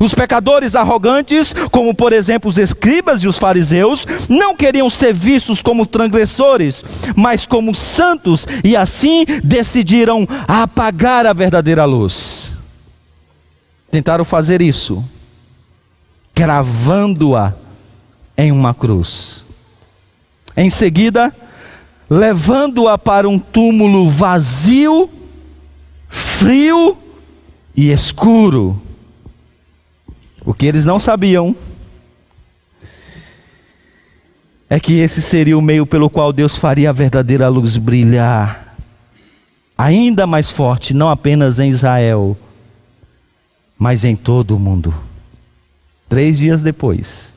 Os 0.00 0.14
pecadores 0.14 0.74
arrogantes, 0.74 1.54
como 1.70 1.94
por 1.94 2.12
exemplo 2.12 2.50
os 2.50 2.58
escribas 2.58 3.22
e 3.22 3.28
os 3.28 3.38
fariseus, 3.38 4.06
não 4.28 4.54
queriam 4.54 4.90
ser 4.90 5.14
vistos 5.14 5.62
como 5.62 5.86
transgressores, 5.86 6.84
mas 7.16 7.46
como 7.46 7.74
santos, 7.74 8.46
e 8.62 8.76
assim 8.76 9.24
decidiram 9.42 10.26
apagar 10.46 11.26
a 11.26 11.32
verdadeira 11.32 11.84
luz. 11.84 12.52
Tentaram 13.90 14.24
fazer 14.24 14.60
isso, 14.60 15.02
cravando-a 16.34 17.54
em 18.36 18.52
uma 18.52 18.74
cruz. 18.74 19.42
Em 20.56 20.68
seguida, 20.68 21.34
levando-a 22.10 22.98
para 22.98 23.28
um 23.28 23.38
túmulo 23.38 24.10
vazio, 24.10 25.08
frio 26.08 26.96
e 27.74 27.90
escuro 27.90 28.82
o 30.48 30.54
que 30.54 30.64
eles 30.64 30.86
não 30.86 30.98
sabiam 30.98 31.54
é 34.70 34.80
que 34.80 34.94
esse 34.94 35.20
seria 35.20 35.58
o 35.58 35.60
meio 35.60 35.84
pelo 35.84 36.08
qual 36.08 36.32
Deus 36.32 36.56
faria 36.56 36.88
a 36.88 36.92
verdadeira 36.92 37.50
luz 37.50 37.76
brilhar 37.76 38.74
ainda 39.76 40.26
mais 40.26 40.50
forte, 40.50 40.94
não 40.94 41.10
apenas 41.10 41.58
em 41.58 41.68
Israel, 41.68 42.34
mas 43.78 44.04
em 44.04 44.16
todo 44.16 44.56
o 44.56 44.58
mundo. 44.58 44.94
Três 46.08 46.38
dias 46.38 46.62
depois, 46.62 47.34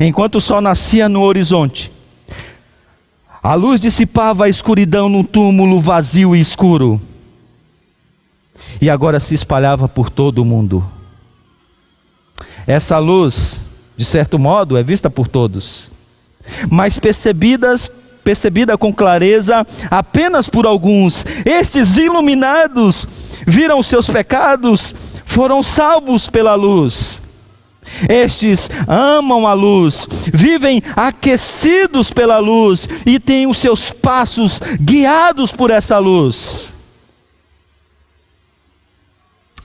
enquanto 0.00 0.38
o 0.38 0.40
sol 0.40 0.60
nascia 0.60 1.08
no 1.08 1.22
horizonte, 1.22 1.88
a 3.40 3.54
luz 3.54 3.80
dissipava 3.80 4.46
a 4.46 4.48
escuridão 4.48 5.08
num 5.08 5.22
túmulo 5.22 5.80
vazio 5.80 6.34
e 6.34 6.40
escuro, 6.40 7.00
e 8.80 8.90
agora 8.90 9.20
se 9.20 9.36
espalhava 9.36 9.88
por 9.88 10.10
todo 10.10 10.40
o 10.40 10.44
mundo. 10.44 10.97
Essa 12.68 12.98
luz, 12.98 13.62
de 13.96 14.04
certo 14.04 14.38
modo, 14.38 14.76
é 14.76 14.82
vista 14.82 15.08
por 15.08 15.26
todos, 15.26 15.90
mas 16.70 16.98
percebidas 16.98 17.90
percebida 18.22 18.76
com 18.76 18.92
clareza 18.92 19.66
apenas 19.90 20.50
por 20.50 20.66
alguns. 20.66 21.24
Estes 21.46 21.96
iluminados 21.96 23.06
viram 23.46 23.82
seus 23.82 24.10
pecados, 24.10 24.94
foram 25.24 25.62
salvos 25.62 26.28
pela 26.28 26.54
luz. 26.54 27.22
Estes 28.06 28.68
amam 28.86 29.46
a 29.46 29.54
luz, 29.54 30.06
vivem 30.30 30.82
aquecidos 30.94 32.12
pela 32.12 32.36
luz 32.36 32.86
e 33.06 33.18
têm 33.18 33.46
os 33.46 33.56
seus 33.56 33.88
passos 33.88 34.60
guiados 34.78 35.52
por 35.52 35.70
essa 35.70 35.98
luz. 35.98 36.74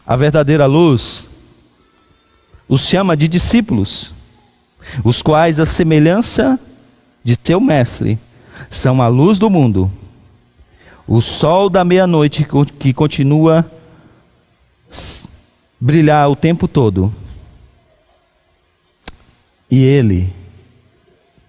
A 0.08 0.16
verdadeira 0.16 0.66
luz 0.66 1.33
os 2.74 2.88
chama 2.88 3.16
de 3.16 3.28
discípulos, 3.28 4.12
os 5.04 5.22
quais, 5.22 5.60
a 5.60 5.66
semelhança 5.66 6.60
de 7.24 7.38
seu 7.42 7.60
mestre, 7.60 8.18
são 8.68 9.00
a 9.00 9.08
luz 9.08 9.38
do 9.38 9.48
mundo, 9.48 9.92
o 11.08 11.22
sol 11.22 11.70
da 11.70 11.86
meia-noite 11.86 12.48
que 12.80 12.92
continua 12.92 13.64
brilhar 15.80 16.28
o 16.32 16.36
tempo 16.36 16.68
todo. 16.68 17.14
E 19.70 19.84
ele, 19.84 20.34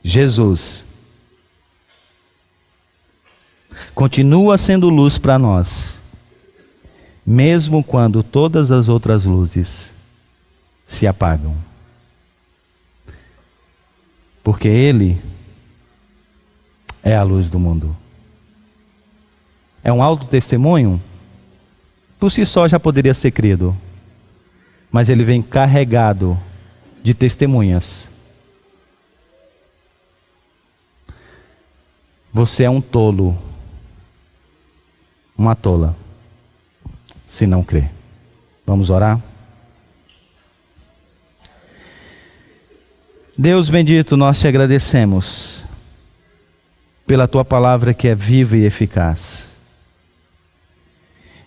Jesus, 0.03 0.85
continua 3.95 4.59
sendo 4.59 4.91
luz 4.91 5.17
para 5.17 5.39
nós, 5.39 5.97
mesmo 7.25 7.83
quando 7.83 8.23
todas 8.23 8.71
as 8.71 8.91
outras 8.91 9.25
luzes 9.25 9.94
se 10.95 11.07
apagam. 11.07 11.55
Porque 14.43 14.69
Ele 14.69 15.21
é 17.03 17.15
a 17.15 17.23
luz 17.23 17.51
do 17.51 17.59
mundo. 17.59 17.95
É 19.83 19.93
um 19.93 20.03
alto 20.03 20.27
testemunho? 20.27 21.03
Por 22.19 22.31
si 22.31 22.47
só 22.47 22.67
já 22.67 22.81
poderia 22.81 23.13
ser 23.13 23.31
crido. 23.31 23.77
mas 24.95 25.09
ele 25.09 25.25
vem 25.25 25.43
carregado 25.43 26.39
de 27.03 27.13
testemunhas. 27.13 28.09
Você 32.33 32.63
é 32.63 32.71
um 32.71 32.81
tolo, 32.81 33.37
uma 35.37 35.57
tola, 35.57 35.97
se 37.27 37.45
não 37.45 37.65
crê. 37.65 37.89
Vamos 38.65 38.89
orar? 38.89 39.21
Deus 43.37 43.69
bendito, 43.69 44.17
nós 44.17 44.39
te 44.39 44.47
agradecemos 44.47 45.65
pela 47.05 47.27
tua 47.27 47.45
palavra 47.45 47.93
que 47.93 48.07
é 48.07 48.15
viva 48.15 48.57
e 48.57 48.65
eficaz 48.65 49.51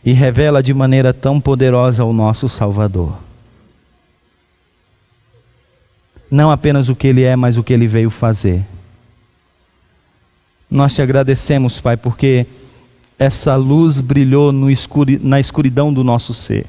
e 0.03 0.11
revela 0.11 0.61
de 0.61 0.73
maneira 0.73 1.13
tão 1.13 1.39
poderosa 1.39 2.03
o 2.03 2.11
nosso 2.11 2.49
Salvador. 2.49 3.17
Não 6.29 6.51
apenas 6.51 6.89
o 6.89 6.95
que 6.95 7.07
ele 7.07 7.23
é, 7.23 7.37
mas 7.37 7.57
o 7.57 7.63
que 7.63 7.71
ele 7.71 7.87
veio 7.87 8.09
fazer. 8.09 8.65
Nós 10.69 10.93
te 10.93 11.01
agradecemos, 11.01 11.79
Pai, 11.79 11.95
porque 11.95 12.45
essa 13.17 13.55
luz 13.55 14.01
brilhou 14.01 14.51
escuri 14.69 15.17
na 15.23 15.39
escuridão 15.39 15.93
do 15.93 16.03
nosso 16.03 16.33
ser. 16.33 16.65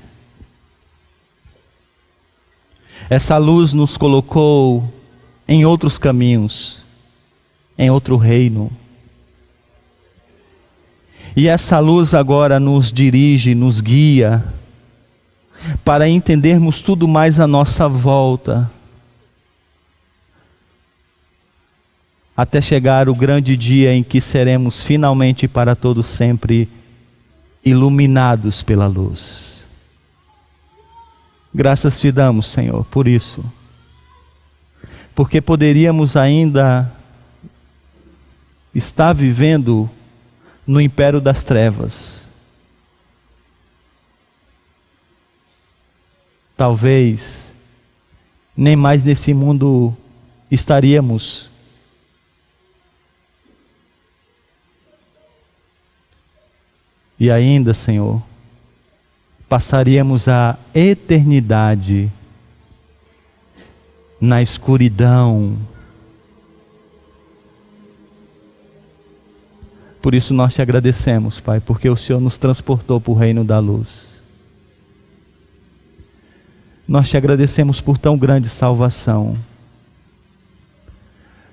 Essa 3.11 3.37
luz 3.37 3.73
nos 3.73 3.97
colocou 3.97 4.95
em 5.49 5.65
outros 5.65 5.97
caminhos, 5.97 6.79
em 7.79 7.91
outro 7.91 8.17
reino. 8.17 8.71
E 11.35 11.49
essa 11.49 11.79
luz 11.79 12.13
agora 12.13 12.61
nos 12.61 12.93
dirige, 12.93 13.55
nos 13.55 13.81
guia, 13.81 14.45
para 15.85 16.09
entendermos 16.09 16.83
tudo 16.83 17.09
mais 17.09 17.41
à 17.41 17.47
nossa 17.47 17.89
volta 17.89 18.71
até 22.39 22.61
chegar 22.61 23.09
o 23.09 23.17
grande 23.17 23.57
dia 23.57 23.93
em 23.93 24.05
que 24.05 24.21
seremos 24.21 24.81
finalmente 24.81 25.49
para 25.49 25.75
todo 25.75 26.05
sempre 26.05 26.69
iluminados 27.65 28.63
pela 28.63 28.87
luz. 28.87 29.65
Graças 31.53 31.99
te 31.99 32.13
damos, 32.13 32.47
Senhor, 32.47 32.85
por 32.85 33.09
isso. 33.09 33.45
Porque 35.19 35.43
poderíamos 35.43 36.15
ainda 36.15 36.93
estar 38.73 39.13
vivendo 39.13 39.91
no 40.65 40.81
império 40.81 41.21
das 41.21 41.43
trevas. 41.43 42.21
Talvez 46.57 47.51
nem 48.57 48.77
mais 48.77 49.03
nesse 49.03 49.35
mundo 49.35 49.93
estaríamos 50.49 51.51
E 57.19 57.29
ainda, 57.33 57.75
Senhor, 57.75 58.23
passaríamos 59.49 60.29
a 60.29 60.57
eternidade 60.73 62.09
na 64.21 64.43
escuridão. 64.43 65.57
Por 70.01 70.15
isso 70.15 70.33
nós 70.33 70.55
te 70.55 70.63
agradecemos, 70.63 71.41
Pai, 71.41 71.61
porque 71.61 71.89
o 71.89 71.97
Senhor 71.97 72.21
nos 72.21 72.39
transportou 72.39 73.01
para 73.01 73.11
o 73.11 73.15
reino 73.15 73.45
da 73.45 73.59
luz. 73.59 74.21
Nós 76.87 77.11
te 77.11 77.17
agradecemos 77.17 77.81
por 77.81 77.99
tão 77.99 78.17
grande 78.17 78.49
salvação. 78.49 79.37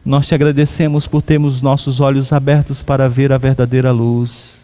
Nós 0.04 0.28
te 0.28 0.36
agradecemos 0.36 1.08
por 1.08 1.22
termos 1.22 1.62
nossos 1.62 2.00
olhos 2.00 2.32
abertos 2.32 2.82
para 2.82 3.10
ver 3.10 3.32
a 3.32 3.38
verdadeira 3.38 3.92
luz 3.92 4.56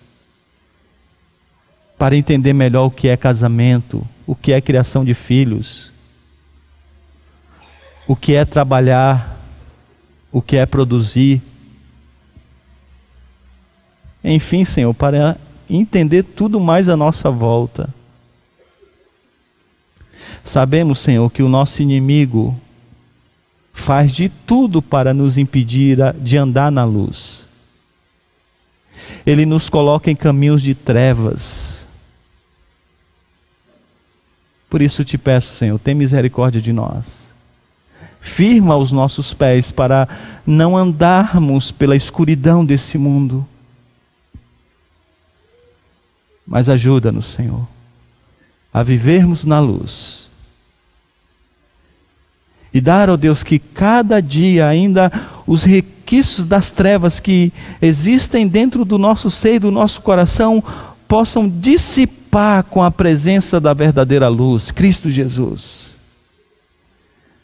para 2.02 2.18
entender 2.18 2.52
melhor 2.52 2.88
o 2.88 2.90
que 2.90 3.10
é 3.10 3.16
casamento, 3.16 4.04
o 4.26 4.34
que 4.34 4.52
é 4.52 4.60
criação 4.60 5.06
de 5.06 5.14
filhos, 5.14 5.91
o 8.08 8.16
que 8.16 8.34
é 8.34 8.46
trabalhar, 8.46 9.40
o 10.32 10.42
que 10.42 10.58
é 10.58 10.66
produzir. 10.66 11.42
Enfim, 14.24 14.66
Senhor, 14.66 14.94
para 14.94 15.38
entender 15.70 16.24
tudo 16.24 16.60
mais 16.60 16.90
à 16.90 16.98
nossa 16.98 17.30
volta. 17.32 17.90
Sabemos, 20.44 21.00
Senhor, 21.00 21.30
que 21.30 21.44
o 21.44 21.50
nosso 21.50 21.82
inimigo 21.82 22.60
faz 23.74 24.12
de 24.12 24.30
tudo 24.30 24.82
para 24.82 25.14
nos 25.14 25.38
impedir 25.38 25.98
de 26.20 26.38
andar 26.38 26.72
na 26.72 26.84
luz. 26.84 27.46
Ele 29.26 29.46
nos 29.46 29.70
coloca 29.70 30.10
em 30.10 30.16
caminhos 30.16 30.62
de 30.62 30.76
trevas 30.76 31.82
por 34.72 34.82
isso 34.82 35.04
te 35.04 35.18
peço, 35.18 35.54
Senhor, 35.54 35.78
tem 35.78 35.94
misericórdia 35.94 36.62
de 36.62 36.72
nós. 36.72 37.31
Firma 38.22 38.78
os 38.78 38.92
nossos 38.92 39.34
pés 39.34 39.72
para 39.72 40.08
não 40.46 40.78
andarmos 40.78 41.72
pela 41.72 41.96
escuridão 41.96 42.64
desse 42.64 42.98
mundo. 42.98 43.46
Mas 46.48 46.70
ajuda-nos, 46.70 47.28
Senhor, 47.34 47.68
a 48.74 48.84
vivermos 48.84 49.44
na 49.44 49.60
luz. 49.60 50.30
E 52.74 52.80
dar, 52.80 53.10
ó 53.10 53.18
Deus, 53.18 53.44
que 53.44 53.60
cada 53.60 54.22
dia 54.22 54.68
ainda 54.68 55.12
os 55.46 55.64
requisitos 55.64 56.46
das 56.46 56.70
trevas 56.70 57.20
que 57.20 57.54
existem 57.82 58.48
dentro 58.48 58.84
do 58.84 58.98
nosso 58.98 59.30
seio, 59.30 59.62
do 59.62 59.72
nosso 59.72 60.02
coração, 60.02 60.64
possam 61.08 61.50
dissipar 61.50 62.22
dissipar 62.32 62.64
com 62.64 62.82
a 62.82 62.90
presença 62.90 63.60
da 63.60 63.74
verdadeira 63.74 64.30
luz, 64.30 64.72
Cristo 64.72 65.10
Jesus. 65.10 65.91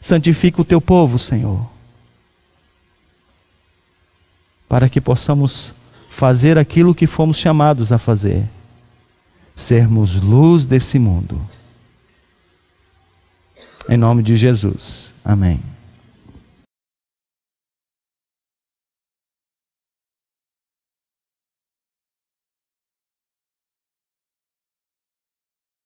Santifica 0.00 0.60
o 0.60 0.64
teu 0.64 0.80
povo, 0.80 1.18
Senhor, 1.18 1.68
para 4.68 4.88
que 4.88 5.00
possamos 5.00 5.74
fazer 6.10 6.58
aquilo 6.58 6.94
que 6.94 7.06
fomos 7.06 7.36
chamados 7.36 7.92
a 7.92 7.98
fazer, 7.98 8.44
sermos 9.54 10.20
luz 10.20 10.64
desse 10.64 10.98
mundo. 10.98 11.40
Em 13.88 13.96
nome 13.96 14.22
de 14.22 14.36
Jesus. 14.36 15.10
Amém. 15.24 15.60